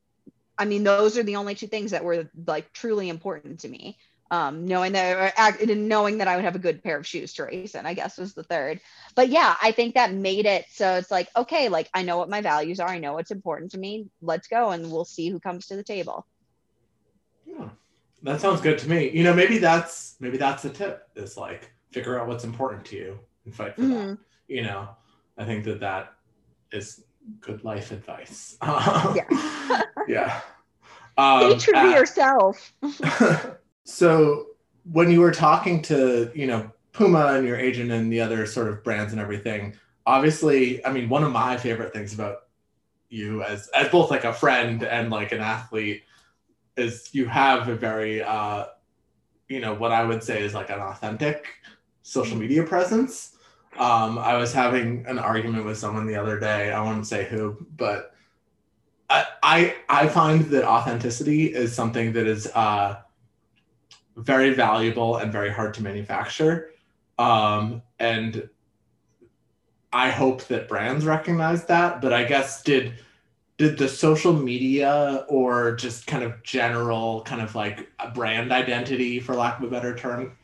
I 0.57 0.65
mean, 0.65 0.83
those 0.83 1.17
are 1.17 1.23
the 1.23 1.35
only 1.35 1.55
two 1.55 1.67
things 1.67 1.91
that 1.91 2.03
were 2.03 2.29
like 2.47 2.71
truly 2.73 3.09
important 3.09 3.59
to 3.61 3.69
me. 3.69 3.97
Um, 4.31 4.65
knowing 4.65 4.93
that, 4.93 5.59
knowing 5.67 6.19
that 6.19 6.29
I 6.29 6.37
would 6.37 6.45
have 6.45 6.55
a 6.55 6.59
good 6.59 6.81
pair 6.81 6.95
of 6.95 7.05
shoes 7.05 7.33
to 7.33 7.43
race 7.43 7.75
in, 7.75 7.85
I 7.85 7.93
guess 7.93 8.17
was 8.17 8.33
the 8.33 8.43
third. 8.43 8.79
But 9.13 9.27
yeah, 9.27 9.55
I 9.61 9.73
think 9.73 9.95
that 9.95 10.13
made 10.13 10.45
it 10.45 10.65
so 10.71 10.95
it's 10.95 11.11
like, 11.11 11.27
okay, 11.35 11.67
like 11.67 11.89
I 11.93 12.03
know 12.03 12.17
what 12.17 12.29
my 12.29 12.39
values 12.39 12.79
are, 12.79 12.87
I 12.87 12.99
know 12.99 13.13
what's 13.13 13.31
important 13.31 13.71
to 13.71 13.77
me. 13.77 14.07
Let's 14.21 14.47
go, 14.47 14.69
and 14.69 14.89
we'll 14.89 15.03
see 15.03 15.29
who 15.29 15.41
comes 15.41 15.67
to 15.67 15.75
the 15.75 15.83
table. 15.83 16.25
Yeah, 17.45 17.69
that 18.23 18.39
sounds 18.39 18.61
good 18.61 18.77
to 18.79 18.89
me. 18.89 19.09
You 19.09 19.25
know, 19.25 19.33
maybe 19.33 19.57
that's 19.57 20.15
maybe 20.21 20.37
that's 20.37 20.63
the 20.63 20.69
tip 20.69 21.09
is 21.17 21.35
like 21.35 21.69
figure 21.91 22.19
out 22.19 22.27
what's 22.27 22.43
important 22.43 22.85
to 22.85 22.95
you 22.95 23.19
and 23.45 23.55
fight 23.55 23.75
for 23.75 23.81
mm-hmm. 23.81 24.09
that. 24.09 24.17
You 24.47 24.63
know, 24.63 24.89
I 25.37 25.45
think 25.45 25.63
that 25.65 25.79
that 25.79 26.13
is 26.71 27.03
good 27.39 27.63
life 27.63 27.91
advice. 27.91 28.57
yeah. 28.63 29.81
yeah. 30.07 30.41
Um, 31.17 31.59
Stay 31.59 31.71
true 31.71 31.73
to 31.73 31.89
yourself. 31.89 32.73
so 33.83 34.47
when 34.89 35.11
you 35.11 35.19
were 35.19 35.33
talking 35.33 35.81
to, 35.83 36.31
you 36.33 36.47
know, 36.47 36.71
Puma 36.93 37.33
and 37.33 37.45
your 37.45 37.57
agent 37.57 37.91
and 37.91 38.11
the 38.11 38.21
other 38.21 38.45
sort 38.45 38.69
of 38.69 38.81
brands 38.81 39.11
and 39.11 39.21
everything, 39.21 39.75
obviously, 40.05 40.83
I 40.85 40.91
mean, 40.91 41.09
one 41.09 41.23
of 41.23 41.31
my 41.31 41.57
favorite 41.57 41.91
things 41.91 42.13
about 42.13 42.43
you 43.09 43.43
as 43.43 43.67
as 43.69 43.89
both 43.89 44.09
like 44.09 44.23
a 44.23 44.33
friend 44.33 44.83
and 44.83 45.11
like 45.11 45.33
an 45.33 45.41
athlete 45.41 46.03
is 46.77 47.09
you 47.11 47.27
have 47.27 47.67
a 47.67 47.75
very 47.75 48.23
uh, 48.23 48.65
you 49.49 49.59
know 49.59 49.73
what 49.73 49.91
I 49.91 50.03
would 50.03 50.23
say 50.23 50.41
is 50.41 50.53
like 50.53 50.69
an 50.69 50.79
authentic 50.79 51.45
social 52.03 52.37
media 52.37 52.63
presence. 52.63 53.35
Um, 53.77 54.17
I 54.17 54.35
was 54.35 54.53
having 54.53 55.05
an 55.07 55.17
argument 55.17 55.65
with 55.65 55.77
someone 55.77 56.05
the 56.05 56.15
other 56.15 56.39
day. 56.39 56.71
I 56.71 56.81
won't 56.81 57.07
say 57.07 57.25
who, 57.25 57.65
but 57.77 58.13
I 59.09 59.25
I, 59.41 59.75
I 59.89 60.07
find 60.07 60.45
that 60.45 60.63
authenticity 60.63 61.53
is 61.53 61.73
something 61.73 62.13
that 62.13 62.27
is 62.27 62.47
uh, 62.47 62.97
very 64.15 64.53
valuable 64.53 65.17
and 65.17 65.31
very 65.31 65.51
hard 65.51 65.73
to 65.75 65.83
manufacture. 65.83 66.71
Um, 67.17 67.81
and 67.99 68.49
I 69.93 70.09
hope 70.09 70.45
that 70.47 70.67
brands 70.67 71.05
recognize 71.05 71.65
that. 71.65 72.01
But 72.01 72.13
I 72.13 72.23
guess 72.23 72.63
did 72.63 72.93
did 73.57 73.77
the 73.77 73.87
social 73.87 74.33
media 74.33 75.25
or 75.29 75.75
just 75.75 76.07
kind 76.07 76.23
of 76.23 76.41
general 76.43 77.21
kind 77.23 77.41
of 77.41 77.53
like 77.53 77.89
a 77.99 78.09
brand 78.09 78.51
identity, 78.51 79.19
for 79.19 79.35
lack 79.35 79.59
of 79.59 79.65
a 79.65 79.69
better 79.69 79.95
term, 79.95 80.35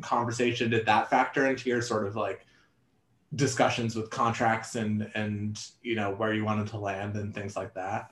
conversation 0.00 0.70
did 0.70 0.86
that 0.86 1.10
factor 1.10 1.46
into 1.46 1.68
your 1.68 1.82
sort 1.82 2.06
of 2.06 2.16
like 2.16 2.46
discussions 3.34 3.96
with 3.96 4.10
contracts 4.10 4.76
and 4.76 5.10
and 5.14 5.60
you 5.82 5.94
know 5.96 6.12
where 6.12 6.32
you 6.32 6.44
wanted 6.44 6.68
to 6.68 6.78
land 6.78 7.16
and 7.16 7.34
things 7.34 7.56
like 7.56 7.74
that? 7.74 8.10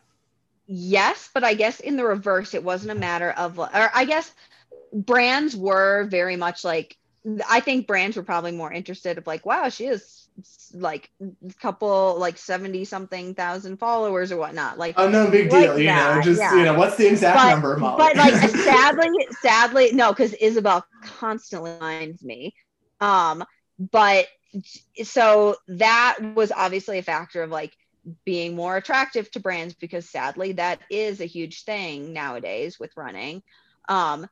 Yes, 0.66 1.28
but 1.34 1.44
I 1.44 1.54
guess 1.54 1.80
in 1.80 1.96
the 1.96 2.04
reverse, 2.04 2.54
it 2.54 2.64
wasn't 2.64 2.92
a 2.92 2.94
mm-hmm. 2.94 3.00
matter 3.00 3.30
of, 3.32 3.58
or 3.58 3.68
I 3.72 4.04
guess 4.04 4.32
brands 4.92 5.56
were 5.56 6.04
very 6.04 6.36
much 6.36 6.64
like 6.64 6.96
I 7.48 7.60
think 7.60 7.86
brands 7.86 8.16
were 8.16 8.22
probably 8.22 8.52
more 8.52 8.72
interested 8.72 9.18
of 9.18 9.26
like, 9.26 9.46
wow, 9.46 9.68
she 9.68 9.86
is 9.86 10.21
like 10.74 11.10
a 11.20 11.52
couple 11.60 12.16
like 12.18 12.38
70 12.38 12.84
something 12.84 13.34
thousand 13.34 13.78
followers 13.78 14.32
or 14.32 14.36
whatnot. 14.36 14.78
Like 14.78 14.94
oh 14.98 15.08
no 15.08 15.30
big 15.30 15.50
deal, 15.50 15.78
you 15.78 15.86
that, 15.86 16.16
know, 16.16 16.22
just 16.22 16.40
yeah. 16.40 16.56
you 16.56 16.64
know, 16.64 16.74
what's 16.74 16.96
the 16.96 17.06
exact 17.06 17.38
but, 17.38 17.50
number, 17.50 17.76
Molly? 17.76 17.96
But 17.98 18.16
like 18.16 18.34
sadly, 18.50 19.10
sadly, 19.40 19.92
no, 19.92 20.12
because 20.12 20.32
Isabel 20.34 20.84
constantly 21.02 21.72
reminds 21.72 22.22
me. 22.22 22.54
Um, 23.00 23.44
but 23.78 24.26
so 25.02 25.56
that 25.68 26.18
was 26.34 26.52
obviously 26.52 26.98
a 26.98 27.02
factor 27.02 27.42
of 27.42 27.50
like 27.50 27.76
being 28.24 28.54
more 28.54 28.76
attractive 28.76 29.30
to 29.30 29.40
brands 29.40 29.74
because 29.74 30.08
sadly 30.08 30.52
that 30.52 30.80
is 30.90 31.20
a 31.20 31.26
huge 31.26 31.64
thing 31.64 32.12
nowadays 32.12 32.78
with 32.78 32.96
running. 32.96 33.42
Um, 33.88 34.26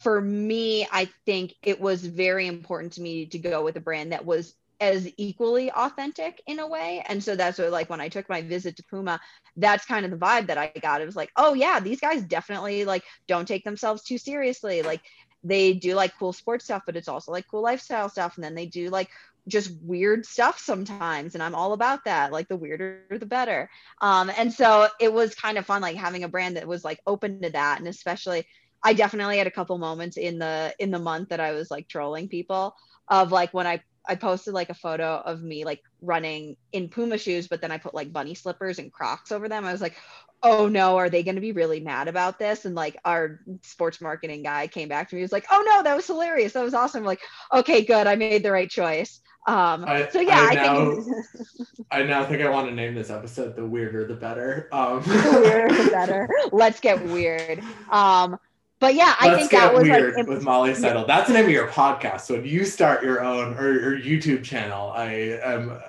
for 0.00 0.20
me, 0.20 0.86
I 0.90 1.08
think 1.26 1.54
it 1.62 1.80
was 1.80 2.04
very 2.04 2.46
important 2.46 2.94
to 2.94 3.00
me 3.00 3.26
to 3.26 3.38
go 3.38 3.62
with 3.62 3.76
a 3.76 3.80
brand 3.80 4.12
that 4.12 4.26
was 4.26 4.54
as 4.82 5.08
equally 5.16 5.70
authentic 5.70 6.42
in 6.46 6.58
a 6.58 6.66
way. 6.66 7.04
And 7.06 7.22
so 7.22 7.36
that's 7.36 7.58
what, 7.58 7.70
like, 7.70 7.88
when 7.88 8.00
I 8.00 8.08
took 8.08 8.28
my 8.28 8.42
visit 8.42 8.76
to 8.76 8.84
Puma, 8.84 9.20
that's 9.56 9.86
kind 9.86 10.04
of 10.04 10.10
the 10.10 10.16
vibe 10.16 10.48
that 10.48 10.58
I 10.58 10.72
got. 10.80 11.00
It 11.00 11.06
was 11.06 11.16
like, 11.16 11.30
oh, 11.36 11.54
yeah, 11.54 11.78
these 11.78 12.00
guys 12.00 12.22
definitely 12.22 12.84
like 12.84 13.04
don't 13.28 13.46
take 13.46 13.64
themselves 13.64 14.02
too 14.02 14.18
seriously. 14.18 14.82
Like, 14.82 15.00
they 15.44 15.72
do 15.74 15.94
like 15.94 16.18
cool 16.18 16.32
sports 16.32 16.64
stuff, 16.64 16.82
but 16.84 16.96
it's 16.96 17.08
also 17.08 17.32
like 17.32 17.46
cool 17.48 17.62
lifestyle 17.62 18.08
stuff. 18.08 18.36
And 18.36 18.44
then 18.44 18.54
they 18.54 18.66
do 18.66 18.90
like 18.90 19.08
just 19.48 19.72
weird 19.82 20.24
stuff 20.24 20.60
sometimes 20.60 21.34
and 21.34 21.42
i'm 21.42 21.56
all 21.56 21.72
about 21.72 22.04
that 22.04 22.30
like 22.30 22.46
the 22.46 22.54
weirder 22.54 23.02
the 23.10 23.26
better 23.26 23.68
um, 24.00 24.30
and 24.38 24.52
so 24.52 24.86
it 25.00 25.12
was 25.12 25.34
kind 25.34 25.58
of 25.58 25.66
fun 25.66 25.82
like 25.82 25.96
having 25.96 26.22
a 26.22 26.28
brand 26.28 26.56
that 26.56 26.68
was 26.68 26.84
like 26.84 27.00
open 27.08 27.42
to 27.42 27.50
that 27.50 27.80
and 27.80 27.88
especially 27.88 28.46
I 28.82 28.94
definitely 28.94 29.38
had 29.38 29.46
a 29.46 29.52
couple 29.52 29.78
moments 29.78 30.16
in 30.16 30.38
the 30.38 30.74
in 30.78 30.90
the 30.90 30.98
month 30.98 31.28
that 31.28 31.40
I 31.40 31.52
was 31.52 31.70
like 31.70 31.88
trolling 31.88 32.28
people 32.28 32.74
of 33.08 33.30
like 33.30 33.54
when 33.54 33.66
I 33.66 33.80
I 34.06 34.16
posted 34.16 34.54
like 34.54 34.70
a 34.70 34.74
photo 34.74 35.22
of 35.24 35.42
me 35.42 35.64
like 35.64 35.82
running 36.00 36.56
in 36.72 36.88
Puma 36.88 37.18
shoes, 37.18 37.48
but 37.48 37.60
then 37.60 37.70
I 37.70 37.78
put 37.78 37.94
like 37.94 38.12
bunny 38.12 38.34
slippers 38.34 38.78
and 38.78 38.92
Crocs 38.92 39.32
over 39.32 39.48
them. 39.48 39.64
I 39.64 39.72
was 39.72 39.80
like, 39.80 39.96
oh 40.42 40.68
no, 40.68 40.96
are 40.96 41.08
they 41.08 41.22
going 41.22 41.36
to 41.36 41.40
be 41.40 41.52
really 41.52 41.80
mad 41.80 42.08
about 42.08 42.38
this? 42.38 42.64
And 42.64 42.74
like 42.74 42.96
our 43.04 43.40
sports 43.62 44.00
marketing 44.00 44.42
guy 44.42 44.66
came 44.66 44.88
back 44.88 45.08
to 45.08 45.14
me, 45.14 45.20
he 45.20 45.22
was 45.22 45.32
like, 45.32 45.46
oh 45.50 45.62
no, 45.66 45.82
that 45.82 45.96
was 45.96 46.06
hilarious. 46.06 46.52
That 46.52 46.64
was 46.64 46.74
awesome. 46.74 47.00
I'm 47.00 47.06
like, 47.06 47.20
okay, 47.52 47.84
good. 47.84 48.06
I 48.06 48.16
made 48.16 48.42
the 48.42 48.52
right 48.52 48.70
choice. 48.70 49.20
Um, 49.46 49.84
I, 49.86 50.08
so 50.08 50.20
yeah, 50.20 50.38
I, 50.38 50.50
I 50.50 50.54
now, 50.54 50.90
think 50.90 51.06
I 51.90 52.02
now 52.04 52.24
think 52.24 52.42
I 52.42 52.48
want 52.48 52.68
to 52.68 52.74
name 52.74 52.94
this 52.94 53.10
episode 53.10 53.56
"The 53.56 53.66
Weirder 53.66 54.06
the 54.06 54.14
Better." 54.14 54.68
Um. 54.70 55.02
the 55.02 55.40
weirder 55.42 55.84
the 55.84 55.90
better. 55.92 56.28
Let's 56.52 56.78
get 56.78 57.04
weird. 57.06 57.60
Um, 57.90 58.38
but 58.82 58.96
yeah, 58.96 59.14
I 59.20 59.36
think 59.36 59.52
that 59.52 59.72
was 59.72 59.84
weird 59.84 60.16
like 60.16 60.26
with 60.26 60.42
Molly 60.42 60.74
Seidel. 60.74 61.06
That's 61.06 61.28
the 61.28 61.34
name 61.34 61.44
of 61.44 61.52
your 61.52 61.68
podcast. 61.68 62.22
So 62.22 62.34
if 62.34 62.44
you 62.44 62.64
start 62.64 63.04
your 63.04 63.22
own 63.22 63.56
or 63.56 63.72
your 63.72 63.96
YouTube 63.96 64.42
channel, 64.42 64.90
I 64.90 65.38
am 65.40 65.80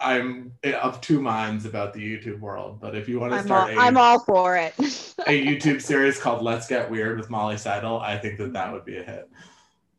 I'm 0.00 0.52
of 0.64 1.00
two 1.00 1.22
minds 1.22 1.64
about 1.64 1.94
the 1.94 2.00
YouTube 2.00 2.40
world. 2.40 2.80
But 2.80 2.96
if 2.96 3.08
you 3.08 3.20
want 3.20 3.34
to 3.34 3.38
I'm 3.38 3.44
start, 3.44 3.70
all, 3.70 3.78
a, 3.78 3.80
I'm 3.80 3.96
all 3.96 4.18
for 4.18 4.56
it. 4.56 4.74
a 4.80 4.82
YouTube 5.46 5.80
series 5.80 6.18
called 6.18 6.42
"Let's 6.42 6.66
Get 6.66 6.90
Weird" 6.90 7.20
with 7.20 7.30
Molly 7.30 7.56
Seidel, 7.56 8.00
I 8.00 8.18
think 8.18 8.38
that 8.38 8.52
that 8.52 8.64
mm-hmm. 8.64 8.72
would 8.72 8.84
be 8.84 8.96
a 8.96 9.04
hit. 9.04 9.30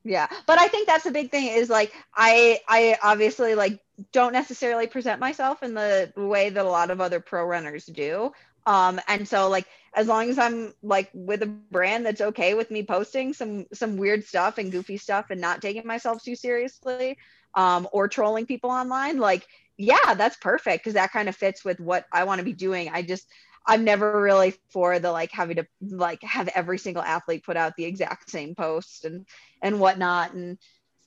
Yeah, 0.03 0.27
but 0.45 0.59
I 0.59 0.67
think 0.67 0.87
that's 0.87 1.05
the 1.05 1.11
big 1.11 1.31
thing 1.31 1.47
is 1.47 1.69
like 1.69 1.93
I 2.15 2.59
I 2.67 2.97
obviously 3.01 3.55
like 3.55 3.79
don't 4.11 4.33
necessarily 4.33 4.87
present 4.87 5.21
myself 5.21 5.63
in 5.63 5.73
the 5.73 6.11
way 6.17 6.49
that 6.49 6.65
a 6.65 6.69
lot 6.69 6.91
of 6.91 6.99
other 6.99 7.21
pro 7.21 7.45
runners 7.45 7.85
do. 7.85 8.33
Um, 8.65 8.99
and 9.07 9.27
so 9.27 9.49
like 9.49 9.67
as 9.95 10.07
long 10.07 10.29
as 10.29 10.37
I'm 10.37 10.73
like 10.83 11.09
with 11.13 11.43
a 11.43 11.45
brand 11.45 12.05
that's 12.05 12.21
okay 12.21 12.53
with 12.53 12.71
me 12.71 12.83
posting 12.83 13.33
some 13.33 13.65
some 13.73 13.97
weird 13.97 14.25
stuff 14.25 14.57
and 14.57 14.71
goofy 14.71 14.97
stuff 14.97 15.27
and 15.29 15.39
not 15.39 15.61
taking 15.61 15.87
myself 15.87 16.23
too 16.23 16.35
seriously, 16.35 17.17
um, 17.53 17.87
or 17.91 18.07
trolling 18.07 18.45
people 18.45 18.71
online, 18.71 19.17
like 19.17 19.47
yeah, 19.77 20.13
that's 20.15 20.37
perfect 20.37 20.83
because 20.83 20.93
that 20.93 21.11
kind 21.11 21.29
of 21.29 21.35
fits 21.35 21.63
with 21.65 21.79
what 21.79 22.05
I 22.11 22.23
want 22.23 22.39
to 22.39 22.45
be 22.45 22.53
doing. 22.53 22.89
I 22.91 23.01
just 23.01 23.27
I'm 23.67 23.83
never 23.83 24.21
really 24.21 24.53
for 24.69 24.99
the 24.99 25.11
like 25.11 25.31
having 25.31 25.57
to 25.57 25.67
like 25.81 26.21
have 26.23 26.47
every 26.49 26.77
single 26.77 27.03
athlete 27.03 27.43
put 27.43 27.57
out 27.57 27.73
the 27.77 27.85
exact 27.85 28.29
same 28.29 28.55
post 28.55 29.05
and 29.05 29.25
and 29.61 29.79
whatnot. 29.79 30.33
And 30.33 30.57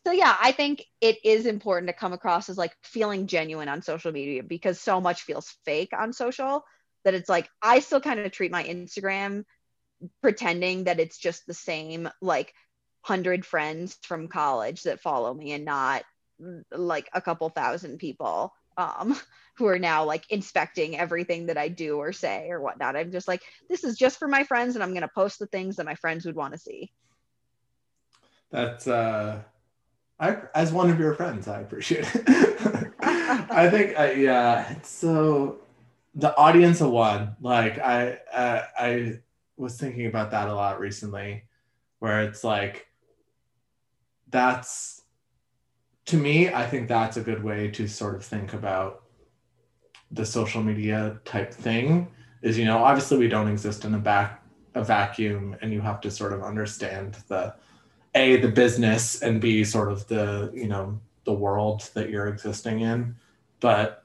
so 0.04 0.12
yeah, 0.12 0.34
I 0.40 0.52
think 0.52 0.84
it 1.00 1.18
is 1.24 1.46
important 1.46 1.88
to 1.88 1.92
come 1.92 2.12
across 2.12 2.48
as 2.48 2.58
like 2.58 2.72
feeling 2.82 3.26
genuine 3.26 3.68
on 3.68 3.82
social 3.82 4.12
media 4.12 4.42
because 4.42 4.80
so 4.80 5.00
much 5.00 5.22
feels 5.22 5.56
fake 5.64 5.90
on 5.96 6.12
social 6.12 6.64
that 7.08 7.14
it's 7.14 7.28
like 7.28 7.48
I 7.62 7.80
still 7.80 8.02
kind 8.02 8.20
of 8.20 8.30
treat 8.32 8.52
my 8.52 8.62
Instagram 8.62 9.44
pretending 10.20 10.84
that 10.84 11.00
it's 11.00 11.16
just 11.16 11.46
the 11.46 11.54
same 11.54 12.06
like 12.20 12.52
hundred 13.00 13.46
friends 13.46 13.96
from 14.02 14.28
college 14.28 14.82
that 14.82 15.00
follow 15.00 15.32
me 15.32 15.52
and 15.52 15.64
not 15.64 16.02
like 16.70 17.08
a 17.14 17.22
couple 17.22 17.48
thousand 17.48 17.96
people 17.96 18.52
um, 18.76 19.18
who 19.56 19.66
are 19.66 19.78
now 19.78 20.04
like 20.04 20.24
inspecting 20.28 20.98
everything 20.98 21.46
that 21.46 21.56
I 21.56 21.68
do 21.68 21.96
or 21.96 22.12
say 22.12 22.48
or 22.50 22.60
whatnot. 22.60 22.94
I'm 22.94 23.10
just 23.10 23.26
like, 23.26 23.42
this 23.70 23.84
is 23.84 23.96
just 23.96 24.18
for 24.18 24.28
my 24.28 24.44
friends, 24.44 24.74
and 24.74 24.82
I'm 24.82 24.90
going 24.90 25.00
to 25.00 25.08
post 25.08 25.38
the 25.38 25.46
things 25.46 25.76
that 25.76 25.86
my 25.86 25.94
friends 25.94 26.26
would 26.26 26.36
want 26.36 26.52
to 26.52 26.58
see. 26.58 26.92
That's 28.50 28.86
uh, 28.86 29.40
I 30.20 30.36
as 30.54 30.72
one 30.72 30.90
of 30.90 31.00
your 31.00 31.14
friends, 31.14 31.48
I 31.48 31.60
appreciate 31.60 32.06
it. 32.14 32.28
I 33.00 33.70
think, 33.70 33.98
uh, 33.98 34.12
yeah, 34.16 34.72
it's 34.72 34.88
so 34.88 35.60
the 36.14 36.36
audience 36.36 36.80
of 36.80 36.90
one. 36.90 37.36
Like 37.40 37.78
i 37.78 38.18
uh, 38.32 38.62
i 38.78 39.18
was 39.56 39.76
thinking 39.76 40.06
about 40.06 40.30
that 40.30 40.48
a 40.48 40.54
lot 40.54 40.78
recently 40.78 41.44
where 41.98 42.22
it's 42.22 42.44
like 42.44 42.86
that's 44.30 45.02
to 46.04 46.16
me 46.16 46.52
i 46.52 46.64
think 46.64 46.86
that's 46.86 47.16
a 47.16 47.20
good 47.20 47.42
way 47.42 47.68
to 47.68 47.88
sort 47.88 48.14
of 48.14 48.24
think 48.24 48.52
about 48.52 49.02
the 50.12 50.24
social 50.24 50.62
media 50.62 51.18
type 51.24 51.52
thing 51.52 52.06
is 52.42 52.56
you 52.56 52.64
know 52.64 52.78
obviously 52.78 53.18
we 53.18 53.26
don't 53.26 53.48
exist 53.48 53.84
in 53.84 53.94
a 53.94 53.98
back 53.98 54.44
a 54.76 54.84
vacuum 54.84 55.56
and 55.60 55.72
you 55.72 55.80
have 55.80 56.00
to 56.00 56.10
sort 56.10 56.32
of 56.32 56.42
understand 56.42 57.16
the 57.26 57.52
a 58.14 58.36
the 58.36 58.48
business 58.48 59.22
and 59.22 59.40
b 59.40 59.64
sort 59.64 59.90
of 59.90 60.06
the 60.06 60.52
you 60.54 60.68
know 60.68 61.00
the 61.28 61.32
world 61.34 61.90
that 61.92 62.08
you're 62.08 62.26
existing 62.26 62.80
in. 62.80 63.14
But 63.60 64.02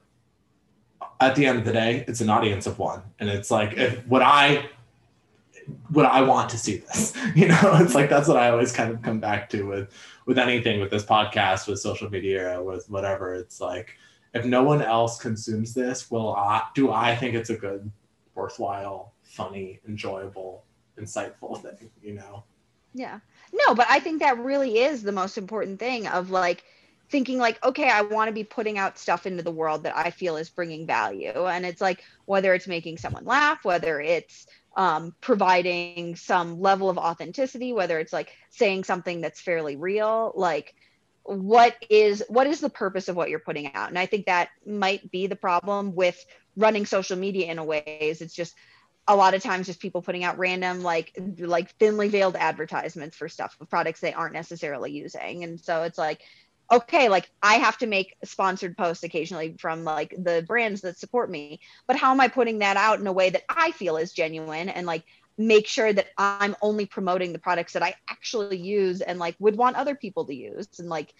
at 1.20 1.34
the 1.34 1.46
end 1.46 1.58
of 1.58 1.64
the 1.64 1.72
day, 1.72 2.04
it's 2.06 2.20
an 2.20 2.30
audience 2.30 2.66
of 2.66 2.78
one. 2.78 3.02
And 3.18 3.28
it's 3.28 3.50
like, 3.50 3.74
if 3.74 4.06
would 4.06 4.22
I 4.22 4.68
would 5.90 6.04
I 6.04 6.22
want 6.22 6.50
to 6.50 6.58
see 6.58 6.78
this? 6.78 7.14
You 7.34 7.48
know, 7.48 7.78
it's 7.80 7.94
like 7.94 8.10
that's 8.10 8.28
what 8.28 8.36
I 8.36 8.50
always 8.50 8.70
kind 8.72 8.92
of 8.92 9.02
come 9.02 9.18
back 9.18 9.48
to 9.50 9.62
with 9.64 9.92
with 10.26 10.38
anything 10.38 10.80
with 10.80 10.90
this 10.90 11.04
podcast, 11.04 11.66
with 11.66 11.80
social 11.80 12.08
media, 12.08 12.62
with 12.62 12.88
whatever. 12.88 13.34
It's 13.34 13.60
like 13.60 13.96
if 14.34 14.44
no 14.44 14.62
one 14.62 14.82
else 14.82 15.18
consumes 15.18 15.74
this, 15.74 16.10
will 16.10 16.34
I 16.34 16.62
do 16.74 16.92
I 16.92 17.16
think 17.16 17.34
it's 17.34 17.50
a 17.50 17.56
good, 17.56 17.90
worthwhile, 18.34 19.14
funny, 19.22 19.80
enjoyable, 19.88 20.64
insightful 20.98 21.60
thing, 21.62 21.90
you 22.02 22.14
know? 22.14 22.44
Yeah. 22.92 23.18
No, 23.52 23.74
but 23.74 23.86
I 23.88 24.00
think 24.00 24.20
that 24.20 24.38
really 24.38 24.78
is 24.78 25.02
the 25.02 25.12
most 25.12 25.36
important 25.36 25.78
thing 25.78 26.06
of 26.06 26.30
like 26.30 26.64
thinking 27.14 27.38
like 27.38 27.64
okay 27.64 27.88
i 27.88 28.02
want 28.02 28.26
to 28.26 28.32
be 28.32 28.42
putting 28.42 28.76
out 28.76 28.98
stuff 28.98 29.24
into 29.24 29.40
the 29.40 29.50
world 29.52 29.84
that 29.84 29.96
i 29.96 30.10
feel 30.10 30.36
is 30.36 30.50
bringing 30.50 30.84
value. 30.84 31.46
And 31.46 31.64
it's 31.64 31.80
like 31.80 32.02
whether 32.24 32.52
it's 32.54 32.66
making 32.66 32.98
someone 32.98 33.24
laugh 33.24 33.64
whether 33.64 34.00
it's 34.00 34.48
um, 34.76 35.14
providing 35.20 36.16
some 36.16 36.60
level 36.60 36.90
of 36.90 36.98
authenticity 36.98 37.72
whether 37.72 38.00
it's 38.00 38.12
like 38.12 38.32
saying 38.50 38.82
something 38.82 39.20
that's 39.20 39.40
fairly 39.40 39.76
real 39.76 40.32
like 40.34 40.74
what 41.22 41.76
is 41.88 42.24
what 42.26 42.48
is 42.48 42.58
the 42.58 42.68
purpose 42.68 43.06
of 43.06 43.14
what 43.14 43.30
you're 43.30 43.38
putting 43.38 43.72
out? 43.74 43.90
And 43.90 43.98
i 43.98 44.06
think 44.06 44.26
that 44.26 44.48
might 44.66 45.08
be 45.12 45.28
the 45.28 45.36
problem 45.36 45.94
with 45.94 46.18
running 46.56 46.84
social 46.84 47.16
media 47.16 47.46
in 47.46 47.60
a 47.60 47.64
way 47.64 47.98
is 48.00 48.22
it's 48.22 48.34
just 48.34 48.56
a 49.06 49.14
lot 49.14 49.34
of 49.34 49.42
times 49.42 49.66
just 49.66 49.80
people 49.80 50.02
putting 50.02 50.24
out 50.24 50.38
random 50.38 50.82
like 50.82 51.12
like 51.38 51.70
thinly 51.76 52.08
veiled 52.08 52.36
advertisements 52.36 53.16
for 53.16 53.28
stuff 53.28 53.56
products 53.68 54.00
they 54.00 54.12
aren't 54.12 54.32
necessarily 54.32 54.92
using. 54.92 55.44
And 55.44 55.60
so 55.60 55.82
it's 55.82 55.98
like 55.98 56.22
okay 56.70 57.08
like 57.08 57.30
i 57.42 57.54
have 57.54 57.76
to 57.76 57.86
make 57.86 58.16
sponsored 58.24 58.76
posts 58.76 59.04
occasionally 59.04 59.54
from 59.58 59.84
like 59.84 60.14
the 60.18 60.44
brands 60.46 60.80
that 60.80 60.98
support 60.98 61.30
me 61.30 61.60
but 61.86 61.96
how 61.96 62.10
am 62.10 62.20
i 62.20 62.28
putting 62.28 62.60
that 62.60 62.76
out 62.76 63.00
in 63.00 63.06
a 63.06 63.12
way 63.12 63.30
that 63.30 63.44
i 63.48 63.70
feel 63.72 63.96
is 63.96 64.12
genuine 64.12 64.68
and 64.68 64.86
like 64.86 65.04
make 65.36 65.66
sure 65.66 65.92
that 65.92 66.08
i'm 66.16 66.56
only 66.62 66.86
promoting 66.86 67.32
the 67.32 67.38
products 67.38 67.72
that 67.72 67.82
i 67.82 67.94
actually 68.08 68.56
use 68.56 69.00
and 69.00 69.18
like 69.18 69.36
would 69.38 69.56
want 69.56 69.76
other 69.76 69.94
people 69.94 70.24
to 70.24 70.34
use 70.34 70.68
and 70.78 70.88
like 70.88 71.12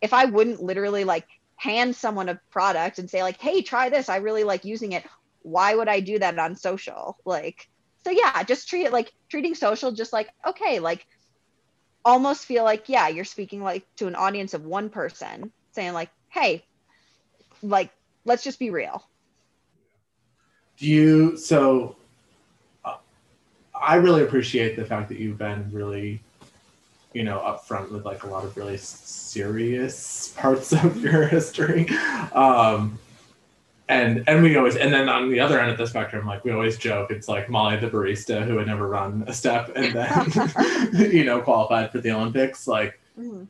if 0.00 0.12
i 0.12 0.24
wouldn't 0.24 0.62
literally 0.62 1.04
like 1.04 1.26
hand 1.56 1.96
someone 1.96 2.28
a 2.28 2.40
product 2.50 2.98
and 2.98 3.10
say 3.10 3.22
like 3.22 3.40
hey 3.40 3.62
try 3.62 3.88
this 3.88 4.08
i 4.08 4.16
really 4.16 4.44
like 4.44 4.64
using 4.64 4.92
it 4.92 5.04
why 5.46 5.76
would 5.76 5.88
I 5.88 6.00
do 6.00 6.18
that 6.18 6.38
on 6.40 6.56
social? 6.56 7.16
Like, 7.24 7.68
so 8.02 8.10
yeah, 8.10 8.42
just 8.42 8.68
treat 8.68 8.84
it 8.84 8.92
like 8.92 9.12
treating 9.28 9.54
social 9.54 9.92
just 9.92 10.12
like, 10.12 10.28
okay, 10.44 10.80
like 10.80 11.06
almost 12.06 12.46
feel 12.46 12.62
like, 12.62 12.88
yeah, 12.88 13.08
you're 13.08 13.24
speaking 13.24 13.62
like 13.62 13.84
to 13.96 14.06
an 14.06 14.14
audience 14.14 14.54
of 14.54 14.64
one 14.64 14.88
person 14.88 15.50
saying 15.72 15.92
like, 15.92 16.08
hey, 16.30 16.64
like, 17.62 17.90
let's 18.24 18.44
just 18.44 18.60
be 18.60 18.70
real. 18.70 19.02
Do 20.78 20.86
you, 20.86 21.36
so 21.36 21.96
uh, 22.84 22.96
I 23.74 23.96
really 23.96 24.22
appreciate 24.22 24.76
the 24.76 24.84
fact 24.84 25.08
that 25.08 25.18
you've 25.18 25.36
been 25.36 25.68
really, 25.72 26.20
you 27.12 27.24
know, 27.24 27.38
upfront 27.40 27.90
with 27.90 28.04
like 28.04 28.22
a 28.22 28.28
lot 28.28 28.44
of 28.44 28.56
really 28.56 28.76
serious 28.76 30.28
parts 30.36 30.72
of 30.72 30.96
your 31.02 31.26
history. 31.26 31.88
Um, 32.32 33.00
and 33.88 34.24
and 34.26 34.42
we 34.42 34.56
always 34.56 34.76
and 34.76 34.92
then 34.92 35.08
on 35.08 35.30
the 35.30 35.38
other 35.38 35.60
end 35.60 35.70
of 35.70 35.78
the 35.78 35.86
spectrum 35.86 36.26
like 36.26 36.44
we 36.44 36.50
always 36.50 36.76
joke 36.76 37.10
it's 37.10 37.28
like 37.28 37.48
molly 37.48 37.76
the 37.76 37.88
barista 37.88 38.44
who 38.44 38.56
had 38.58 38.66
never 38.66 38.88
run 38.88 39.22
a 39.28 39.32
step 39.32 39.70
and 39.76 39.94
then 39.94 41.12
you 41.12 41.24
know 41.24 41.40
qualified 41.40 41.90
for 41.92 42.00
the 42.00 42.10
olympics 42.10 42.66
like 42.66 43.00
mm-hmm. 43.18 43.44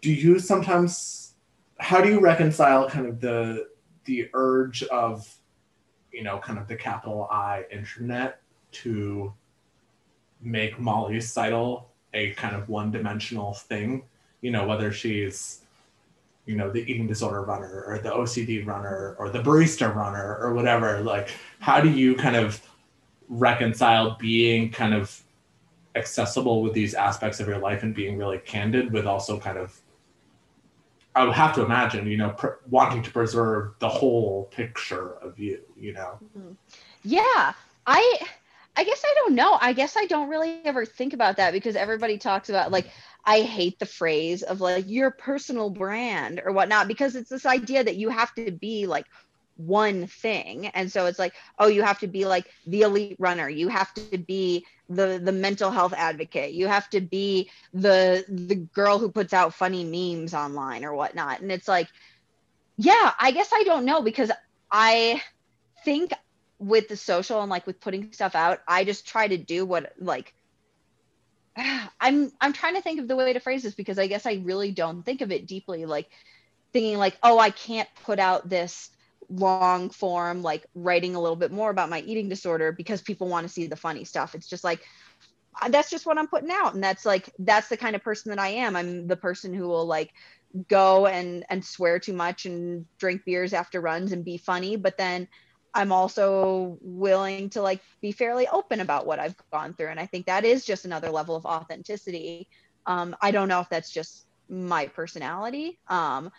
do 0.00 0.12
you 0.12 0.38
sometimes 0.38 1.34
how 1.78 2.00
do 2.00 2.08
you 2.08 2.20
reconcile 2.20 2.88
kind 2.88 3.06
of 3.06 3.20
the 3.20 3.68
the 4.04 4.28
urge 4.34 4.82
of 4.84 5.32
you 6.12 6.24
know 6.24 6.38
kind 6.38 6.58
of 6.58 6.66
the 6.66 6.76
capital 6.76 7.28
i 7.30 7.64
internet 7.70 8.40
to 8.72 9.32
make 10.40 10.78
molly 10.80 11.20
seidel 11.20 11.90
a 12.14 12.32
kind 12.32 12.56
of 12.56 12.68
one-dimensional 12.68 13.54
thing 13.54 14.02
you 14.40 14.50
know 14.50 14.66
whether 14.66 14.90
she's 14.90 15.61
you 16.46 16.56
know 16.56 16.70
the 16.70 16.80
eating 16.80 17.06
disorder 17.06 17.42
runner 17.42 17.84
or 17.86 17.98
the 17.98 18.10
ocd 18.10 18.66
runner 18.66 19.14
or 19.18 19.30
the 19.30 19.42
barista 19.42 19.94
runner 19.94 20.38
or 20.40 20.54
whatever 20.54 21.00
like 21.00 21.30
how 21.60 21.80
do 21.80 21.90
you 21.90 22.14
kind 22.14 22.36
of 22.36 22.60
reconcile 23.28 24.16
being 24.18 24.70
kind 24.70 24.92
of 24.92 25.22
accessible 25.94 26.62
with 26.62 26.72
these 26.72 26.94
aspects 26.94 27.38
of 27.38 27.46
your 27.46 27.58
life 27.58 27.82
and 27.82 27.94
being 27.94 28.16
really 28.16 28.38
candid 28.38 28.92
with 28.92 29.06
also 29.06 29.38
kind 29.38 29.58
of 29.58 29.80
i 31.14 31.24
would 31.24 31.34
have 31.34 31.54
to 31.54 31.64
imagine 31.64 32.06
you 32.06 32.16
know 32.16 32.30
pr- 32.30 32.58
wanting 32.68 33.02
to 33.02 33.10
preserve 33.10 33.74
the 33.78 33.88
whole 33.88 34.44
picture 34.44 35.14
of 35.18 35.38
you 35.38 35.60
you 35.76 35.92
know? 35.92 36.18
Mm-hmm. 36.36 36.52
yeah. 37.04 37.52
I 37.86 38.18
i 38.76 38.84
guess 38.84 39.02
i 39.04 39.14
don't 39.16 39.34
know. 39.34 39.58
I 39.60 39.72
guess 39.72 39.96
i 39.96 40.06
don't 40.06 40.28
really 40.28 40.60
ever 40.64 40.86
think 40.86 41.12
about 41.12 41.36
that 41.36 41.52
because 41.52 41.76
everybody 41.76 42.16
talks 42.16 42.48
about 42.48 42.70
like 42.70 42.86
I 43.24 43.42
hate 43.42 43.78
the 43.78 43.86
phrase 43.86 44.42
of 44.42 44.60
like 44.60 44.84
your 44.88 45.10
personal 45.10 45.70
brand 45.70 46.40
or 46.44 46.52
whatnot 46.52 46.88
because 46.88 47.14
it's 47.16 47.30
this 47.30 47.46
idea 47.46 47.84
that 47.84 47.96
you 47.96 48.10
have 48.10 48.34
to 48.34 48.50
be 48.50 48.86
like 48.86 49.06
one 49.56 50.06
thing. 50.06 50.66
And 50.68 50.90
so 50.90 51.06
it's 51.06 51.18
like 51.18 51.34
oh 51.58 51.68
you 51.68 51.82
have 51.82 52.00
to 52.00 52.08
be 52.08 52.24
like 52.24 52.46
the 52.66 52.82
elite 52.82 53.16
runner. 53.18 53.48
You 53.48 53.68
have 53.68 53.92
to 53.94 54.18
be 54.18 54.66
the 54.88 55.20
the 55.22 55.32
mental 55.32 55.70
health 55.70 55.94
advocate. 55.96 56.52
You 56.52 56.66
have 56.68 56.88
to 56.90 57.00
be 57.00 57.50
the 57.72 58.24
the 58.28 58.56
girl 58.56 58.98
who 58.98 59.10
puts 59.10 59.32
out 59.32 59.54
funny 59.54 59.84
memes 59.84 60.34
online 60.34 60.84
or 60.84 60.94
whatnot. 60.94 61.40
And 61.40 61.52
it's 61.52 61.68
like 61.68 61.88
yeah 62.76 63.12
i 63.20 63.30
guess 63.32 63.50
i 63.52 63.62
don't 63.64 63.84
know 63.84 64.02
because 64.02 64.30
i 64.70 65.20
think 65.84 66.12
with 66.58 66.88
the 66.88 66.96
social 66.96 67.40
and 67.40 67.50
like 67.50 67.66
with 67.66 67.80
putting 67.80 68.12
stuff 68.12 68.34
out 68.34 68.60
i 68.68 68.84
just 68.84 69.06
try 69.06 69.26
to 69.26 69.36
do 69.38 69.64
what 69.64 69.92
like 69.98 70.34
I'm 72.00 72.32
I'm 72.40 72.52
trying 72.52 72.74
to 72.74 72.82
think 72.82 73.00
of 73.00 73.08
the 73.08 73.16
way 73.16 73.32
to 73.32 73.40
phrase 73.40 73.62
this 73.62 73.74
because 73.74 73.98
I 73.98 74.06
guess 74.06 74.26
I 74.26 74.42
really 74.44 74.72
don't 74.72 75.02
think 75.02 75.20
of 75.20 75.32
it 75.32 75.46
deeply 75.46 75.86
like 75.86 76.08
thinking 76.72 76.98
like 76.98 77.18
oh 77.22 77.38
I 77.38 77.50
can't 77.50 77.88
put 78.04 78.18
out 78.18 78.48
this 78.48 78.90
long 79.28 79.90
form 79.90 80.42
like 80.42 80.66
writing 80.74 81.14
a 81.14 81.20
little 81.20 81.36
bit 81.36 81.52
more 81.52 81.70
about 81.70 81.88
my 81.88 82.00
eating 82.00 82.28
disorder 82.28 82.72
because 82.72 83.00
people 83.02 83.28
want 83.28 83.46
to 83.46 83.52
see 83.52 83.66
the 83.66 83.76
funny 83.76 84.04
stuff. 84.04 84.34
It's 84.34 84.48
just 84.48 84.64
like 84.64 84.80
uh, 85.60 85.68
that's 85.68 85.90
just 85.90 86.06
what 86.06 86.18
I'm 86.18 86.28
putting 86.28 86.50
out. 86.50 86.74
And 86.74 86.82
that's 86.82 87.04
like 87.04 87.30
that's 87.38 87.68
the 87.68 87.76
kind 87.76 87.96
of 87.96 88.02
person 88.02 88.30
that 88.30 88.38
I 88.38 88.48
am. 88.48 88.76
I'm 88.76 89.06
the 89.06 89.16
person 89.16 89.52
who 89.52 89.68
will 89.68 89.86
like 89.86 90.12
go 90.68 91.06
and 91.06 91.44
and 91.50 91.64
swear 91.64 91.98
too 91.98 92.12
much 92.12 92.46
and 92.46 92.86
drink 92.98 93.24
beers 93.24 93.52
after 93.52 93.80
runs 93.80 94.12
and 94.12 94.24
be 94.24 94.36
funny. 94.36 94.76
But 94.76 94.96
then 94.98 95.28
I'm 95.74 95.92
also 95.92 96.78
willing 96.82 97.50
to 97.50 97.62
like 97.62 97.80
be 98.00 98.12
fairly 98.12 98.46
open 98.48 98.80
about 98.80 99.06
what 99.06 99.18
I've 99.18 99.36
gone 99.50 99.72
through. 99.74 99.88
And 99.88 100.00
I 100.00 100.06
think 100.06 100.26
that 100.26 100.44
is 100.44 100.64
just 100.64 100.84
another 100.84 101.10
level 101.10 101.34
of 101.34 101.46
authenticity. 101.46 102.48
Um, 102.86 103.16
I 103.22 103.30
don't 103.30 103.48
know 103.48 103.60
if 103.60 103.68
that's 103.68 103.90
just 103.90 104.26
my 104.48 104.86
personality. 104.86 105.78
Um, 105.88 106.30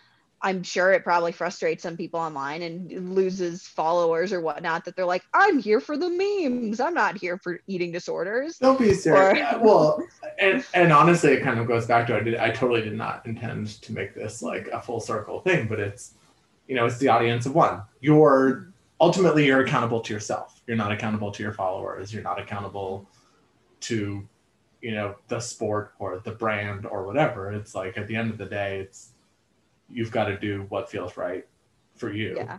I'm 0.45 0.61
sure 0.61 0.91
it 0.91 1.05
probably 1.05 1.31
frustrates 1.31 1.83
some 1.83 1.95
people 1.95 2.19
online 2.19 2.61
and 2.63 3.15
loses 3.15 3.65
followers 3.65 4.33
or 4.33 4.41
whatnot 4.41 4.83
that 4.83 4.95
they're 4.97 5.05
like, 5.05 5.23
I'm 5.33 5.57
here 5.57 5.79
for 5.79 5.97
the 5.97 6.09
memes. 6.09 6.81
I'm 6.81 6.93
not 6.93 7.17
here 7.17 7.37
for 7.37 7.61
eating 7.65 7.93
disorders. 7.93 8.57
Don't 8.57 8.77
be 8.77 8.93
serious. 8.93 9.53
Or, 9.53 9.59
well, 9.59 10.03
and, 10.37 10.65
and 10.73 10.91
honestly, 10.91 11.31
it 11.31 11.43
kind 11.43 11.61
of 11.61 11.67
goes 11.67 11.85
back 11.85 12.07
to 12.07 12.17
I 12.17 12.19
did 12.19 12.35
I 12.35 12.51
totally 12.51 12.81
did 12.81 12.95
not 12.95 13.25
intend 13.25 13.81
to 13.83 13.93
make 13.93 14.13
this 14.13 14.41
like 14.41 14.67
a 14.67 14.81
full 14.81 14.99
circle 14.99 15.39
thing, 15.39 15.67
but 15.67 15.79
it's 15.79 16.15
you 16.67 16.75
know, 16.75 16.85
it's 16.85 16.97
the 16.97 17.07
audience 17.07 17.45
of 17.45 17.55
one. 17.55 17.81
You're 18.01 18.72
ultimately 19.03 19.45
you're 19.45 19.59
accountable 19.59 19.99
to 19.99 20.13
yourself. 20.13 20.61
You're 20.65 20.77
not 20.77 20.93
accountable 20.93 21.29
to 21.31 21.43
your 21.43 21.51
followers. 21.51 22.13
You're 22.13 22.23
not 22.23 22.39
accountable 22.39 23.05
to 23.81 24.25
you 24.81 24.91
know 24.91 25.15
the 25.27 25.39
sport 25.39 25.93
or 25.99 26.19
the 26.19 26.31
brand 26.31 26.85
or 26.85 27.05
whatever. 27.05 27.51
It's 27.51 27.75
like 27.75 27.97
at 27.97 28.07
the 28.07 28.15
end 28.15 28.31
of 28.31 28.37
the 28.37 28.45
day 28.45 28.79
it's 28.79 29.11
you've 29.89 30.11
got 30.11 30.25
to 30.25 30.37
do 30.39 30.65
what 30.69 30.89
feels 30.89 31.17
right 31.17 31.45
for 31.95 32.11
you. 32.11 32.33
Yeah. 32.37 32.57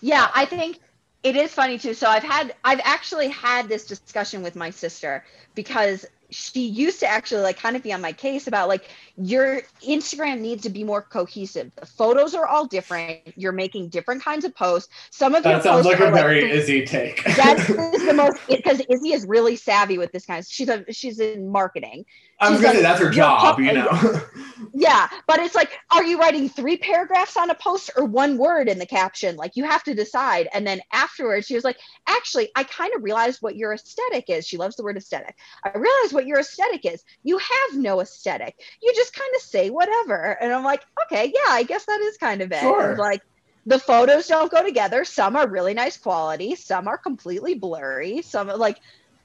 Yeah 0.00 0.30
i 0.34 0.44
think 0.44 0.80
it 1.22 1.36
is 1.36 1.52
funny 1.52 1.78
too. 1.78 1.94
So 1.94 2.06
i've 2.08 2.22
had 2.22 2.54
i've 2.64 2.80
actually 2.84 3.28
had 3.28 3.68
this 3.68 3.86
discussion 3.86 4.42
with 4.42 4.56
my 4.56 4.70
sister 4.70 5.24
because 5.54 6.06
she 6.30 6.66
used 6.66 7.00
to 7.00 7.06
actually 7.06 7.42
like 7.42 7.58
kind 7.58 7.76
of 7.76 7.82
be 7.82 7.92
on 7.92 8.00
my 8.00 8.12
case 8.12 8.46
about 8.46 8.68
like 8.68 8.88
your 9.16 9.62
Instagram 9.82 10.40
needs 10.40 10.62
to 10.62 10.70
be 10.70 10.84
more 10.84 11.02
cohesive. 11.02 11.72
The 11.76 11.86
photos 11.86 12.34
are 12.34 12.46
all 12.46 12.66
different. 12.66 13.20
You're 13.36 13.52
making 13.52 13.88
different 13.88 14.22
kinds 14.22 14.44
of 14.44 14.54
posts. 14.54 14.92
Some 15.10 15.34
of 15.34 15.42
that 15.44 15.62
sounds 15.62 15.86
like 15.86 16.00
a 16.00 16.10
very 16.10 16.42
like, 16.42 16.50
Izzy 16.50 16.84
take. 16.84 17.24
That's 17.36 17.66
the 17.66 18.14
most 18.14 18.38
because 18.48 18.82
Izzy 18.88 19.12
is 19.12 19.26
really 19.26 19.56
savvy 19.56 19.98
with 19.98 20.12
this 20.12 20.26
kind 20.26 20.40
of. 20.40 20.46
She's 20.46 20.68
a 20.68 20.84
she's 20.92 21.20
in 21.20 21.48
marketing. 21.48 22.04
I 22.38 22.50
was 22.50 22.60
gonna 22.60 22.68
like, 22.68 22.76
say 22.76 22.82
that's 22.82 23.00
her 23.00 23.10
job, 23.10 23.58
you 23.60 23.72
know. 23.72 24.20
yeah, 24.74 25.08
but 25.26 25.40
it's 25.40 25.54
like, 25.54 25.70
are 25.90 26.04
you 26.04 26.18
writing 26.18 26.48
three 26.48 26.76
paragraphs 26.76 27.36
on 27.36 27.48
a 27.48 27.54
post 27.54 27.90
or 27.96 28.04
one 28.04 28.36
word 28.36 28.68
in 28.68 28.78
the 28.78 28.86
caption? 28.86 29.36
Like 29.36 29.56
you 29.56 29.64
have 29.64 29.82
to 29.84 29.94
decide. 29.94 30.48
And 30.52 30.66
then 30.66 30.80
afterwards, 30.92 31.46
she 31.46 31.54
was 31.54 31.64
like, 31.64 31.78
actually, 32.06 32.50
I 32.54 32.64
kind 32.64 32.92
of 32.94 33.02
realized 33.02 33.40
what 33.40 33.56
your 33.56 33.72
aesthetic 33.72 34.28
is. 34.28 34.46
She 34.46 34.58
loves 34.58 34.76
the 34.76 34.84
word 34.84 34.98
aesthetic. 34.98 35.34
I 35.64 35.70
realized 35.70 36.12
what 36.12 36.26
your 36.26 36.40
aesthetic 36.40 36.84
is. 36.84 37.02
You 37.22 37.38
have 37.38 37.78
no 37.78 38.00
aesthetic. 38.00 38.54
You 38.82 38.92
just 38.94 39.14
kind 39.14 39.30
of 39.34 39.42
say 39.42 39.70
whatever. 39.70 40.36
And 40.40 40.52
I'm 40.52 40.64
like, 40.64 40.82
okay, 41.06 41.32
yeah, 41.34 41.52
I 41.52 41.62
guess 41.62 41.86
that 41.86 42.00
is 42.02 42.18
kind 42.18 42.42
of 42.42 42.52
it. 42.52 42.60
Sure. 42.60 42.96
Like 42.96 43.22
the 43.64 43.78
photos 43.78 44.28
don't 44.28 44.50
go 44.50 44.62
together. 44.62 45.04
Some 45.04 45.36
are 45.36 45.48
really 45.48 45.74
nice 45.74 45.96
quality, 45.96 46.54
some 46.54 46.86
are 46.86 46.98
completely 46.98 47.54
blurry. 47.54 48.22
Some 48.22 48.48
like, 48.48 48.78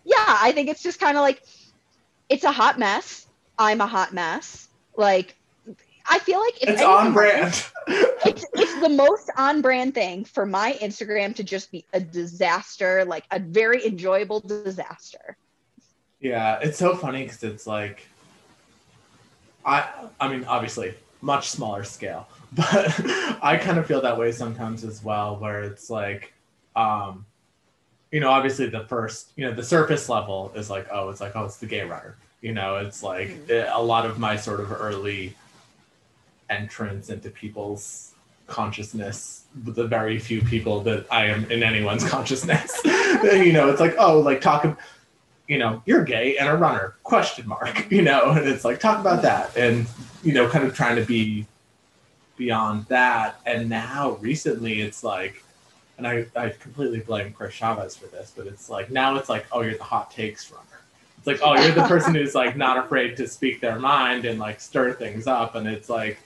yeah, 0.03 0.15
I 0.17 0.51
think 0.51 0.69
it's 0.69 0.81
just 0.81 0.99
kind 0.99 1.17
of 1.17 1.21
like 1.21 1.43
it's 2.31 2.45
a 2.45 2.51
hot 2.51 2.79
mess. 2.79 3.27
I'm 3.59 3.81
a 3.81 3.85
hot 3.85 4.13
mess. 4.13 4.69
Like 4.95 5.35
I 6.09 6.17
feel 6.19 6.39
like 6.39 6.55
it's 6.61 6.81
on 6.81 7.13
brand. 7.13 7.63
it's 7.87 8.45
it's 8.53 8.79
the 8.79 8.89
most 8.89 9.29
on 9.37 9.61
brand 9.61 9.93
thing 9.93 10.23
for 10.23 10.45
my 10.45 10.77
Instagram 10.81 11.35
to 11.35 11.43
just 11.43 11.71
be 11.71 11.85
a 11.93 11.99
disaster, 11.99 13.03
like 13.05 13.25
a 13.31 13.39
very 13.39 13.85
enjoyable 13.85 14.39
disaster. 14.39 15.35
Yeah, 16.21 16.59
it's 16.61 16.77
so 16.77 16.95
funny 16.95 17.23
because 17.23 17.43
it's 17.43 17.67
like, 17.67 18.07
I 19.65 19.89
I 20.19 20.29
mean 20.29 20.45
obviously 20.45 20.93
much 21.21 21.49
smaller 21.49 21.83
scale, 21.83 22.29
but 22.53 22.99
I 23.43 23.59
kind 23.61 23.77
of 23.77 23.85
feel 23.85 24.01
that 24.01 24.17
way 24.17 24.31
sometimes 24.31 24.85
as 24.85 25.03
well, 25.03 25.35
where 25.35 25.63
it's 25.63 25.89
like, 25.89 26.33
um, 26.77 27.25
you 28.11 28.19
know, 28.19 28.29
obviously 28.29 28.67
the 28.67 28.85
first, 28.85 29.31
you 29.35 29.45
know, 29.45 29.53
the 29.53 29.63
surface 29.63 30.09
level 30.09 30.51
is 30.55 30.69
like, 30.69 30.87
oh, 30.91 31.09
it's 31.09 31.21
like, 31.21 31.35
oh, 31.35 31.45
it's 31.45 31.57
the 31.57 31.65
gay 31.65 31.83
runner. 31.83 32.17
You 32.41 32.53
know, 32.53 32.77
it's 32.77 33.03
like 33.03 33.29
mm-hmm. 33.29 33.71
a 33.73 33.81
lot 33.81 34.05
of 34.05 34.19
my 34.19 34.35
sort 34.35 34.59
of 34.59 34.71
early 34.71 35.35
entrance 36.49 37.09
into 37.09 37.29
people's 37.29 38.13
consciousness 38.47 39.41
the 39.55 39.85
very 39.85 40.17
few 40.19 40.41
people 40.41 40.81
that 40.81 41.05
I 41.11 41.25
am 41.25 41.49
in 41.51 41.63
anyone's 41.63 42.07
consciousness. 42.09 42.79
you 42.85 43.53
know, 43.53 43.69
it's 43.69 43.79
like, 43.79 43.95
oh, 43.97 44.19
like 44.19 44.41
talk, 44.41 44.65
of 44.65 44.77
you 45.47 45.57
know, 45.57 45.81
you're 45.85 46.03
gay 46.03 46.37
and 46.37 46.47
a 46.47 46.55
runner, 46.55 46.95
question 47.03 47.47
mark, 47.47 47.85
you 47.91 48.01
know, 48.01 48.31
and 48.31 48.47
it's 48.47 48.63
like, 48.63 48.79
talk 48.79 48.99
about 48.99 49.21
that. 49.23 49.55
And, 49.57 49.85
you 50.23 50.33
know, 50.33 50.47
kind 50.47 50.65
of 50.65 50.75
trying 50.75 50.95
to 50.95 51.05
be 51.05 51.45
beyond 52.37 52.85
that. 52.85 53.39
And 53.45 53.69
now 53.69 54.11
recently 54.21 54.81
it's 54.81 55.03
like, 55.03 55.43
and 56.03 56.07
I, 56.07 56.25
I 56.35 56.49
completely 56.49 56.99
blame 56.99 57.31
Chris 57.31 57.53
Chavez 57.53 57.95
for 57.95 58.07
this, 58.07 58.33
but 58.35 58.47
it's 58.47 58.69
like, 58.69 58.89
now 58.89 59.15
it's 59.17 59.29
like, 59.29 59.45
oh, 59.51 59.61
you're 59.61 59.77
the 59.77 59.83
hot 59.83 60.09
takes 60.09 60.51
runner. 60.51 60.65
It's 61.19 61.27
like, 61.27 61.39
oh, 61.43 61.53
you're 61.53 61.75
the 61.75 61.83
person 61.83 62.15
who's 62.15 62.33
like 62.33 62.57
not 62.57 62.83
afraid 62.83 63.15
to 63.17 63.27
speak 63.27 63.61
their 63.61 63.77
mind 63.77 64.25
and 64.25 64.39
like 64.39 64.59
stir 64.59 64.93
things 64.93 65.27
up. 65.27 65.53
And 65.53 65.67
it's 65.67 65.89
like, 65.89 66.17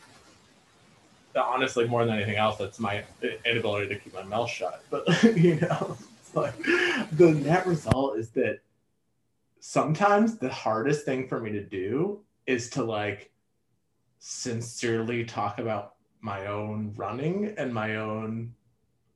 honestly, 1.35 1.85
more 1.85 2.05
than 2.05 2.15
anything 2.15 2.37
else, 2.37 2.57
that's 2.57 2.79
my 2.79 3.03
inability 3.45 3.93
to 3.93 3.99
keep 3.99 4.13
my 4.13 4.23
mouth 4.23 4.49
shut. 4.49 4.81
But 4.89 5.05
you 5.35 5.59
know, 5.59 5.97
it's 6.21 6.33
like 6.33 6.57
the 7.11 7.31
net 7.31 7.67
result 7.67 8.17
is 8.17 8.29
that 8.29 8.59
sometimes 9.59 10.37
the 10.37 10.49
hardest 10.49 11.03
thing 11.03 11.27
for 11.27 11.41
me 11.41 11.51
to 11.51 11.61
do 11.61 12.21
is 12.47 12.69
to 12.69 12.83
like 12.85 13.29
sincerely 14.19 15.25
talk 15.25 15.59
about 15.59 15.95
my 16.21 16.47
own 16.47 16.93
running 16.95 17.53
and 17.57 17.73
my 17.73 17.97
own 17.97 18.53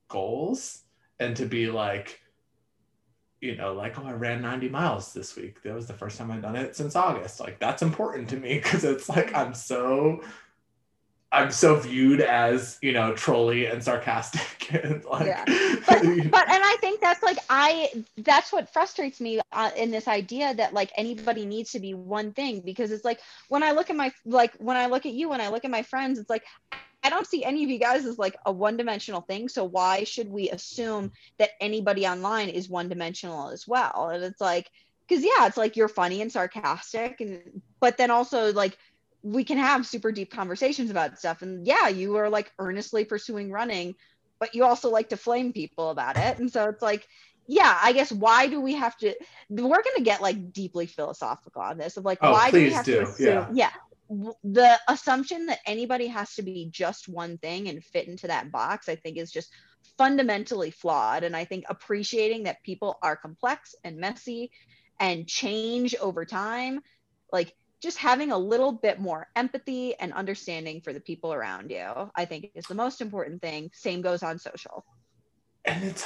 goals 0.09 0.83
and 1.19 1.35
to 1.37 1.45
be 1.45 1.67
like 1.67 2.19
you 3.41 3.55
know 3.55 3.73
like 3.73 3.97
oh 3.97 4.05
i 4.05 4.11
ran 4.11 4.41
90 4.41 4.69
miles 4.69 5.13
this 5.13 5.35
week 5.35 5.61
that 5.63 5.73
was 5.73 5.87
the 5.87 5.93
first 5.93 6.17
time 6.17 6.31
i've 6.31 6.41
done 6.41 6.55
it 6.55 6.75
since 6.75 6.95
august 6.95 7.39
like 7.39 7.59
that's 7.59 7.81
important 7.81 8.27
to 8.29 8.37
me 8.37 8.55
because 8.63 8.83
it's 8.83 9.07
like 9.07 9.33
i'm 9.33 9.53
so 9.53 10.21
I'm 11.31 11.51
so 11.51 11.75
viewed 11.75 12.21
as 12.21 12.79
you 12.81 12.91
know 12.91 13.13
trolly 13.13 13.67
and 13.67 13.83
sarcastic 13.83 14.73
and 14.83 15.03
like 15.05 15.27
yeah. 15.27 15.45
but, 15.45 16.01
but 16.31 16.49
and 16.49 16.63
I 16.63 16.77
think 16.81 17.01
that's 17.01 17.21
like 17.21 17.37
I 17.49 18.03
that's 18.17 18.51
what 18.51 18.71
frustrates 18.73 19.21
me 19.21 19.39
uh, 19.51 19.69
in 19.77 19.91
this 19.91 20.07
idea 20.07 20.55
that 20.55 20.73
like 20.73 20.91
anybody 20.97 21.45
needs 21.45 21.71
to 21.73 21.79
be 21.79 21.93
one 21.93 22.33
thing 22.33 22.61
because 22.61 22.91
it's 22.91 23.05
like 23.05 23.19
when 23.47 23.61
I 23.61 23.71
look 23.71 23.91
at 23.91 23.95
my 23.95 24.11
like 24.25 24.55
when 24.55 24.75
I 24.75 24.87
look 24.87 25.05
at 25.05 25.13
you 25.13 25.29
when 25.29 25.41
I 25.41 25.49
look 25.49 25.65
at 25.65 25.71
my 25.71 25.83
friends 25.83 26.17
it's 26.17 26.29
like 26.29 26.43
I 27.03 27.09
don't 27.09 27.27
see 27.27 27.43
any 27.43 27.63
of 27.63 27.69
you 27.69 27.79
guys 27.79 28.05
as 28.05 28.17
like 28.17 28.35
a 28.45 28.51
one 28.51 28.77
dimensional 28.77 29.21
thing 29.21 29.49
so 29.49 29.63
why 29.63 30.03
should 30.03 30.29
we 30.29 30.49
assume 30.49 31.11
that 31.37 31.51
anybody 31.61 32.05
online 32.05 32.49
is 32.49 32.69
one 32.69 32.89
dimensional 32.89 33.49
as 33.49 33.67
well 33.67 34.09
and 34.13 34.23
it's 34.23 34.41
like 34.41 34.69
because 35.07 35.23
yeah 35.23 35.47
it's 35.47 35.57
like 35.57 35.75
you're 35.75 35.87
funny 35.87 36.21
and 36.21 36.31
sarcastic 36.31 37.21
and 37.21 37.61
but 37.79 37.97
then 37.97 38.11
also 38.11 38.51
like 38.53 38.77
we 39.21 39.43
can 39.43 39.57
have 39.57 39.85
super 39.85 40.11
deep 40.11 40.31
conversations 40.31 40.89
about 40.89 41.19
stuff. 41.19 41.41
And 41.41 41.65
yeah, 41.65 41.87
you 41.87 42.15
are 42.17 42.29
like 42.29 42.51
earnestly 42.59 43.05
pursuing 43.05 43.51
running, 43.51 43.95
but 44.39 44.55
you 44.55 44.63
also 44.63 44.89
like 44.89 45.09
to 45.09 45.17
flame 45.17 45.51
people 45.51 45.89
about 45.89 46.17
it. 46.17 46.39
And 46.39 46.51
so 46.51 46.69
it's 46.69 46.81
like, 46.81 47.07
yeah, 47.47 47.77
I 47.81 47.93
guess 47.93 48.11
why 48.11 48.47
do 48.47 48.61
we 48.61 48.75
have 48.75 48.95
to? 48.97 49.15
We're 49.49 49.67
going 49.67 49.95
to 49.97 50.03
get 50.03 50.21
like 50.21 50.53
deeply 50.53 50.85
philosophical 50.85 51.61
on 51.61 51.77
this 51.77 51.97
of 51.97 52.05
like, 52.05 52.19
oh, 52.21 52.31
why 52.31 52.51
do 52.51 52.57
we 52.57 52.71
have 52.71 52.85
do. 52.85 52.95
to 52.97 53.01
assume? 53.03 53.27
Yeah. 53.27 53.47
yeah. 53.53 53.71
The 54.09 54.79
assumption 54.87 55.45
that 55.45 55.59
anybody 55.67 56.07
has 56.07 56.33
to 56.35 56.41
be 56.41 56.69
just 56.71 57.07
one 57.07 57.37
thing 57.37 57.69
and 57.69 57.83
fit 57.83 58.07
into 58.07 58.27
that 58.27 58.51
box, 58.51 58.89
I 58.89 58.95
think, 58.95 59.17
is 59.17 59.31
just 59.31 59.51
fundamentally 59.97 60.71
flawed. 60.71 61.23
And 61.23 61.35
I 61.35 61.45
think 61.45 61.65
appreciating 61.69 62.43
that 62.43 62.63
people 62.63 62.97
are 63.03 63.15
complex 63.15 63.75
and 63.83 63.97
messy 63.97 64.49
and 64.99 65.27
change 65.27 65.95
over 66.01 66.25
time, 66.25 66.81
like 67.31 67.53
just 67.81 67.97
having 67.97 68.31
a 68.31 68.37
little 68.37 68.71
bit 68.71 68.99
more 68.99 69.27
empathy 69.35 69.95
and 69.99 70.11
understanding 70.13 70.81
for 70.81 70.91
the 70.91 70.99
people 70.99 71.31
around 71.31 71.69
you, 71.69 72.11
I 72.15 72.25
think 72.25 72.51
is 72.55 72.65
the 72.65 72.75
most 72.75 73.01
important 73.01 73.41
thing. 73.41 73.69
Same 73.73 74.01
goes 74.01 74.23
on 74.23 74.39
social. 74.39 74.85
And 75.65 75.83
it's, 75.83 76.05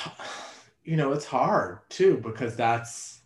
you 0.83 0.97
know, 0.97 1.13
it's 1.13 1.25
hard 1.25 1.79
too, 1.89 2.17
because 2.17 2.55
that's, 2.55 3.21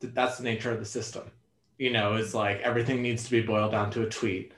that's 0.00 0.38
the 0.38 0.44
nature 0.44 0.72
of 0.72 0.78
the 0.78 0.86
system. 0.86 1.30
You 1.78 1.92
know, 1.92 2.16
it's 2.16 2.34
like 2.34 2.60
everything 2.60 3.02
needs 3.02 3.24
to 3.24 3.30
be 3.30 3.40
boiled 3.40 3.72
down 3.72 3.90
to 3.92 4.02
a 4.02 4.08
tweet. 4.08 4.52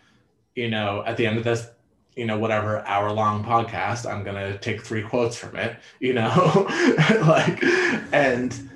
You 0.54 0.68
know, 0.68 1.04
at 1.06 1.16
the 1.16 1.26
end 1.26 1.38
of 1.38 1.44
this, 1.44 1.68
you 2.16 2.26
know, 2.26 2.38
whatever 2.38 2.80
hour 2.86 3.12
long 3.12 3.44
podcast, 3.44 4.10
I'm 4.10 4.24
going 4.24 4.36
to 4.36 4.58
take 4.58 4.82
three 4.82 5.02
quotes 5.02 5.36
from 5.36 5.56
it, 5.56 5.78
you 6.00 6.12
know, 6.12 6.66
like, 7.26 7.62
and 8.12 8.70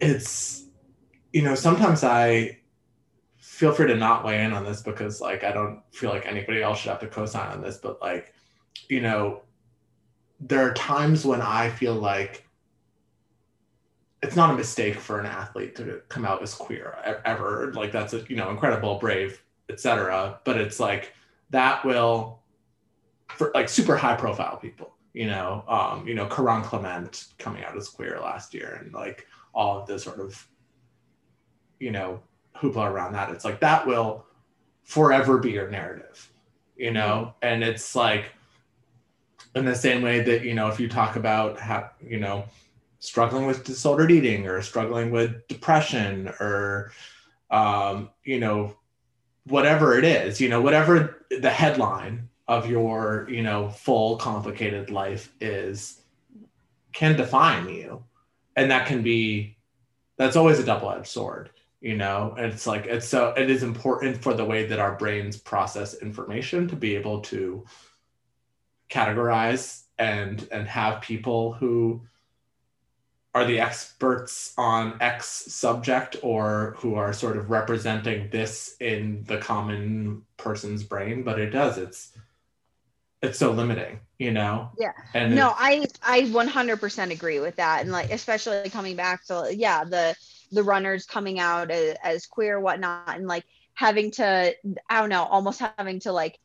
it's, 0.00 0.64
you 1.32 1.42
know, 1.42 1.54
sometimes 1.54 2.04
I, 2.04 2.60
feel 3.60 3.72
free 3.72 3.86
to 3.86 3.94
not 3.94 4.24
weigh 4.24 4.42
in 4.42 4.54
on 4.54 4.64
this 4.64 4.80
because 4.80 5.20
like 5.20 5.44
I 5.44 5.52
don't 5.52 5.82
feel 5.92 6.08
like 6.08 6.24
anybody 6.24 6.62
else 6.62 6.78
should 6.78 6.88
have 6.88 7.00
to 7.00 7.06
co-sign 7.06 7.52
on 7.52 7.60
this, 7.60 7.76
but 7.76 8.00
like, 8.00 8.32
you 8.88 9.02
know, 9.02 9.42
there 10.40 10.66
are 10.66 10.72
times 10.72 11.26
when 11.26 11.42
I 11.42 11.68
feel 11.68 11.92
like 11.92 12.48
it's 14.22 14.36
not 14.36 14.50
a 14.50 14.54
mistake 14.54 14.96
for 14.96 15.18
an 15.18 15.26
athlete 15.26 15.74
to 15.76 16.02
come 16.08 16.24
out 16.24 16.42
as 16.42 16.54
queer 16.54 17.20
ever. 17.24 17.72
Like 17.74 17.92
that's 17.92 18.12
a 18.12 18.24
you 18.28 18.36
know 18.36 18.50
incredible, 18.50 18.98
brave, 18.98 19.42
etc. 19.68 20.40
But 20.44 20.58
it's 20.58 20.80
like 20.80 21.14
that 21.50 21.84
will 21.84 22.40
for 23.28 23.50
like 23.54 23.68
super 23.68 23.96
high 23.96 24.16
profile 24.16 24.56
people. 24.56 24.94
You 25.12 25.26
know, 25.26 25.64
um, 25.66 26.06
you 26.06 26.14
know, 26.14 26.26
Karan 26.26 26.62
Clement 26.62 27.26
coming 27.38 27.64
out 27.64 27.76
as 27.76 27.88
queer 27.88 28.20
last 28.20 28.54
year, 28.54 28.80
and 28.82 28.94
like 28.94 29.26
all 29.52 29.80
of 29.80 29.86
the 29.86 29.98
sort 29.98 30.20
of, 30.20 30.46
you 31.80 31.90
know, 31.90 32.20
hoopla 32.56 32.88
around 32.90 33.12
that. 33.12 33.30
It's 33.30 33.44
like 33.44 33.60
that 33.60 33.86
will 33.86 34.24
forever 34.84 35.38
be 35.38 35.50
your 35.50 35.70
narrative, 35.70 36.30
you 36.76 36.90
know? 36.90 37.34
And 37.42 37.62
it's 37.62 37.94
like 37.94 38.32
in 39.54 39.64
the 39.64 39.74
same 39.74 40.02
way 40.02 40.20
that, 40.20 40.42
you 40.42 40.54
know, 40.54 40.68
if 40.68 40.78
you 40.78 40.88
talk 40.88 41.16
about 41.16 41.58
how, 41.58 41.90
you 42.00 42.18
know, 42.18 42.44
struggling 43.00 43.46
with 43.46 43.64
disordered 43.64 44.10
eating 44.10 44.46
or 44.46 44.62
struggling 44.62 45.10
with 45.10 45.46
depression 45.48 46.28
or 46.40 46.92
um, 47.50 48.10
you 48.24 48.38
know, 48.38 48.76
whatever 49.46 49.98
it 49.98 50.04
is, 50.04 50.40
you 50.40 50.48
know, 50.48 50.60
whatever 50.60 51.26
the 51.40 51.50
headline 51.50 52.28
of 52.46 52.70
your, 52.70 53.26
you 53.28 53.42
know, 53.42 53.68
full 53.68 54.16
complicated 54.16 54.90
life 54.90 55.32
is 55.40 56.02
can 56.92 57.16
define 57.16 57.68
you. 57.68 58.04
And 58.54 58.70
that 58.70 58.86
can 58.86 59.02
be 59.02 59.56
that's 60.16 60.36
always 60.36 60.58
a 60.58 60.64
double-edged 60.64 61.06
sword 61.06 61.50
you 61.80 61.96
know 61.96 62.34
and 62.36 62.52
it's 62.52 62.66
like 62.66 62.86
it's 62.86 63.08
so 63.08 63.32
it 63.36 63.50
is 63.50 63.62
important 63.62 64.22
for 64.22 64.34
the 64.34 64.44
way 64.44 64.66
that 64.66 64.78
our 64.78 64.96
brains 64.96 65.36
process 65.36 65.94
information 66.02 66.68
to 66.68 66.76
be 66.76 66.94
able 66.94 67.20
to 67.20 67.64
categorize 68.90 69.84
and 69.98 70.46
and 70.52 70.68
have 70.68 71.00
people 71.00 71.54
who 71.54 72.02
are 73.34 73.44
the 73.44 73.60
experts 73.60 74.52
on 74.58 75.00
x 75.00 75.26
subject 75.26 76.16
or 76.22 76.74
who 76.78 76.94
are 76.94 77.12
sort 77.12 77.36
of 77.36 77.50
representing 77.50 78.28
this 78.30 78.76
in 78.80 79.24
the 79.28 79.38
common 79.38 80.22
person's 80.36 80.82
brain 80.82 81.22
but 81.22 81.38
it 81.38 81.50
does. 81.50 81.78
It's 81.78 82.12
it's 83.22 83.38
so 83.38 83.52
limiting 83.52 84.00
you 84.18 84.30
know? 84.30 84.70
Yeah. 84.78 84.92
And 85.14 85.34
no 85.34 85.54
i 85.56 85.86
i 86.02 86.22
100% 86.22 87.10
agree 87.10 87.40
with 87.40 87.56
that. 87.56 87.82
And 87.82 87.92
like 87.92 88.10
especially 88.10 88.68
coming 88.70 88.96
back 88.96 89.24
to 89.26 89.50
yeah 89.54 89.84
the 89.84 90.14
the 90.52 90.62
runners 90.62 91.06
coming 91.06 91.38
out 91.38 91.70
as, 91.70 91.96
as 92.02 92.26
queer 92.26 92.58
whatnot 92.58 93.16
and 93.16 93.28
like 93.28 93.44
having 93.74 94.10
to 94.10 94.54
i 94.90 95.00
don't 95.00 95.08
know 95.08 95.22
almost 95.22 95.60
having 95.60 96.00
to 96.00 96.12
like 96.12 96.38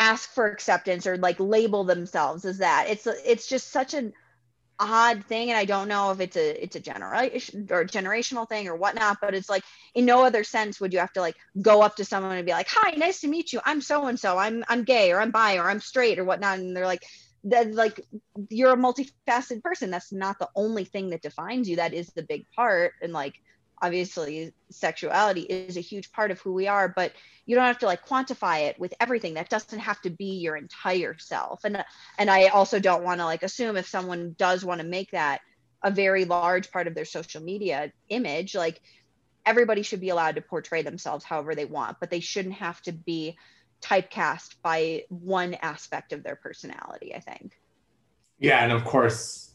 ask 0.00 0.32
for 0.32 0.46
acceptance 0.46 1.06
or 1.06 1.18
like 1.18 1.38
label 1.38 1.84
themselves 1.84 2.44
as 2.44 2.58
that. 2.58 2.86
It's 2.88 3.06
it's 3.06 3.46
just 3.46 3.70
such 3.70 3.94
an 3.94 4.12
odd 4.80 5.24
thing 5.26 5.50
and 5.50 5.58
i 5.58 5.64
don't 5.64 5.88
know 5.88 6.10
if 6.10 6.20
it's 6.20 6.36
a 6.36 6.62
it's 6.62 6.74
a 6.74 6.80
generation 6.80 7.68
or 7.70 7.84
generational 7.84 8.48
thing 8.48 8.66
or 8.66 8.74
whatnot 8.74 9.18
but 9.20 9.34
it's 9.34 9.48
like 9.48 9.62
in 9.94 10.04
no 10.04 10.24
other 10.24 10.42
sense 10.42 10.80
would 10.80 10.92
you 10.92 10.98
have 10.98 11.12
to 11.12 11.20
like 11.20 11.36
go 11.60 11.82
up 11.82 11.96
to 11.96 12.04
someone 12.04 12.36
and 12.36 12.46
be 12.46 12.52
like 12.52 12.68
hi 12.68 12.92
nice 12.92 13.20
to 13.20 13.28
meet 13.28 13.52
you. 13.52 13.60
I'm 13.64 13.80
so 13.80 14.06
and 14.06 14.18
so 14.18 14.38
i'm 14.38 14.64
i'm 14.68 14.84
gay 14.84 15.12
or 15.12 15.20
i'm 15.20 15.30
bi 15.30 15.58
or 15.58 15.68
i'm 15.68 15.80
straight 15.80 16.18
or 16.18 16.24
whatnot 16.24 16.58
and 16.58 16.74
they're 16.74 16.86
like 16.86 17.02
that 17.44 17.74
like 17.74 18.00
you're 18.48 18.72
a 18.72 18.76
multifaceted 18.76 19.62
person. 19.62 19.90
That's 19.90 20.12
not 20.12 20.38
the 20.38 20.48
only 20.54 20.84
thing 20.84 21.10
that 21.10 21.22
defines 21.22 21.68
you. 21.68 21.76
That 21.76 21.94
is 21.94 22.08
the 22.08 22.22
big 22.22 22.44
part 22.54 22.92
and 23.02 23.12
like 23.12 23.34
obviously 23.82 24.52
sexuality 24.70 25.42
is 25.42 25.76
a 25.76 25.80
huge 25.80 26.12
part 26.12 26.30
of 26.30 26.40
who 26.40 26.52
we 26.52 26.66
are 26.66 26.88
but 26.88 27.12
you 27.46 27.56
don't 27.56 27.64
have 27.64 27.78
to 27.78 27.86
like 27.86 28.06
quantify 28.06 28.68
it 28.68 28.78
with 28.78 28.94
everything 29.00 29.34
that 29.34 29.48
doesn't 29.48 29.78
have 29.78 30.00
to 30.00 30.10
be 30.10 30.38
your 30.38 30.56
entire 30.56 31.16
self 31.18 31.64
and 31.64 31.82
and 32.18 32.30
i 32.30 32.46
also 32.48 32.78
don't 32.78 33.04
want 33.04 33.20
to 33.20 33.24
like 33.24 33.42
assume 33.42 33.76
if 33.76 33.88
someone 33.88 34.34
does 34.38 34.64
want 34.64 34.80
to 34.80 34.86
make 34.86 35.10
that 35.10 35.40
a 35.82 35.90
very 35.90 36.24
large 36.24 36.70
part 36.70 36.86
of 36.86 36.94
their 36.94 37.04
social 37.04 37.42
media 37.42 37.90
image 38.08 38.54
like 38.54 38.80
everybody 39.46 39.82
should 39.82 40.00
be 40.00 40.10
allowed 40.10 40.34
to 40.34 40.42
portray 40.42 40.82
themselves 40.82 41.24
however 41.24 41.54
they 41.54 41.64
want 41.64 41.96
but 42.00 42.10
they 42.10 42.20
shouldn't 42.20 42.54
have 42.54 42.80
to 42.82 42.92
be 42.92 43.36
typecast 43.80 44.56
by 44.62 45.04
one 45.08 45.54
aspect 45.54 46.12
of 46.12 46.22
their 46.22 46.36
personality, 46.36 47.14
I 47.14 47.20
think. 47.20 47.52
Yeah, 48.38 48.62
and 48.62 48.72
of 48.72 48.84
course, 48.84 49.49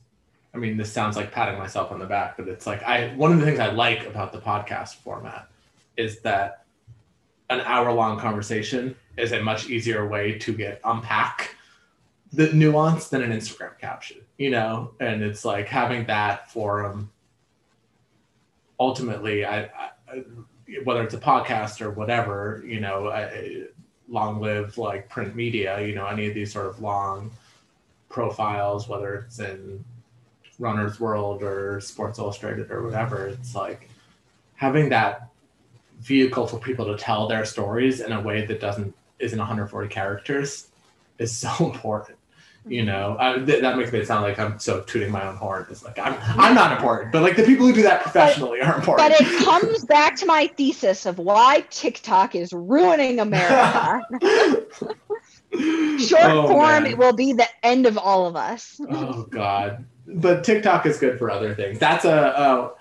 I 0.55 0.57
mean, 0.57 0.77
this 0.77 0.91
sounds 0.91 1.17
like 1.17 1.33
patting 1.33 1.59
myself 1.59 1.91
on 1.91 1.99
the 1.99 2.05
back, 2.05 2.37
but 2.37 2.47
it's 2.47 2.65
like 2.65 2.81
I 2.83 3.13
one 3.15 3.33
of 3.33 3.39
the 3.39 3.45
things 3.45 3.59
I 3.59 3.71
like 3.71 4.07
about 4.07 4.31
the 4.31 4.39
podcast 4.39 4.95
format 4.95 5.49
is 5.97 6.21
that 6.21 6.63
an 7.49 7.59
hour 7.61 7.91
long 7.91 8.17
conversation 8.17 8.95
is 9.17 9.33
a 9.33 9.43
much 9.43 9.69
easier 9.69 10.07
way 10.07 10.37
to 10.39 10.53
get 10.53 10.79
unpack 10.85 11.55
the 12.31 12.51
nuance 12.53 13.09
than 13.09 13.21
an 13.21 13.31
Instagram 13.31 13.77
caption, 13.79 14.17
you 14.37 14.49
know, 14.49 14.91
and 14.99 15.21
it's 15.21 15.43
like 15.43 15.67
having 15.67 16.05
that 16.05 16.49
forum. 16.49 17.11
Ultimately, 18.79 19.45
I, 19.45 19.63
I 20.09 20.23
whether 20.85 21.03
it's 21.03 21.13
a 21.13 21.19
podcast 21.19 21.81
or 21.81 21.91
whatever, 21.91 22.63
you 22.65 22.79
know, 22.79 23.09
I, 23.09 23.65
long 24.07 24.39
live 24.39 24.77
like 24.77 25.09
print 25.09 25.35
media, 25.35 25.85
you 25.85 25.95
know, 25.95 26.05
any 26.07 26.27
of 26.27 26.33
these 26.33 26.53
sort 26.53 26.67
of 26.67 26.81
long 26.81 27.31
profiles, 28.09 28.87
whether 28.87 29.15
it's 29.15 29.39
in 29.39 29.83
Runner's 30.59 30.99
World 30.99 31.43
or 31.43 31.81
Sports 31.81 32.19
Illustrated 32.19 32.71
or 32.71 32.83
whatever, 32.83 33.27
it's 33.27 33.55
like 33.55 33.89
having 34.55 34.89
that 34.89 35.29
vehicle 35.99 36.47
for 36.47 36.57
people 36.57 36.85
to 36.85 36.97
tell 36.97 37.27
their 37.27 37.45
stories 37.45 38.01
in 38.01 38.11
a 38.11 38.21
way 38.21 38.45
that 38.45 38.59
doesn't 38.59 38.93
isn't 39.19 39.39
140 39.39 39.87
characters 39.87 40.67
is 41.19 41.35
so 41.35 41.49
important 41.59 42.17
you 42.67 42.81
mm-hmm. 42.81 42.87
know? 42.87 43.15
Uh, 43.19 43.45
th- 43.45 43.61
that 43.61 43.77
makes 43.77 43.91
me 43.91 44.03
sound 44.03 44.23
like 44.23 44.39
i'm 44.39 44.57
so 44.59 44.81
tooting 44.81 45.11
my 45.11 45.25
own 45.27 45.35
horn. 45.35 45.65
It's 45.69 45.83
like 45.83 45.99
i'm 45.99 46.15
i'm 46.39 46.55
not 46.55 46.71
important 46.71 47.11
but 47.11 47.21
like 47.21 47.35
the 47.35 47.43
people 47.43 47.67
who 47.67 47.73
do 47.73 47.83
that 47.83 48.01
professionally 48.01 48.59
but, 48.59 48.67
are 48.67 48.75
important. 48.75 49.09
But 49.09 49.21
it 49.21 49.39
comes 49.45 49.85
back 49.85 50.15
to 50.17 50.25
my 50.25 50.47
thesis 50.47 51.05
of 51.05 51.19
why 51.19 51.65
tiktok 51.69 52.35
is 52.35 52.51
ruining 52.53 53.19
america. 53.19 54.01
Short 55.97 56.23
oh, 56.25 56.47
form 56.47 56.83
man. 56.83 56.85
it 56.87 56.97
will 56.97 57.13
be 57.13 57.31
the 57.31 57.47
end 57.63 57.85
of 57.85 57.97
all 57.97 58.25
of 58.27 58.35
us. 58.35 58.79
Oh 58.89 59.23
god 59.23 59.85
but 60.07 60.43
tiktok 60.43 60.85
is 60.85 60.97
good 60.97 61.17
for 61.17 61.29
other 61.29 61.53
things 61.55 61.79
that's 61.79 62.05
a 62.05 62.37
uh, 62.37 62.71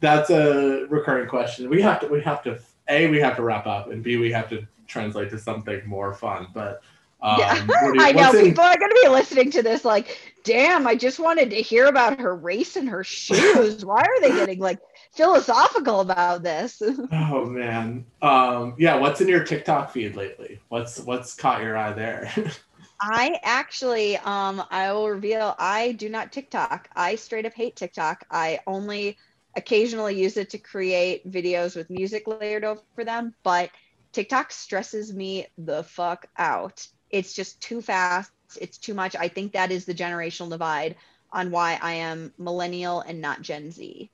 that's 0.00 0.30
a 0.30 0.86
recurring 0.88 1.28
question 1.28 1.68
we 1.68 1.82
have 1.82 2.00
to 2.00 2.06
we 2.08 2.20
have 2.20 2.42
to 2.42 2.58
a 2.88 3.08
we 3.08 3.18
have 3.20 3.36
to 3.36 3.42
wrap 3.42 3.66
up 3.66 3.90
and 3.90 4.02
b 4.02 4.16
we 4.16 4.30
have 4.30 4.48
to 4.48 4.66
translate 4.86 5.30
to 5.30 5.38
something 5.38 5.86
more 5.86 6.14
fun. 6.14 6.48
But 6.52 6.82
um, 7.20 7.38
yeah, 7.38 7.64
you, 7.64 7.94
I 8.00 8.12
know 8.12 8.32
people 8.32 8.64
are 8.64 8.78
going 8.78 8.90
to 8.90 9.00
be 9.02 9.08
listening 9.08 9.50
to 9.52 9.62
this 9.62 9.84
like, 9.84 10.18
damn, 10.44 10.86
I 10.86 10.94
just 10.94 11.18
wanted 11.18 11.50
to 11.50 11.56
hear 11.56 11.86
about 11.86 12.20
her 12.20 12.34
race 12.34 12.76
and 12.76 12.88
her 12.88 13.04
shoes. 13.04 13.84
Why 13.84 14.00
are 14.00 14.20
they 14.20 14.30
getting 14.30 14.58
like 14.58 14.78
philosophical 15.12 16.00
about 16.00 16.42
this? 16.42 16.82
oh 17.12 17.44
man, 17.46 18.04
um, 18.22 18.74
yeah. 18.78 18.96
What's 18.96 19.20
in 19.20 19.28
your 19.28 19.44
TikTok 19.44 19.92
feed 19.92 20.16
lately? 20.16 20.60
What's 20.68 21.00
what's 21.00 21.34
caught 21.34 21.62
your 21.62 21.76
eye 21.76 21.92
there? 21.92 22.32
I 23.00 23.38
actually, 23.42 24.16
um, 24.18 24.62
I 24.70 24.92
will 24.92 25.10
reveal, 25.10 25.54
I 25.58 25.92
do 25.92 26.08
not 26.08 26.32
TikTok. 26.32 26.88
I 26.94 27.16
straight 27.16 27.46
up 27.46 27.52
hate 27.52 27.76
TikTok. 27.76 28.24
I 28.30 28.60
only 28.66 29.18
occasionally 29.54 30.18
use 30.20 30.36
it 30.36 30.50
to 30.50 30.58
create 30.58 31.30
videos 31.30 31.76
with 31.76 31.90
music 31.90 32.26
layered 32.26 32.64
over 32.64 32.80
for 32.94 33.04
them, 33.04 33.34
but 33.42 33.70
TikTok 34.12 34.50
stresses 34.50 35.14
me 35.14 35.46
the 35.58 35.82
fuck 35.82 36.26
out. 36.38 36.86
It's 37.10 37.34
just 37.34 37.60
too 37.60 37.82
fast. 37.82 38.30
It's 38.60 38.78
too 38.78 38.94
much. 38.94 39.14
I 39.14 39.28
think 39.28 39.52
that 39.52 39.70
is 39.70 39.84
the 39.84 39.94
generational 39.94 40.50
divide 40.50 40.96
on 41.32 41.50
why 41.50 41.78
I 41.82 41.94
am 41.94 42.32
millennial 42.38 43.00
and 43.00 43.20
not 43.20 43.42
Gen 43.42 43.70
Z. 43.70 44.10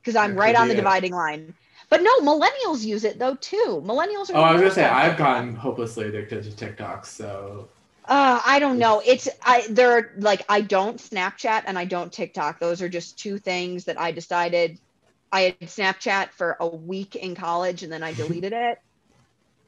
Because 0.00 0.16
I'm 0.16 0.36
right 0.36 0.54
on 0.54 0.68
the 0.68 0.74
dividing 0.74 1.12
line. 1.12 1.54
But 1.90 2.02
no, 2.02 2.20
millennials 2.20 2.84
use 2.84 3.04
it 3.04 3.18
though 3.18 3.34
too. 3.36 3.82
Millennials 3.84 4.30
are. 4.30 4.36
Oh, 4.36 4.42
I 4.42 4.52
was 4.52 4.60
gonna 4.60 4.74
say 4.74 4.84
I've 4.84 5.16
gotten 5.16 5.56
hopelessly 5.56 6.06
addicted 6.06 6.44
to 6.44 6.54
TikTok. 6.54 7.06
So. 7.06 7.68
Uh, 8.08 8.40
I 8.44 8.60
don't 8.60 8.78
know. 8.78 9.02
It's 9.04 9.28
I 9.42 9.66
there 9.68 10.14
like 10.18 10.44
I 10.48 10.60
don't 10.60 10.98
Snapchat 10.98 11.64
and 11.66 11.76
I 11.76 11.84
don't 11.86 12.12
TikTok. 12.12 12.60
Those 12.60 12.80
are 12.80 12.88
just 12.88 13.18
two 13.18 13.38
things 13.38 13.84
that 13.86 14.00
I 14.00 14.12
decided. 14.12 14.78
I 15.32 15.40
had 15.40 15.60
Snapchat 15.60 16.30
for 16.30 16.56
a 16.60 16.68
week 16.68 17.16
in 17.16 17.34
college 17.34 17.82
and 17.82 17.92
then 17.92 18.04
I 18.04 18.12
deleted 18.14 18.52
it. 18.52 18.78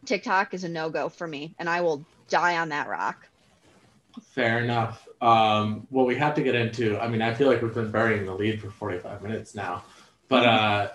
TikTok 0.05 0.55
is 0.55 0.62
a 0.62 0.68
no 0.68 0.89
go 0.89 1.09
for 1.09 1.26
me, 1.26 1.55
and 1.59 1.68
I 1.68 1.80
will 1.80 2.05
die 2.28 2.59
on 2.59 2.68
that 2.68 2.89
rock. 2.89 3.26
Fair 4.22 4.61
enough. 4.61 5.07
Um, 5.20 5.86
well, 5.91 6.07
we 6.07 6.14
have 6.16 6.34
to 6.36 6.43
get 6.43 6.55
into. 6.55 6.99
I 6.99 7.09
mean, 7.09 7.22
I 7.22 7.34
feel 7.34 7.49
like 7.49 7.61
we've 7.61 7.74
been 7.74 7.91
burying 7.91 8.24
the 8.24 8.34
lead 8.34 8.61
for 8.61 8.70
45 8.70 9.22
minutes 9.22 9.55
now, 9.55 9.82
but 10.28 10.45
uh, 10.45 10.89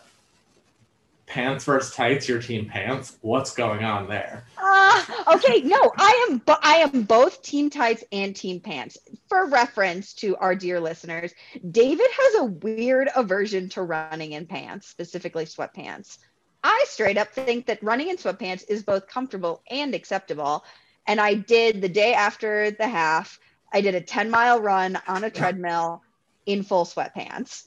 pants 1.26 1.66
versus 1.66 1.94
tights. 1.96 2.28
Your 2.28 2.42
team 2.42 2.68
pants. 2.68 3.18
What's 3.22 3.54
going 3.54 3.84
on 3.84 4.08
there? 4.08 4.46
Uh, 4.58 5.04
okay, 5.36 5.62
no, 5.62 5.92
I 5.98 6.28
am. 6.30 6.38
Bo- 6.40 6.58
I 6.62 6.76
am 6.78 7.04
both 7.04 7.42
team 7.42 7.70
tights 7.70 8.04
and 8.12 8.36
team 8.36 8.60
pants. 8.60 8.98
For 9.30 9.48
reference 9.48 10.14
to 10.16 10.36
our 10.38 10.56
dear 10.56 10.80
listeners, 10.80 11.34
David 11.72 12.08
has 12.18 12.42
a 12.42 12.46
weird 12.46 13.10
aversion 13.16 13.70
to 13.70 13.84
running 13.84 14.34
in 14.34 14.46
pants, 14.46 14.88
specifically 14.88 15.46
sweatpants. 15.46 16.18
I 16.64 16.86
straight 16.88 17.18
up 17.18 17.30
think 17.30 17.66
that 17.66 17.84
running 17.84 18.10
in 18.10 18.18
sweatpants 18.18 18.64
is 18.70 18.84
both 18.84 19.08
comfortable 19.08 19.62
and 19.70 19.94
acceptable. 19.94 20.64
And 21.06 21.20
I 21.20 21.34
did 21.34 21.82
the 21.82 21.90
day 21.90 22.14
after 22.14 22.72
the 22.72 22.88
half, 22.88 23.40
I 23.74 23.82
did 23.82 23.96
a 23.96 24.02
10 24.02 24.30
mile 24.30 24.62
run 24.62 24.98
on 25.08 25.24
a 25.24 25.30
treadmill 25.30 26.02
in 26.46 26.64
full 26.64 26.86
sweatpants. 26.86 27.66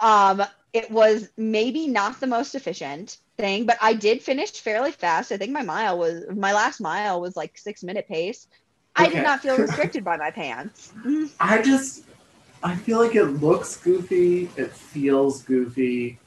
Um, 0.00 0.42
it 0.72 0.90
was 0.90 1.30
maybe 1.36 1.86
not 1.86 2.20
the 2.20 2.26
most 2.26 2.54
efficient 2.54 3.18
thing, 3.36 3.66
but 3.66 3.78
I 3.80 3.94
did 3.94 4.22
finish 4.22 4.52
fairly 4.52 4.92
fast. 4.92 5.32
I 5.32 5.36
think 5.36 5.52
my 5.52 5.62
mile 5.62 5.98
was 5.98 6.24
my 6.34 6.52
last 6.52 6.80
mile 6.80 7.20
was 7.20 7.36
like 7.36 7.56
six 7.56 7.82
minute 7.82 8.06
pace. 8.08 8.46
Okay. 8.98 9.06
I 9.06 9.12
did 9.12 9.22
not 9.22 9.40
feel 9.40 9.56
restricted 9.58 10.04
by 10.04 10.16
my 10.16 10.30
pants. 10.30 10.92
I 11.40 11.62
just 11.62 12.04
I 12.62 12.74
feel 12.74 12.98
like 12.98 13.14
it 13.14 13.24
looks 13.24 13.76
goofy, 13.76 14.50
it 14.56 14.72
feels 14.72 15.42
goofy. 15.42 16.18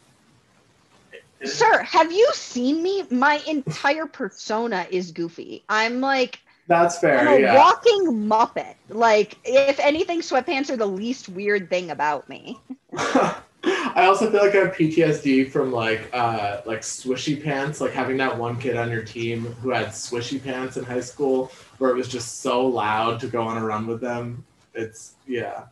Sir, 1.44 1.82
have 1.82 2.12
you 2.12 2.30
seen 2.34 2.84
me? 2.84 3.04
My 3.10 3.42
entire 3.48 4.06
persona 4.06 4.86
is 4.92 5.12
goofy. 5.12 5.64
I'm 5.70 6.02
like 6.02 6.39
that's 6.68 7.00
fair. 7.00 7.20
I'm 7.20 7.28
a 7.28 7.39
yeah. 7.39 7.56
walking 7.58 8.30
muppet. 8.30 8.76
Like, 8.88 9.38
if 9.44 9.78
anything, 9.80 10.22
sweatpants 10.22 10.70
are 10.70 10.78
the 10.78 10.86
least 10.86 11.28
weird 11.28 11.70
thing 11.70 11.92
about 11.92 12.30
me. 12.30 12.60
I 13.96 14.06
also 14.06 14.30
feel 14.32 14.42
like 14.42 14.56
I 14.56 14.60
have 14.60 14.74
PTSD 14.76 15.52
from 15.52 15.72
like 15.72 16.10
uh 16.14 16.62
like 16.66 16.82
swishy 16.82 17.42
pants, 17.42 17.82
like 17.82 17.92
having 17.92 18.18
that 18.18 18.38
one 18.38 18.58
kid 18.60 18.78
on 18.78 18.89
your 18.89 19.04
team 19.04 19.46
who 19.62 19.70
had 19.70 19.88
swishy 19.88 20.42
pants 20.44 20.78
in 20.78 20.84
high 20.84 21.02
school 21.02 21.52
where 21.78 21.92
it 21.92 21.96
was 21.96 22.08
just 22.08 22.42
so 22.42 22.66
loud 22.66 23.20
to 23.20 23.28
go 23.28 23.42
on 23.42 23.58
a 23.58 23.66
run 23.66 23.88
with 23.88 24.02
them. 24.02 24.44
It's 24.74 25.16
yeah. 25.28 25.64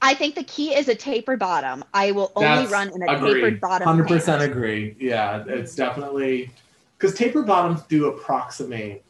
I 0.00 0.14
think 0.14 0.34
the 0.36 0.44
key 0.44 0.74
is 0.74 0.88
a 0.88 0.94
tapered 0.94 1.40
bottom. 1.40 1.84
I 1.92 2.12
will 2.12 2.32
only 2.36 2.48
That's, 2.48 2.70
run 2.70 2.90
in 2.94 3.02
a 3.02 3.16
agree. 3.16 3.34
tapered 3.34 3.60
bottom. 3.60 3.86
Hundred 3.86 4.08
percent 4.08 4.42
agree. 4.42 4.96
Yeah, 4.98 5.44
it's 5.46 5.74
definitely 5.74 6.50
because 6.96 7.14
tapered 7.14 7.46
bottoms 7.46 7.82
do 7.82 8.06
approximate 8.06 9.04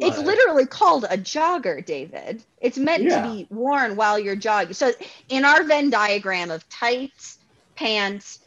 tights. 0.00 0.18
It's 0.18 0.26
literally 0.26 0.66
called 0.66 1.04
a 1.04 1.16
jogger, 1.16 1.84
David. 1.84 2.42
It's 2.60 2.78
meant 2.78 3.04
yeah. 3.04 3.22
to 3.22 3.28
be 3.28 3.46
worn 3.50 3.96
while 3.96 4.18
you're 4.18 4.36
jogging. 4.36 4.74
So 4.74 4.92
in 5.28 5.44
our 5.44 5.64
Venn 5.64 5.90
diagram 5.90 6.50
of 6.50 6.68
tights, 6.68 7.38
pants, 7.76 8.40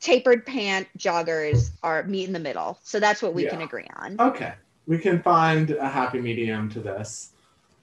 tapered 0.00 0.44
pant, 0.46 0.88
joggers 0.98 1.70
are 1.82 2.02
meet 2.04 2.26
in 2.26 2.32
the 2.32 2.38
middle. 2.38 2.78
So 2.82 3.00
that's 3.00 3.22
what 3.22 3.34
we 3.34 3.44
yeah. 3.44 3.50
can 3.50 3.62
agree 3.62 3.86
on. 3.96 4.20
Okay, 4.20 4.54
we 4.86 4.98
can 4.98 5.22
find 5.22 5.70
a 5.70 5.88
happy 5.88 6.20
medium 6.20 6.68
to 6.70 6.80
this. 6.80 7.30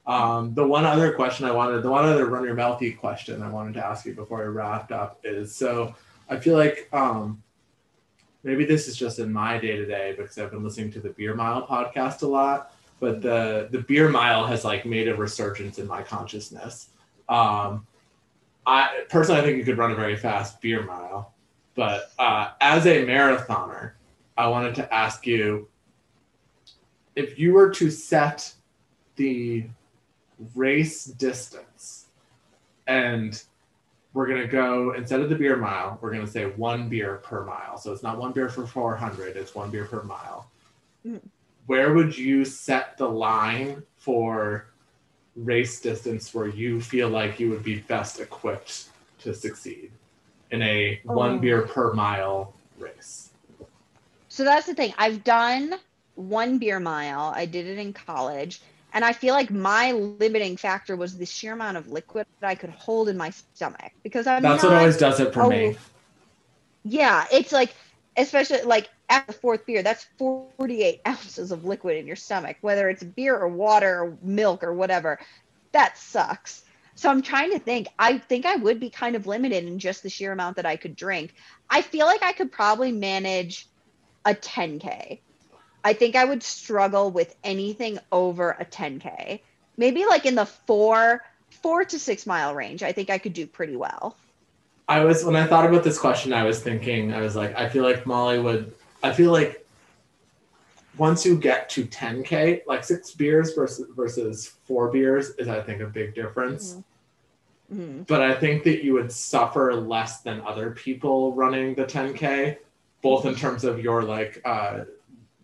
Um, 0.08 0.54
the 0.54 0.68
one 0.68 0.86
other 0.86 1.14
question 1.14 1.46
I 1.46 1.52
wanted, 1.52 1.82
the 1.82 1.90
one 1.90 2.06
other 2.06 2.28
run 2.28 2.44
your 2.44 2.54
mouthy 2.54 2.92
question 2.92 3.42
I 3.42 3.50
wanted 3.50 3.74
to 3.76 3.86
ask 3.86 4.06
you 4.06 4.14
before 4.14 4.44
I 4.44 4.46
wrapped 4.46 4.92
up 4.92 5.20
is 5.24 5.56
so 5.56 5.96
I 6.30 6.38
feel 6.38 6.56
like 6.56 6.90
um, 6.94 7.42
maybe 8.44 8.66
this 8.66 8.88
is 8.88 8.96
just 8.96 9.20
in 9.20 9.34
my 9.34 9.58
day 9.58 9.76
to 9.78 9.86
day 9.86 10.14
because 10.16 10.38
I've 10.38 10.52
been 10.52 10.64
listening 10.64 10.92
to 10.94 11.00
the 11.00 11.10
Beer 11.10 11.34
Mile 11.34 11.66
podcast 11.66 12.22
a 12.22 12.28
lot, 12.28 12.74
but 13.00 13.22
the 13.22 13.68
the 13.72 13.80
Beer 13.80 14.10
Mile 14.10 14.46
has 14.46 14.64
like 14.64 14.86
made 14.86 15.08
a 15.08 15.16
resurgence 15.16 15.80
in 15.80 15.88
my 15.88 16.02
consciousness. 16.02 16.90
Um, 17.30 17.86
I 18.66 19.04
personally 19.10 19.42
I 19.42 19.44
think 19.44 19.58
you 19.58 19.66
could 19.66 19.78
run 19.78 19.92
a 19.92 19.96
very 19.96 20.16
fast 20.16 20.62
beer 20.62 20.84
mile, 20.84 21.34
but 21.76 22.12
uh, 22.18 22.52
as 22.62 22.86
a 22.86 23.06
marathoner, 23.06 23.92
I 24.38 24.48
wanted 24.48 24.76
to 24.76 24.94
ask 24.94 25.26
you 25.26 25.68
if 27.16 27.40
you 27.40 27.54
were 27.54 27.70
to 27.72 27.90
set 27.90 28.54
the 29.16 29.66
race 30.54 31.06
distance. 31.06 32.08
And 32.88 33.42
we're 34.14 34.28
going 34.28 34.42
to 34.42 34.48
go, 34.48 34.94
instead 34.94 35.22
of 35.22 35.30
the 35.30 35.36
beer 35.36 35.58
mile, 35.58 35.98
we're 36.02 36.12
going 36.12 36.26
to 36.26 36.32
say 36.32 36.46
one 36.46 36.88
beer 36.88 37.16
per 37.18 37.44
mile. 37.44 37.78
So 37.78 37.92
it's 37.92 38.04
not 38.04 38.18
one 38.18 38.32
beer 38.32 38.48
for 38.48 38.66
400, 38.66 39.36
it's 39.36 39.56
one 39.56 39.72
beer 39.72 39.86
per 39.86 40.04
mile. 40.04 40.50
Mm. 41.06 41.22
Where 41.68 41.94
would 41.94 42.18
you 42.18 42.46
set 42.46 42.98
the 42.98 43.08
line 43.08 43.84
for 43.98 44.68
race 45.36 45.82
distance 45.82 46.34
where 46.34 46.48
you 46.48 46.80
feel 46.80 47.10
like 47.10 47.40
you 47.40 47.50
would 47.50 47.64
be 47.64 47.80
best 47.80 48.20
equipped 48.20 48.90
to 49.20 49.34
succeed 49.34 49.92
in 50.52 50.62
a 50.62 51.02
oh. 51.08 51.14
one 51.14 51.40
beer 51.40 51.64
per 51.64 51.94
mile 51.94 52.54
race? 52.78 53.32
So 54.30 54.44
that's 54.44 54.68
the 54.68 54.76
thing. 54.76 54.94
I've 54.98 55.24
done 55.24 55.76
one 56.16 56.58
beer 56.58 56.80
mile. 56.80 57.34
I 57.36 57.46
did 57.46 57.66
it 57.66 57.78
in 57.78 57.94
college. 57.94 58.62
And 58.94 59.04
I 59.04 59.12
feel 59.12 59.34
like 59.34 59.52
my 59.52 59.92
limiting 59.92 60.56
factor 60.56 60.96
was 60.96 61.18
the 61.18 61.26
sheer 61.26 61.54
amount 61.54 61.76
of 61.76 61.90
liquid 61.90 62.26
that 62.40 62.48
I 62.48 62.56
could 62.56 62.70
hold 62.70 63.10
in 63.10 63.18
my 63.18 63.30
stomach 63.30 63.92
because 64.04 64.26
I'm 64.26 64.42
That's 64.42 64.64
what 64.64 64.72
always 64.72 64.98
does 64.98 65.20
it 65.20 65.34
for 65.34 65.50
me. 65.50 65.76
Yeah, 66.84 67.26
it's 67.32 67.52
like 67.52 67.76
especially 68.16 68.62
like 68.62 68.90
after 69.10 69.32
the 69.32 69.38
fourth 69.38 69.66
beer, 69.66 69.84
that's 69.84 70.08
48 70.18 71.02
ounces 71.08 71.52
of 71.52 71.66
liquid 71.66 71.98
in 71.98 72.08
your 72.08 72.16
stomach, 72.16 72.58
whether 72.62 72.90
it's 72.90 73.04
beer 73.04 73.38
or 73.38 73.48
water 73.48 74.04
or 74.04 74.18
milk 74.22 74.64
or 74.64 74.74
whatever. 74.74 75.20
That 75.72 75.98
sucks. 75.98 76.64
So 76.96 77.10
I'm 77.10 77.22
trying 77.22 77.52
to 77.52 77.60
think. 77.60 77.88
I 78.00 78.18
think 78.18 78.46
I 78.46 78.56
would 78.56 78.80
be 78.80 78.90
kind 78.90 79.16
of 79.16 79.28
limited 79.28 79.66
in 79.66 79.80
just 79.80 80.02
the 80.02 80.10
sheer 80.10 80.32
amount 80.32 80.56
that 80.56 80.66
I 80.66 80.78
could 80.78 80.96
drink. 80.96 81.34
I 81.70 81.82
feel 81.82 82.06
like 82.06 82.24
I 82.24 82.32
could 82.32 82.52
probably 82.52 82.92
manage 82.92 83.68
a 84.24 84.34
10K. 84.34 85.20
I 85.84 85.94
think 85.94 86.16
I 86.16 86.26
would 86.26 86.42
struggle 86.42 87.12
with 87.12 87.36
anything 87.44 88.00
over 88.12 88.52
a 88.52 88.66
10K. 88.66 89.42
Maybe 89.78 90.06
like 90.06 90.26
in 90.26 90.36
the 90.36 90.46
four, 90.46 91.22
four 91.50 91.84
to 91.84 92.00
six 92.00 92.26
mile 92.26 92.56
range. 92.56 92.82
I 92.82 92.94
think 92.94 93.10
I 93.10 93.18
could 93.18 93.34
do 93.34 93.46
pretty 93.46 93.76
well. 93.76 94.16
I 94.88 95.04
was 95.04 95.26
when 95.26 95.36
I 95.36 95.48
thought 95.48 95.66
about 95.66 95.84
this 95.84 95.98
question, 95.98 96.32
I 96.32 96.44
was 96.44 96.62
thinking, 96.62 97.14
I 97.14 97.22
was 97.22 97.36
like, 97.36 97.56
I 97.56 97.70
feel 97.70 97.84
like 97.84 98.06
Molly 98.06 98.40
would. 98.40 98.74
I 99.06 99.14
feel 99.14 99.32
like 99.32 99.64
once 100.98 101.26
you 101.26 101.38
get 101.38 101.70
to 101.70 101.86
10k, 101.86 102.66
like 102.66 102.84
six 102.84 103.12
beers 103.12 103.54
versus 103.54 103.88
versus 103.96 104.54
four 104.64 104.92
beers 104.92 105.30
is, 105.38 105.48
I 105.48 105.62
think, 105.62 105.82
a 105.82 105.86
big 105.86 106.16
difference. 106.16 106.74
Mm-hmm. 106.74 107.82
Mm-hmm. 107.82 108.02
But 108.04 108.22
I 108.24 108.34
think 108.34 108.64
that 108.64 108.84
you 108.84 108.94
would 108.94 109.12
suffer 109.12 109.76
less 109.76 110.22
than 110.22 110.42
other 110.42 110.72
people 110.72 111.34
running 111.34 111.76
the 111.76 111.86
10k, 111.86 112.58
both 113.04 113.26
in 113.26 113.36
terms 113.36 113.64
of 113.64 113.80
your 113.80 114.02
like 114.02 114.42
uh, 114.44 114.86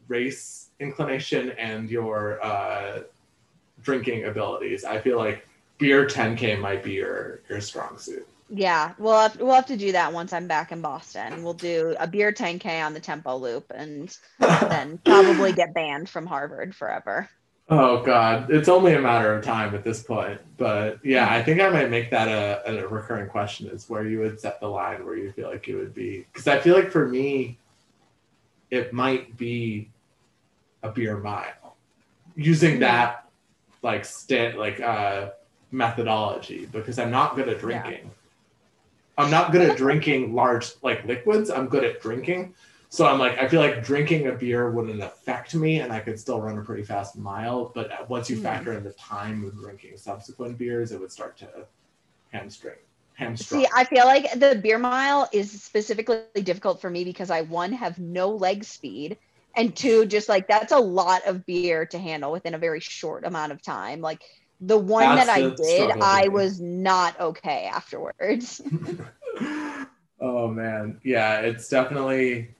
race 0.07 0.69
inclination 0.79 1.51
and 1.51 1.87
your 1.87 2.43
uh, 2.43 3.03
drinking 3.83 4.25
abilities. 4.25 4.85
I 4.85 4.99
feel 4.99 5.17
like 5.17 5.47
beer 5.77 6.07
10k 6.07 6.59
might 6.59 6.83
be 6.83 6.93
your 6.93 7.41
your 7.47 7.61
strong 7.61 7.99
suit. 7.99 8.27
Yeah, 8.53 8.93
we'll 8.97 9.17
have, 9.17 9.39
we'll 9.39 9.53
have 9.53 9.67
to 9.67 9.77
do 9.77 9.93
that 9.93 10.11
once 10.11 10.33
I'm 10.33 10.45
back 10.45 10.73
in 10.73 10.81
Boston. 10.81 11.41
We'll 11.41 11.53
do 11.53 11.95
a 11.97 12.05
beer 12.05 12.33
10K 12.33 12.85
on 12.85 12.93
the 12.93 12.99
tempo 12.99 13.37
loop 13.37 13.71
and 13.73 14.15
then 14.39 14.97
probably 15.05 15.53
get 15.53 15.73
banned 15.73 16.09
from 16.09 16.25
Harvard 16.25 16.75
forever. 16.75 17.29
Oh 17.69 18.03
God, 18.03 18.51
it's 18.51 18.67
only 18.67 18.93
a 18.93 18.99
matter 18.99 19.33
of 19.33 19.45
time 19.45 19.73
at 19.73 19.85
this 19.85 20.03
point. 20.03 20.41
But 20.57 20.99
yeah, 21.05 21.33
I 21.33 21.41
think 21.41 21.61
I 21.61 21.69
might 21.69 21.89
make 21.89 22.11
that 22.11 22.27
a, 22.27 22.69
a 22.69 22.87
recurring 22.89 23.29
question: 23.29 23.67
is 23.67 23.89
where 23.89 24.05
you 24.05 24.19
would 24.19 24.41
set 24.41 24.59
the 24.59 24.67
line 24.67 25.05
where 25.05 25.15
you 25.15 25.31
feel 25.31 25.49
like 25.49 25.69
it 25.69 25.75
would 25.75 25.93
be. 25.93 26.25
Because 26.33 26.49
I 26.49 26.59
feel 26.59 26.75
like 26.75 26.91
for 26.91 27.07
me, 27.07 27.57
it 28.71 28.91
might 28.91 29.37
be 29.37 29.89
a 30.83 30.91
beer 30.91 31.15
mile, 31.15 31.77
using 32.35 32.79
that 32.79 33.29
like 33.81 34.03
sta- 34.03 34.57
like 34.57 34.81
uh, 34.81 35.29
methodology. 35.71 36.65
Because 36.65 36.99
I'm 36.99 37.11
not 37.11 37.37
good 37.37 37.47
at 37.47 37.59
drinking. 37.59 38.11
I'm 39.17 39.29
not 39.29 39.51
good 39.51 39.61
at 39.61 39.77
drinking 39.77 40.33
large 40.33 40.71
like 40.81 41.05
liquids. 41.05 41.49
I'm 41.49 41.67
good 41.67 41.83
at 41.83 42.01
drinking. 42.01 42.55
So 42.89 43.05
I'm 43.05 43.19
like, 43.19 43.37
I 43.37 43.47
feel 43.47 43.61
like 43.61 43.83
drinking 43.83 44.27
a 44.27 44.33
beer 44.33 44.69
wouldn't 44.71 45.01
affect 45.01 45.55
me, 45.55 45.79
and 45.79 45.93
I 45.93 46.01
could 46.01 46.19
still 46.19 46.41
run 46.41 46.57
a 46.57 46.61
pretty 46.61 46.83
fast 46.83 47.17
mile. 47.17 47.71
But 47.73 48.09
once 48.09 48.29
you 48.29 48.37
Mm. 48.37 48.43
factor 48.43 48.73
in 48.73 48.83
the 48.83 48.91
time 48.93 49.45
of 49.45 49.57
drinking 49.57 49.97
subsequent 49.97 50.57
beers, 50.57 50.91
it 50.91 50.99
would 50.99 51.11
start 51.11 51.37
to 51.37 51.47
hamstring. 52.31 52.75
Hamstring. 53.13 53.61
See, 53.61 53.67
I 53.73 53.83
feel 53.85 54.05
like 54.05 54.31
the 54.39 54.59
beer 54.61 54.77
mile 54.79 55.29
is 55.31 55.63
specifically 55.63 56.21
difficult 56.35 56.81
for 56.81 56.89
me 56.89 57.03
because 57.03 57.29
I 57.29 57.41
one 57.41 57.73
have 57.73 57.99
no 57.99 58.29
leg 58.29 58.63
speed 58.63 59.17
and 59.55 59.75
two 59.75 60.05
just 60.05 60.29
like 60.29 60.47
that's 60.47 60.71
a 60.71 60.79
lot 60.79 61.27
of 61.27 61.45
beer 61.45 61.85
to 61.87 61.99
handle 61.99 62.31
within 62.31 62.55
a 62.55 62.57
very 62.57 62.79
short 62.79 63.25
amount 63.25 63.51
of 63.51 63.61
time. 63.61 64.01
Like 64.01 64.21
the 64.61 64.77
one 64.77 65.03
That's 65.03 65.25
that 65.25 65.37
I 65.37 65.49
did, 65.49 65.91
I 66.01 66.27
was 66.27 66.61
not 66.61 67.19
okay 67.19 67.65
afterwards. 67.65 68.61
oh 70.21 70.47
man, 70.47 70.99
yeah, 71.03 71.39
it's 71.39 71.67
definitely 71.67 72.53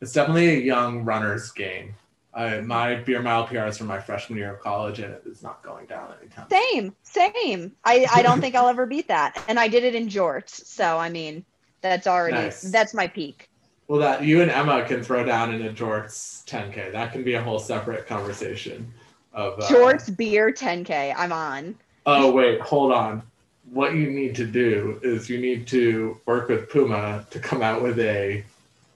it's 0.00 0.12
definitely 0.12 0.50
a 0.56 0.60
young 0.60 1.04
runner's 1.04 1.50
game. 1.50 1.94
I, 2.32 2.60
my 2.60 2.94
beer 2.94 3.20
mile 3.20 3.44
PR 3.46 3.66
is 3.66 3.78
from 3.78 3.88
my 3.88 3.98
freshman 3.98 4.38
year 4.38 4.54
of 4.54 4.60
college, 4.60 5.00
and 5.00 5.12
it 5.12 5.22
is 5.26 5.42
not 5.42 5.64
going 5.64 5.86
down 5.86 6.14
anytime. 6.20 6.46
soon. 6.48 6.94
Same, 7.02 7.32
same. 7.32 7.72
I, 7.84 8.06
I 8.14 8.22
don't 8.22 8.40
think 8.40 8.54
I'll 8.54 8.68
ever 8.68 8.86
beat 8.86 9.08
that. 9.08 9.42
And 9.48 9.58
I 9.58 9.66
did 9.66 9.82
it 9.82 9.96
in 9.96 10.08
jorts. 10.08 10.64
So 10.64 10.98
I 10.98 11.08
mean, 11.08 11.44
that's 11.80 12.06
already 12.06 12.36
Nice. 12.36 12.62
that's 12.62 12.94
my 12.94 13.08
peak. 13.08 13.48
Well, 13.88 13.98
that 14.00 14.22
you 14.22 14.42
and 14.42 14.50
Emma 14.50 14.84
can 14.84 15.02
throw 15.02 15.24
down 15.24 15.52
in 15.52 15.66
a 15.66 15.72
jorts 15.72 16.44
10k. 16.44 16.92
That 16.92 17.10
can 17.12 17.24
be 17.24 17.34
a 17.34 17.42
whole 17.42 17.58
separate 17.58 18.06
conversation. 18.06 18.92
Of 19.32 19.60
uh, 19.60 19.68
Jorts 19.68 20.14
beer 20.16 20.52
10K. 20.52 21.14
I'm 21.16 21.32
on. 21.32 21.76
Oh 22.06 22.32
wait, 22.32 22.60
hold 22.60 22.92
on. 22.92 23.22
What 23.70 23.94
you 23.94 24.10
need 24.10 24.34
to 24.36 24.46
do 24.46 24.98
is 25.02 25.28
you 25.28 25.38
need 25.38 25.66
to 25.68 26.18
work 26.26 26.48
with 26.48 26.68
Puma 26.70 27.24
to 27.30 27.38
come 27.38 27.62
out 27.62 27.82
with 27.82 27.98
a 28.00 28.44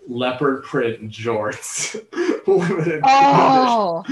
leopard 0.09 0.65
print 0.65 1.11
jorts 1.11 1.95
limited 2.47 2.79
edition. 2.79 3.03
Oh, 3.05 4.05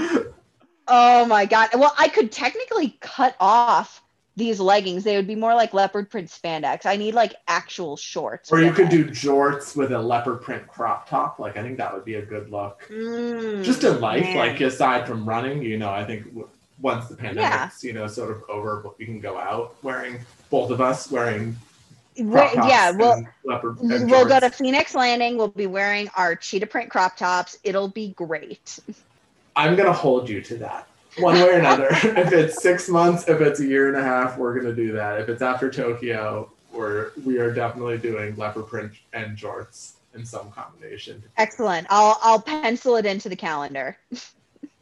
oh 0.87 1.25
my 1.25 1.45
god. 1.45 1.69
Well, 1.73 1.93
I 1.97 2.07
could 2.07 2.31
technically 2.31 2.97
cut 3.01 3.35
off 3.39 4.02
these 4.35 4.59
leggings. 4.59 5.03
They 5.03 5.15
would 5.15 5.27
be 5.27 5.35
more 5.35 5.53
like 5.53 5.73
leopard 5.73 6.09
print 6.09 6.29
spandex. 6.29 6.85
I 6.85 6.95
need 6.95 7.13
like 7.13 7.35
actual 7.47 7.95
shorts. 7.97 8.51
Or 8.51 8.61
you 8.61 8.71
could 8.71 8.89
do 8.89 9.05
jorts 9.05 9.75
with 9.75 9.91
a 9.91 9.99
leopard 9.99 10.41
print 10.41 10.67
crop 10.67 11.07
top. 11.09 11.39
Like 11.39 11.55
I 11.57 11.61
think 11.61 11.77
that 11.77 11.93
would 11.93 12.05
be 12.05 12.15
a 12.15 12.21
good 12.21 12.49
look. 12.49 12.87
Mm, 12.89 13.63
Just 13.63 13.83
in 13.83 13.99
life, 14.01 14.23
man. 14.23 14.37
like 14.37 14.59
aside 14.61 15.07
from 15.07 15.27
running, 15.27 15.61
you 15.61 15.77
know, 15.77 15.89
I 15.91 16.03
think 16.03 16.25
once 16.81 17.07
the 17.07 17.15
Yeah. 17.15 17.21
pandemic's 17.21 17.83
you 17.83 17.93
know 17.93 18.07
sort 18.07 18.31
of 18.31 18.43
over, 18.49 18.83
we 18.97 19.05
can 19.05 19.19
go 19.19 19.37
out 19.37 19.75
wearing 19.83 20.19
both 20.49 20.71
of 20.71 20.81
us 20.81 21.11
wearing 21.11 21.55
We're- 22.17 22.41
crop 22.49 22.53
tops 22.55 22.67
yeah, 22.69 22.91
we'll 22.91 23.23
leopard 23.45 23.77
we'll 23.79 24.25
go 24.27 24.39
to 24.39 24.49
Phoenix 24.49 24.95
Landing. 24.95 25.37
We'll 25.37 25.47
be 25.49 25.67
wearing 25.67 26.09
our 26.17 26.35
cheetah 26.35 26.67
print 26.67 26.89
crop 26.89 27.17
tops. 27.17 27.57
It'll 27.63 27.87
be 27.87 28.09
great. 28.09 28.79
I'm 29.55 29.75
gonna 29.75 29.93
hold 29.93 30.27
you 30.27 30.41
to 30.41 30.57
that. 30.57 30.87
One 31.19 31.35
way 31.35 31.49
or 31.49 31.59
another. 31.59 31.87
if 31.91 32.31
it's 32.31 32.61
six 32.61 32.89
months, 32.89 33.27
if 33.27 33.39
it's 33.41 33.59
a 33.59 33.65
year 33.65 33.87
and 33.87 33.97
a 33.97 34.03
half, 34.03 34.37
we're 34.37 34.59
gonna 34.59 34.75
do 34.75 34.91
that. 34.93 35.19
If 35.19 35.29
it's 35.29 35.41
after 35.41 35.69
Tokyo, 35.69 36.49
we're 36.71 37.11
we 37.23 37.37
are 37.37 37.53
definitely 37.53 37.97
doing 37.97 38.35
leopard 38.35 38.67
print 38.67 38.93
and 39.13 39.37
jorts 39.37 39.93
in 40.15 40.25
some 40.25 40.51
combination. 40.51 41.23
Excellent. 41.37 41.87
I'll 41.89 42.17
I'll 42.21 42.41
pencil 42.41 42.95
it 42.95 43.05
into 43.05 43.29
the 43.29 43.35
calendar. 43.35 43.97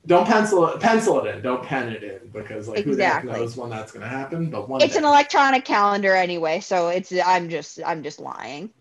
Don't 0.07 0.25
pencil 0.25 0.67
it 0.67 0.79
pencil 0.79 1.23
it 1.23 1.36
in, 1.36 1.41
don't 1.41 1.63
pen 1.63 1.89
it 1.89 2.03
in 2.03 2.19
because 2.34 2.67
like 2.67 2.86
who 2.86 2.95
the 2.95 3.05
heck 3.05 3.23
knows 3.23 3.55
when 3.55 3.69
that's 3.69 3.91
gonna 3.91 4.07
happen. 4.07 4.49
But 4.49 4.67
one 4.67 4.82
It's 4.82 4.93
day. 4.93 4.99
an 4.99 5.05
electronic 5.05 5.63
calendar 5.65 6.15
anyway, 6.15 6.59
so 6.59 6.88
it's 6.88 7.13
I'm 7.25 7.49
just 7.49 7.79
I'm 7.86 8.01
just 8.03 8.19
lying. 8.19 8.71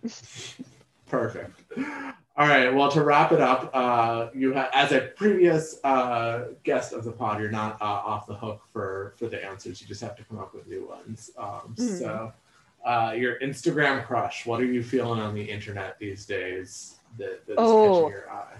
Perfect. 1.09 1.61
All 2.41 2.49
right. 2.49 2.73
Well, 2.75 2.91
to 2.93 3.03
wrap 3.05 3.33
it 3.33 3.41
up, 3.43 3.69
uh, 3.75 4.29
you 4.33 4.55
ha- 4.55 4.71
as 4.73 4.93
a 4.93 5.01
previous 5.15 5.79
uh, 5.85 6.53
guest 6.65 6.95
of 6.95 7.05
the 7.05 7.13
pod, 7.13 7.39
you're 7.39 7.51
not 7.51 7.77
uh, 7.83 7.85
off 7.85 8.27
the 8.27 8.33
hook 8.35 8.63
for 8.73 9.13
for 9.19 9.27
the 9.27 9.45
answers. 9.45 9.79
You 9.83 9.87
just 9.87 10.01
have 10.01 10.17
to 10.17 10.25
come 10.25 10.39
up 10.39 10.55
with 10.55 10.67
new 10.67 10.89
ones. 10.89 11.31
Um, 11.37 11.75
Mhm. 11.77 11.99
So, 11.99 12.33
uh, 12.83 13.13
your 13.15 13.39
Instagram 13.41 14.07
crush. 14.07 14.47
What 14.47 14.59
are 14.59 14.65
you 14.65 14.83
feeling 14.83 15.21
on 15.21 15.35
the 15.35 15.43
internet 15.43 15.99
these 15.99 16.25
days? 16.25 16.95
That, 17.19 17.45
that 17.47 17.53
is 17.53 17.59
Oh. 17.59 18.05
catching 18.05 18.11
your 18.13 18.31
eye. 18.31 18.57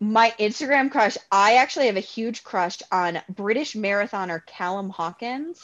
My 0.00 0.32
Instagram 0.40 0.90
crush, 0.90 1.18
I 1.30 1.56
actually 1.56 1.88
have 1.88 1.98
a 1.98 2.00
huge 2.00 2.42
crush 2.42 2.78
on 2.90 3.20
British 3.28 3.74
marathoner 3.74 4.46
Callum 4.46 4.88
Hawkins. 4.88 5.60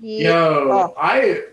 He, 0.00 0.22
Yo, 0.22 0.68
oh. 0.70 0.94
I 0.96 1.46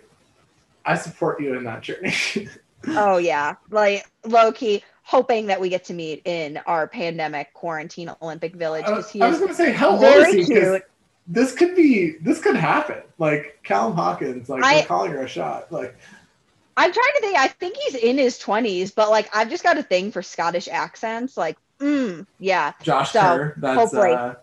I 0.85 0.95
support 0.95 1.41
you 1.41 1.55
in 1.57 1.63
that 1.63 1.81
journey. 1.81 2.13
oh 2.89 3.17
yeah, 3.17 3.55
like 3.71 4.05
low 4.25 4.51
key 4.51 4.83
hoping 5.03 5.47
that 5.47 5.59
we 5.59 5.69
get 5.69 5.85
to 5.85 5.93
meet 5.93 6.21
in 6.25 6.57
our 6.65 6.87
pandemic 6.87 7.53
quarantine 7.53 8.09
Olympic 8.21 8.55
village 8.55 8.85
because 8.85 9.11
he 9.11 9.21
I 9.21 9.29
was 9.29 9.39
gonna 9.39 9.53
say, 9.53 9.71
how 9.71 9.91
old 9.91 10.03
is 10.03 10.47
he? 10.47 10.79
This 11.27 11.53
could 11.53 11.75
be. 11.75 12.15
This 12.21 12.41
could 12.41 12.55
happen. 12.55 13.01
Like 13.17 13.59
Callum 13.63 13.93
Hawkins, 13.93 14.49
like 14.49 14.63
I- 14.63 14.83
calling 14.85 15.11
her 15.11 15.23
a 15.23 15.27
shot. 15.27 15.71
Like 15.71 15.95
I'm 16.75 16.91
trying 16.91 17.11
to 17.15 17.21
think. 17.21 17.37
I 17.37 17.47
think 17.47 17.77
he's 17.77 17.95
in 17.95 18.17
his 18.17 18.39
20s, 18.39 18.93
but 18.95 19.09
like 19.09 19.29
I've 19.35 19.49
just 19.49 19.63
got 19.63 19.77
a 19.77 19.83
thing 19.83 20.11
for 20.11 20.21
Scottish 20.21 20.67
accents. 20.67 21.37
Like, 21.37 21.57
mm, 21.79 22.25
yeah, 22.39 22.73
Josh 22.81 23.11
So, 23.11 23.21
Kerr. 23.21 23.53
That's 23.57 23.79
hopefully. 23.79 24.11
uh, 24.11 24.33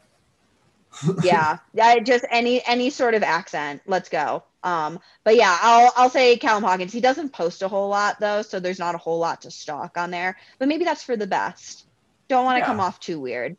yeah, 1.23 1.59
yeah. 1.75 1.99
Just 1.99 2.25
any 2.31 2.65
any 2.67 2.91
sort 2.91 3.15
of 3.15 3.23
accent. 3.23 3.83
Let's 3.87 4.09
go. 4.09 4.45
Um, 4.63 5.01
but 5.25 5.37
yeah, 5.37 5.57
I'll 5.61 5.93
I'll 5.97 6.11
say 6.11 6.37
Callum 6.37 6.63
Hawkins. 6.65 6.93
He 6.93 7.01
doesn't 7.01 7.33
post 7.33 7.63
a 7.63 7.69
whole 7.69 7.89
lot 7.89 8.17
though, 8.21 8.43
so 8.43 8.61
there's 8.61 8.79
not 8.79 8.95
a 8.95 8.99
whole 8.99 9.19
lot 9.19 9.43
to 9.43 9.51
stalk 9.51 9.97
on 9.97 10.11
there. 10.11 10.37
But 10.59 10.69
maybe 10.69 10.85
that's 10.85 11.03
for 11.05 11.17
the 11.17 11.27
best. 11.27 11.87
Don't 12.29 12.45
want 12.45 12.57
to 12.57 12.61
Yeah. 12.61 12.67
come 12.67 12.81
off 12.81 13.01
too 13.01 13.21
weird. 13.21 13.57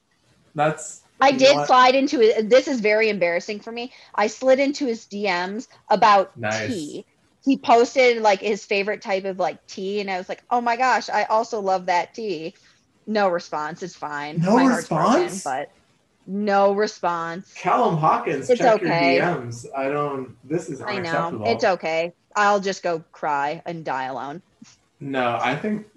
that's. 0.55 1.01
I 1.19 1.31
did 1.31 1.65
slide 1.67 1.93
into 1.95 2.19
it. 2.21 2.49
This 2.49 2.67
is 2.67 2.79
very 2.81 3.09
embarrassing 3.09 3.59
for 3.59 3.71
me. 3.71 3.93
I 4.15 4.27
slid 4.27 4.59
into 4.59 4.87
his 4.87 5.05
DMs 5.05 5.67
about 5.89 6.31
Nice. 6.35 6.67
tea. 6.67 7.05
He 7.43 7.57
posted 7.57 8.21
like 8.21 8.39
his 8.41 8.65
favorite 8.65 9.01
type 9.01 9.25
of 9.25 9.37
like 9.39 9.59
tea, 9.67 9.99
and 9.99 10.09
I 10.09 10.17
was 10.17 10.27
like, 10.29 10.43
"Oh 10.49 10.61
my 10.61 10.77
gosh, 10.77 11.09
I 11.09 11.23
also 11.25 11.59
love 11.61 11.87
that 11.87 12.13
tea." 12.15 12.55
No 13.05 13.29
response. 13.29 13.83
It's 13.83 13.95
fine. 13.95 14.41
No 14.41 14.55
My 14.55 14.63
heart's 14.63 14.89
broken, 14.89 15.17
response? 15.17 15.43
but 15.43 15.69
no 16.31 16.73
response. 16.73 17.53
Callum 17.53 17.97
Hawkins, 17.97 18.49
It's 18.49 18.59
check 18.59 18.81
okay. 18.81 19.17
your 19.17 19.25
DMs. 19.25 19.65
I 19.75 19.89
don't. 19.89 20.35
This 20.47 20.69
is 20.69 20.81
I 20.81 20.99
know. 20.99 21.43
It's 21.45 21.63
okay. 21.63 22.13
I'll 22.35 22.59
just 22.59 22.83
go 22.83 23.03
cry 23.11 23.61
and 23.65 23.83
die 23.83 24.05
alone. 24.05 24.41
No, 24.99 25.37
I 25.41 25.55
think, 25.55 25.87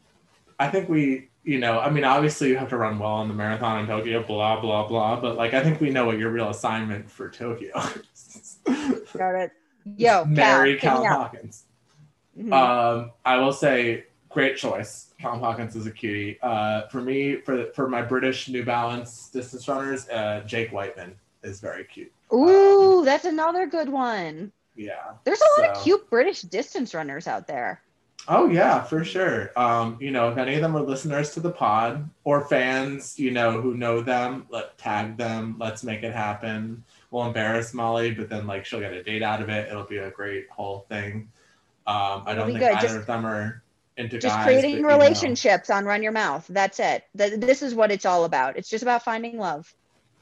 I 0.58 0.68
think 0.68 0.88
we 0.88 1.28
you 1.44 1.58
know, 1.58 1.78
I 1.78 1.90
mean, 1.90 2.04
obviously 2.04 2.48
you 2.48 2.56
have 2.56 2.70
to 2.70 2.78
run 2.78 2.98
well 2.98 3.12
on 3.12 3.28
the 3.28 3.34
marathon 3.34 3.80
in 3.80 3.86
Tokyo, 3.86 4.22
blah 4.22 4.60
blah 4.60 4.88
blah. 4.88 5.20
But 5.20 5.36
like, 5.36 5.54
I 5.54 5.62
think 5.62 5.80
we 5.80 5.90
know 5.90 6.06
what 6.06 6.18
your 6.18 6.30
real 6.30 6.48
assignment 6.48 7.08
for 7.10 7.28
Tokyo. 7.28 7.70
is. 8.14 8.58
Got 9.16 9.34
it. 9.36 9.52
Yo, 9.84 10.24
marry 10.24 10.78
Cal, 10.78 11.02
Callum 11.02 11.04
hit 11.04 11.10
me 11.10 11.14
up. 11.14 11.20
Hawkins. 11.20 11.64
Mhm. 12.38 12.52
Um, 12.52 13.12
I 13.24 13.36
will 13.36 13.52
say, 13.52 14.04
great 14.30 14.56
choice. 14.56 15.12
Callum 15.24 15.40
Hawkins 15.40 15.74
is 15.74 15.86
a 15.86 15.90
cutie. 15.90 16.38
Uh, 16.42 16.86
for 16.88 17.00
me, 17.00 17.36
for 17.36 17.72
for 17.74 17.88
my 17.88 18.02
British 18.02 18.46
New 18.50 18.62
Balance 18.62 19.30
distance 19.30 19.66
runners, 19.66 20.06
uh, 20.10 20.42
Jake 20.46 20.70
Wightman 20.70 21.14
is 21.42 21.60
very 21.60 21.84
cute. 21.84 22.12
Ooh, 22.30 23.02
that's 23.06 23.24
another 23.24 23.66
good 23.66 23.88
one. 23.88 24.52
Yeah. 24.76 25.12
There's 25.24 25.40
a 25.40 25.60
lot 25.62 25.74
So- 25.76 25.80
of 25.80 25.82
cute 25.84 26.10
British 26.10 26.42
distance 26.42 26.92
runners 26.94 27.26
out 27.26 27.46
there. 27.46 27.80
Oh 28.28 28.50
yeah, 28.50 28.82
for 28.84 29.02
sure. 29.02 29.50
Um, 29.58 29.96
you 29.98 30.10
know, 30.10 30.28
if 30.28 30.36
any 30.36 30.56
of 30.56 30.60
them 30.60 30.76
are 30.76 30.82
listeners 30.82 31.30
to 31.32 31.40
the 31.40 31.50
pod 31.50 32.06
or 32.24 32.42
fans, 32.42 33.18
you 33.18 33.30
know, 33.30 33.62
who 33.62 33.74
know 33.74 34.02
them, 34.02 34.44
let 34.50 34.76
tag 34.76 35.16
them. 35.16 35.56
Let's 35.58 35.82
make 35.84 36.02
it 36.02 36.12
happen. 36.12 36.84
We'll 37.10 37.24
embarrass 37.24 37.72
Molly, 37.72 38.10
but 38.10 38.28
then 38.28 38.46
like 38.46 38.66
she'll 38.66 38.80
get 38.80 38.92
a 38.92 39.02
date 39.02 39.22
out 39.22 39.40
of 39.40 39.48
it. 39.48 39.70
It'll 39.70 39.84
be 39.84 39.98
a 39.98 40.10
great 40.10 40.50
whole 40.50 40.84
thing. 40.90 41.30
Um, 41.86 42.24
I 42.26 42.34
don't 42.34 42.48
think 42.48 42.58
good. 42.58 42.72
either 42.72 42.82
Just- 42.88 42.96
of 42.96 43.06
them 43.06 43.24
are 43.24 43.62
into 43.96 44.18
Just 44.18 44.34
guys. 44.36 44.44
creating 44.44 44.70
but, 44.72 44.76
you 44.76 44.82
know. 44.82 44.88
relationships 44.88 45.70
on 45.70 45.84
Run 45.84 46.02
Your 46.02 46.12
Mouth. 46.12 46.46
That's 46.48 46.80
it. 46.80 47.04
Th- 47.16 47.38
this 47.38 47.62
is 47.62 47.74
what 47.74 47.90
it's 47.90 48.04
all 48.04 48.24
about. 48.24 48.56
It's 48.56 48.68
just 48.68 48.82
about 48.82 49.02
finding 49.04 49.38
love. 49.38 49.72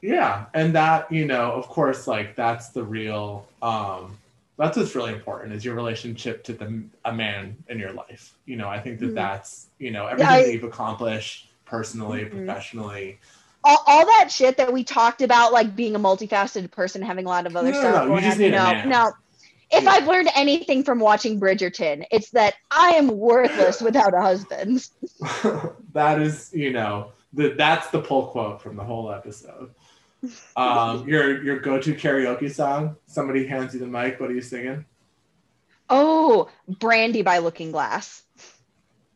Yeah, 0.01 0.45
and 0.53 0.75
that 0.75 1.11
you 1.11 1.25
know, 1.25 1.51
of 1.53 1.67
course, 1.67 2.07
like 2.07 2.35
that's 2.35 2.69
the 2.69 2.83
real. 2.83 3.47
um 3.61 4.17
That's 4.57 4.77
what's 4.77 4.93
really 4.93 5.13
important 5.13 5.53
is 5.53 5.65
your 5.65 5.73
relationship 5.75 6.43
to 6.43 6.53
the 6.53 6.83
a 7.05 7.11
man 7.13 7.55
in 7.69 7.79
your 7.79 7.91
life. 7.93 8.33
You 8.45 8.55
know, 8.57 8.67
I 8.69 8.79
think 8.79 8.99
that 8.99 9.11
Mhm. 9.11 9.15
that's 9.15 9.67
you 9.79 9.91
know 9.91 10.05
everything 10.05 10.27
I- 10.31 10.43
that 10.43 10.53
you've 10.53 10.63
accomplished 10.63 11.49
personally, 11.65 12.25
Mhm. 12.25 12.31
professionally. 12.45 13.19
All, 13.65 13.81
all 13.87 14.05
that 14.05 14.29
shit 14.29 14.57
that 14.57 14.73
we 14.73 14.83
talked 14.83 15.21
about, 15.21 15.53
like 15.53 15.73
being 15.73 15.95
a 15.95 15.99
multifaceted 15.99 16.69
person, 16.69 17.01
having 17.01 17.25
a 17.25 17.29
lot 17.29 17.47
of 17.47 17.55
other 17.55 17.71
No, 17.71 17.81
no, 17.81 17.89
stuff. 17.89 17.95
no, 17.95 18.01
you 18.03 18.09
going 18.09 18.23
just 18.23 18.37
need 18.37 18.53
a 18.53 18.57
man. 18.57 18.89
no. 18.89 19.13
If 19.73 19.83
Yeah. 19.83 19.91
I've 19.91 20.07
learned 20.07 20.29
anything 20.35 20.83
from 20.83 20.99
watching 20.99 21.39
Bridgerton, 21.39 22.05
it's 22.11 22.29
that 22.31 22.53
I 22.69 22.91
am 22.91 23.07
worthless 23.07 23.81
without 23.81 24.13
a 24.13 24.21
husband. 24.21 24.87
that 25.93 26.21
is, 26.21 26.51
you 26.53 26.71
know, 26.71 27.11
the 27.33 27.49
that's 27.49 27.89
the 27.89 27.99
pull 27.99 28.27
quote 28.27 28.61
from 28.61 28.75
the 28.75 28.83
whole 28.83 29.11
episode. 29.11 29.71
Um, 30.55 31.07
your 31.07 31.43
your 31.43 31.59
go 31.59 31.79
to 31.79 31.93
karaoke 31.95 32.53
song. 32.53 32.95
Somebody 33.07 33.47
hands 33.47 33.73
you 33.73 33.79
the 33.79 33.87
mic. 33.87 34.19
What 34.19 34.29
are 34.29 34.35
you 34.35 34.41
singing? 34.41 34.85
Oh, 35.89 36.49
Brandy 36.67 37.23
by 37.23 37.39
Looking 37.39 37.71
Glass. 37.71 38.23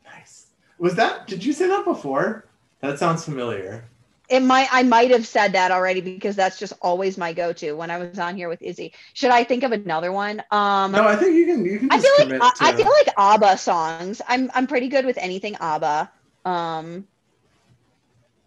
Nice. 0.04 0.48
Was 0.80 0.96
that? 0.96 1.28
Did 1.28 1.46
you 1.46 1.54
say 1.54 1.68
that 1.68 1.86
before? 1.86 2.46
That 2.82 3.00
sounds 3.00 3.24
familiar. 3.24 3.86
It 4.30 4.42
might 4.42 4.68
I 4.72 4.84
might 4.84 5.12
have 5.12 5.26
said 5.26 5.54
that 5.54 5.72
already 5.72 6.02
because 6.02 6.36
that's 6.36 6.60
just 6.60 6.74
always 6.82 7.18
my 7.18 7.32
go-to 7.32 7.74
when 7.74 7.90
I 7.90 7.98
was 7.98 8.20
on 8.20 8.36
here 8.36 8.50
with 8.50 8.62
Izzy. 8.62 8.94
Should 9.14 9.32
I 9.32 9.44
think 9.44 9.64
of 9.64 9.72
another 9.72 10.12
one? 10.12 10.44
Um 10.52 10.92
No, 10.92 11.08
I 11.08 11.16
think 11.16 11.36
you 11.36 11.46
can. 11.46 11.66
You 11.66 11.80
can. 11.80 11.92
I 11.92 12.00
feel 12.00 12.12
like 12.20 12.42
I, 12.42 12.50
to, 12.50 12.64
I 12.66 12.74
feel 12.74 12.92
like 12.92 13.14
ABBA 13.18 13.58
songs. 13.58 14.22
I'm 14.28 14.52
I'm 14.54 14.68
pretty 14.68 14.90
good 14.90 15.06
with 15.06 15.18
anything 15.18 15.56
ABBA. 15.56 16.12
Um 16.44 17.08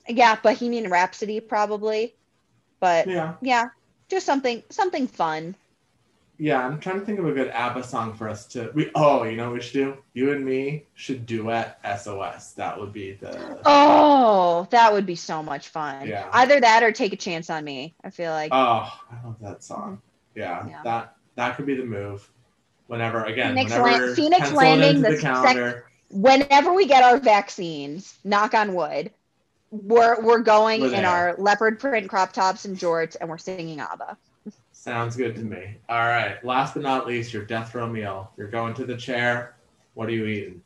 yeah, 0.09 0.37
Bohemian 0.37 0.91
Rhapsody 0.91 1.41
probably. 1.41 2.15
But 2.81 3.09
Yeah, 3.09 3.35
yeah, 3.41 3.67
just 4.09 4.27
something 4.27 4.63
something 4.71 5.07
fun. 5.07 5.55
Yeah. 6.41 6.67
I'm 6.67 6.81
trying 6.81 6.99
to 6.99 7.07
think 7.07 7.19
of 7.19 7.27
a 7.27 7.33
good 7.33 7.49
ABBA 7.49 7.85
song 7.85 8.15
for 8.15 8.29
us 8.29 8.47
to. 8.49 8.71
We 8.75 8.91
oh, 8.95 9.23
you 9.25 9.37
know 9.37 9.45
what 9.51 9.55
we 9.55 9.61
should 9.61 9.75
do? 9.75 9.97
You 10.15 10.33
and 10.33 10.45
me 10.45 10.87
should 10.95 11.27
duet 11.27 11.79
SOS. 12.01 12.53
That 12.53 12.81
would 12.81 12.93
be 12.93 13.13
the. 13.13 13.61
Oh, 13.67 14.67
that 14.71 14.93
would 14.93 15.07
be 15.07 15.15
so 15.17 15.43
much 15.43 15.69
fun. 15.69 16.07
Yeah. 16.09 16.29
Either 16.33 16.61
that 16.61 16.83
or 16.83 16.91
take 16.93 17.13
a 17.13 17.17
chance 17.17 17.51
on 17.51 17.63
me. 17.65 17.95
I 18.03 18.11
feel 18.11 18.33
like 18.33 18.51
Oh, 18.53 18.91
I 19.13 19.25
love 19.27 19.37
that 19.41 19.63
song. 19.63 20.01
Yeah, 20.35 20.67
Yeah. 20.67 20.81
that 20.85 21.17
that 21.37 21.57
could 21.57 21.67
be 21.67 21.75
the 21.77 21.85
move. 21.85 22.29
Whenever 22.87 23.25
again, 23.25 23.55
Phoenix 23.55 23.71
whenever 23.73 24.07
Lan- 24.07 24.15
Phoenix 24.17 24.53
Landing, 24.53 25.03
the 25.03 25.11
the 25.11 25.17
sec- 25.19 25.85
whenever 26.11 26.73
we 26.73 26.87
get 26.87 27.05
our 27.05 27.19
vaccines, 27.19 28.19
knock 28.25 28.53
on 28.55 28.75
wood, 28.75 29.13
we're 29.71 30.21
we're 30.21 30.41
going 30.41 30.81
We're 30.81 30.87
in 30.89 31.03
there. 31.03 31.07
our 31.07 31.35
leopard 31.39 31.79
print 31.79 32.09
crop 32.09 32.33
tops 32.33 32.65
and 32.65 32.77
jorts 32.77 33.17
and 33.21 33.29
we're 33.31 33.39
singing 33.39 33.79
ABBA. 33.81 34.17
Sounds 34.81 35.15
good 35.15 35.35
to 35.35 35.43
me. 35.43 35.77
All 35.91 35.99
right. 35.99 36.43
Last 36.43 36.73
but 36.73 36.83
not 36.83 37.07
least, 37.07 37.35
your 37.35 37.45
death 37.45 37.75
row 37.75 37.87
meal. 37.87 38.33
You're 38.39 38.49
going 38.49 38.73
to 38.75 38.87
the 38.87 38.97
chair. 38.97 39.57
What 39.93 40.09
are 40.09 40.13
you 40.13 40.25
eating? 40.25 40.63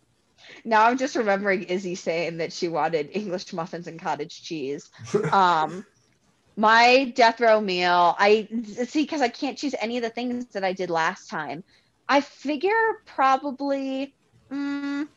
Now 0.64 0.84
I'm 0.84 0.96
just 0.96 1.16
remembering 1.16 1.64
Izzy 1.64 1.96
saying 1.96 2.36
that 2.36 2.52
she 2.52 2.68
wanted 2.68 3.10
English 3.12 3.52
muffins 3.52 3.88
and 3.88 4.00
cottage 4.00 4.40
cheese. 4.40 4.88
Um, 5.32 5.84
my 6.56 7.12
death 7.16 7.40
row 7.40 7.60
meal, 7.60 8.14
I 8.16 8.46
see 8.86 9.02
because 9.02 9.20
I 9.20 9.30
can't 9.30 9.58
choose 9.58 9.74
any 9.80 9.96
of 9.96 10.04
the 10.04 10.10
things 10.10 10.46
that 10.52 10.62
I 10.62 10.74
did 10.74 10.90
last 10.90 11.28
time. 11.28 11.64
I 12.08 12.20
figure 12.20 12.70
probably, 13.06 14.14
mm, 14.52 15.08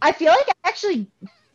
I 0.00 0.12
feel 0.12 0.30
like 0.30 0.48
actually 0.64 1.10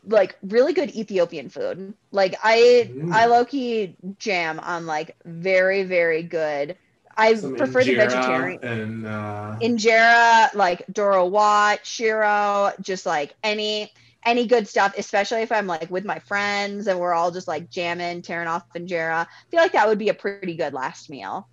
like 0.08 0.36
really 0.42 0.74
good 0.74 0.90
Ethiopian 0.96 1.50
food. 1.50 1.94
Like 2.12 2.36
I, 2.42 2.92
Mm. 2.94 3.12
I 3.12 3.26
low 3.26 3.44
key 3.44 3.96
jam 4.18 4.60
on 4.60 4.86
like 4.86 5.16
very 5.24 5.84
very 5.84 6.22
good. 6.22 6.76
I 7.16 7.34
Some 7.34 7.56
prefer 7.56 7.84
the 7.84 7.92
vegetarian 7.92 8.60
and 8.62 9.06
uh, 9.06 9.56
injera, 9.62 10.54
like 10.54 10.84
Doro 10.92 11.26
Wat, 11.26 11.84
Shiro, 11.86 12.72
just 12.80 13.06
like 13.06 13.34
any 13.42 13.92
any 14.24 14.46
good 14.46 14.68
stuff, 14.68 14.94
especially 14.98 15.42
if 15.42 15.52
I'm 15.52 15.66
like 15.66 15.90
with 15.90 16.04
my 16.04 16.18
friends 16.20 16.86
and 16.88 16.98
we're 16.98 17.14
all 17.14 17.30
just 17.30 17.48
like 17.48 17.70
jamming, 17.70 18.22
tearing 18.22 18.48
off 18.48 18.64
injera. 18.76 19.26
I 19.26 19.26
feel 19.50 19.60
like 19.60 19.72
that 19.72 19.88
would 19.88 19.98
be 19.98 20.10
a 20.10 20.14
pretty 20.14 20.42
good 20.56 20.60
last 20.60 20.94
meal. 20.96 21.48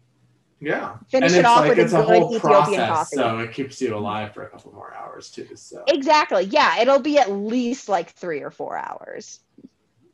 Yeah. 0.59 0.97
Finish 1.09 1.31
and 1.31 1.39
it 1.39 1.45
off 1.45 1.59
like 1.59 1.69
with 1.69 1.79
a 1.79 1.81
it's 1.81 1.93
a 1.93 1.97
good 1.97 2.05
whole 2.05 2.35
Ethiopian 2.35 2.41
process, 2.41 2.89
coffee. 2.89 3.15
so 3.15 3.39
it 3.39 3.53
keeps 3.53 3.81
you 3.81 3.95
alive 3.95 4.33
for 4.33 4.43
a 4.43 4.49
couple 4.49 4.73
more 4.73 4.93
hours 4.93 5.29
too. 5.29 5.47
So 5.55 5.83
Exactly. 5.87 6.43
Yeah, 6.45 6.79
it'll 6.79 6.99
be 6.99 7.17
at 7.17 7.31
least 7.31 7.89
like 7.89 8.11
three 8.11 8.41
or 8.41 8.51
four 8.51 8.77
hours. 8.77 9.41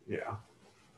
yeah, 0.07 0.35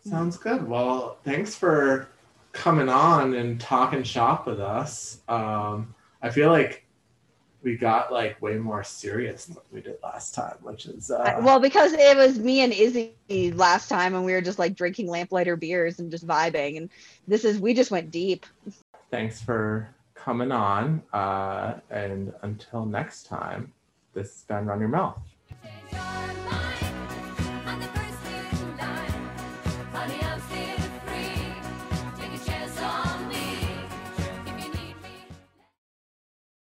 sounds 0.07 0.37
good. 0.37 0.67
Well, 0.67 1.17
thanks 1.23 1.55
for 1.55 2.07
coming 2.53 2.89
on 2.89 3.33
and 3.33 3.59
talking 3.59 4.03
shop 4.03 4.45
with 4.47 4.59
us. 4.59 5.19
Um, 5.27 5.93
I 6.21 6.29
feel 6.29 6.49
like 6.49 6.85
we 7.63 7.77
got 7.77 8.11
like 8.11 8.41
way 8.41 8.57
more 8.57 8.83
serious 8.83 9.45
than 9.45 9.55
what 9.55 9.65
we 9.71 9.81
did 9.81 9.97
last 10.03 10.35
time, 10.35 10.55
which 10.61 10.85
is 10.85 11.09
uh, 11.09 11.39
well, 11.41 11.59
because 11.59 11.93
it 11.93 12.15
was 12.17 12.37
me 12.37 12.61
and 12.61 12.73
Izzy 12.73 13.13
last 13.53 13.87
time, 13.87 14.15
and 14.15 14.25
we 14.25 14.33
were 14.33 14.41
just 14.41 14.59
like 14.59 14.75
drinking 14.75 15.07
lamplighter 15.07 15.55
beers 15.55 15.99
and 15.99 16.11
just 16.11 16.27
vibing. 16.27 16.77
And 16.77 16.89
this 17.27 17.45
is 17.45 17.59
we 17.59 17.73
just 17.73 17.91
went 17.91 18.11
deep. 18.11 18.45
Thanks 19.13 19.39
for 19.39 19.87
coming 20.15 20.51
on. 20.51 21.03
Uh, 21.13 21.75
and 21.91 22.33
until 22.41 22.83
next 22.83 23.27
time, 23.27 23.71
this 24.15 24.33
has 24.33 24.41
been 24.45 24.65
Run 24.65 24.79
Your 24.79 24.89
Mouth. 24.89 25.19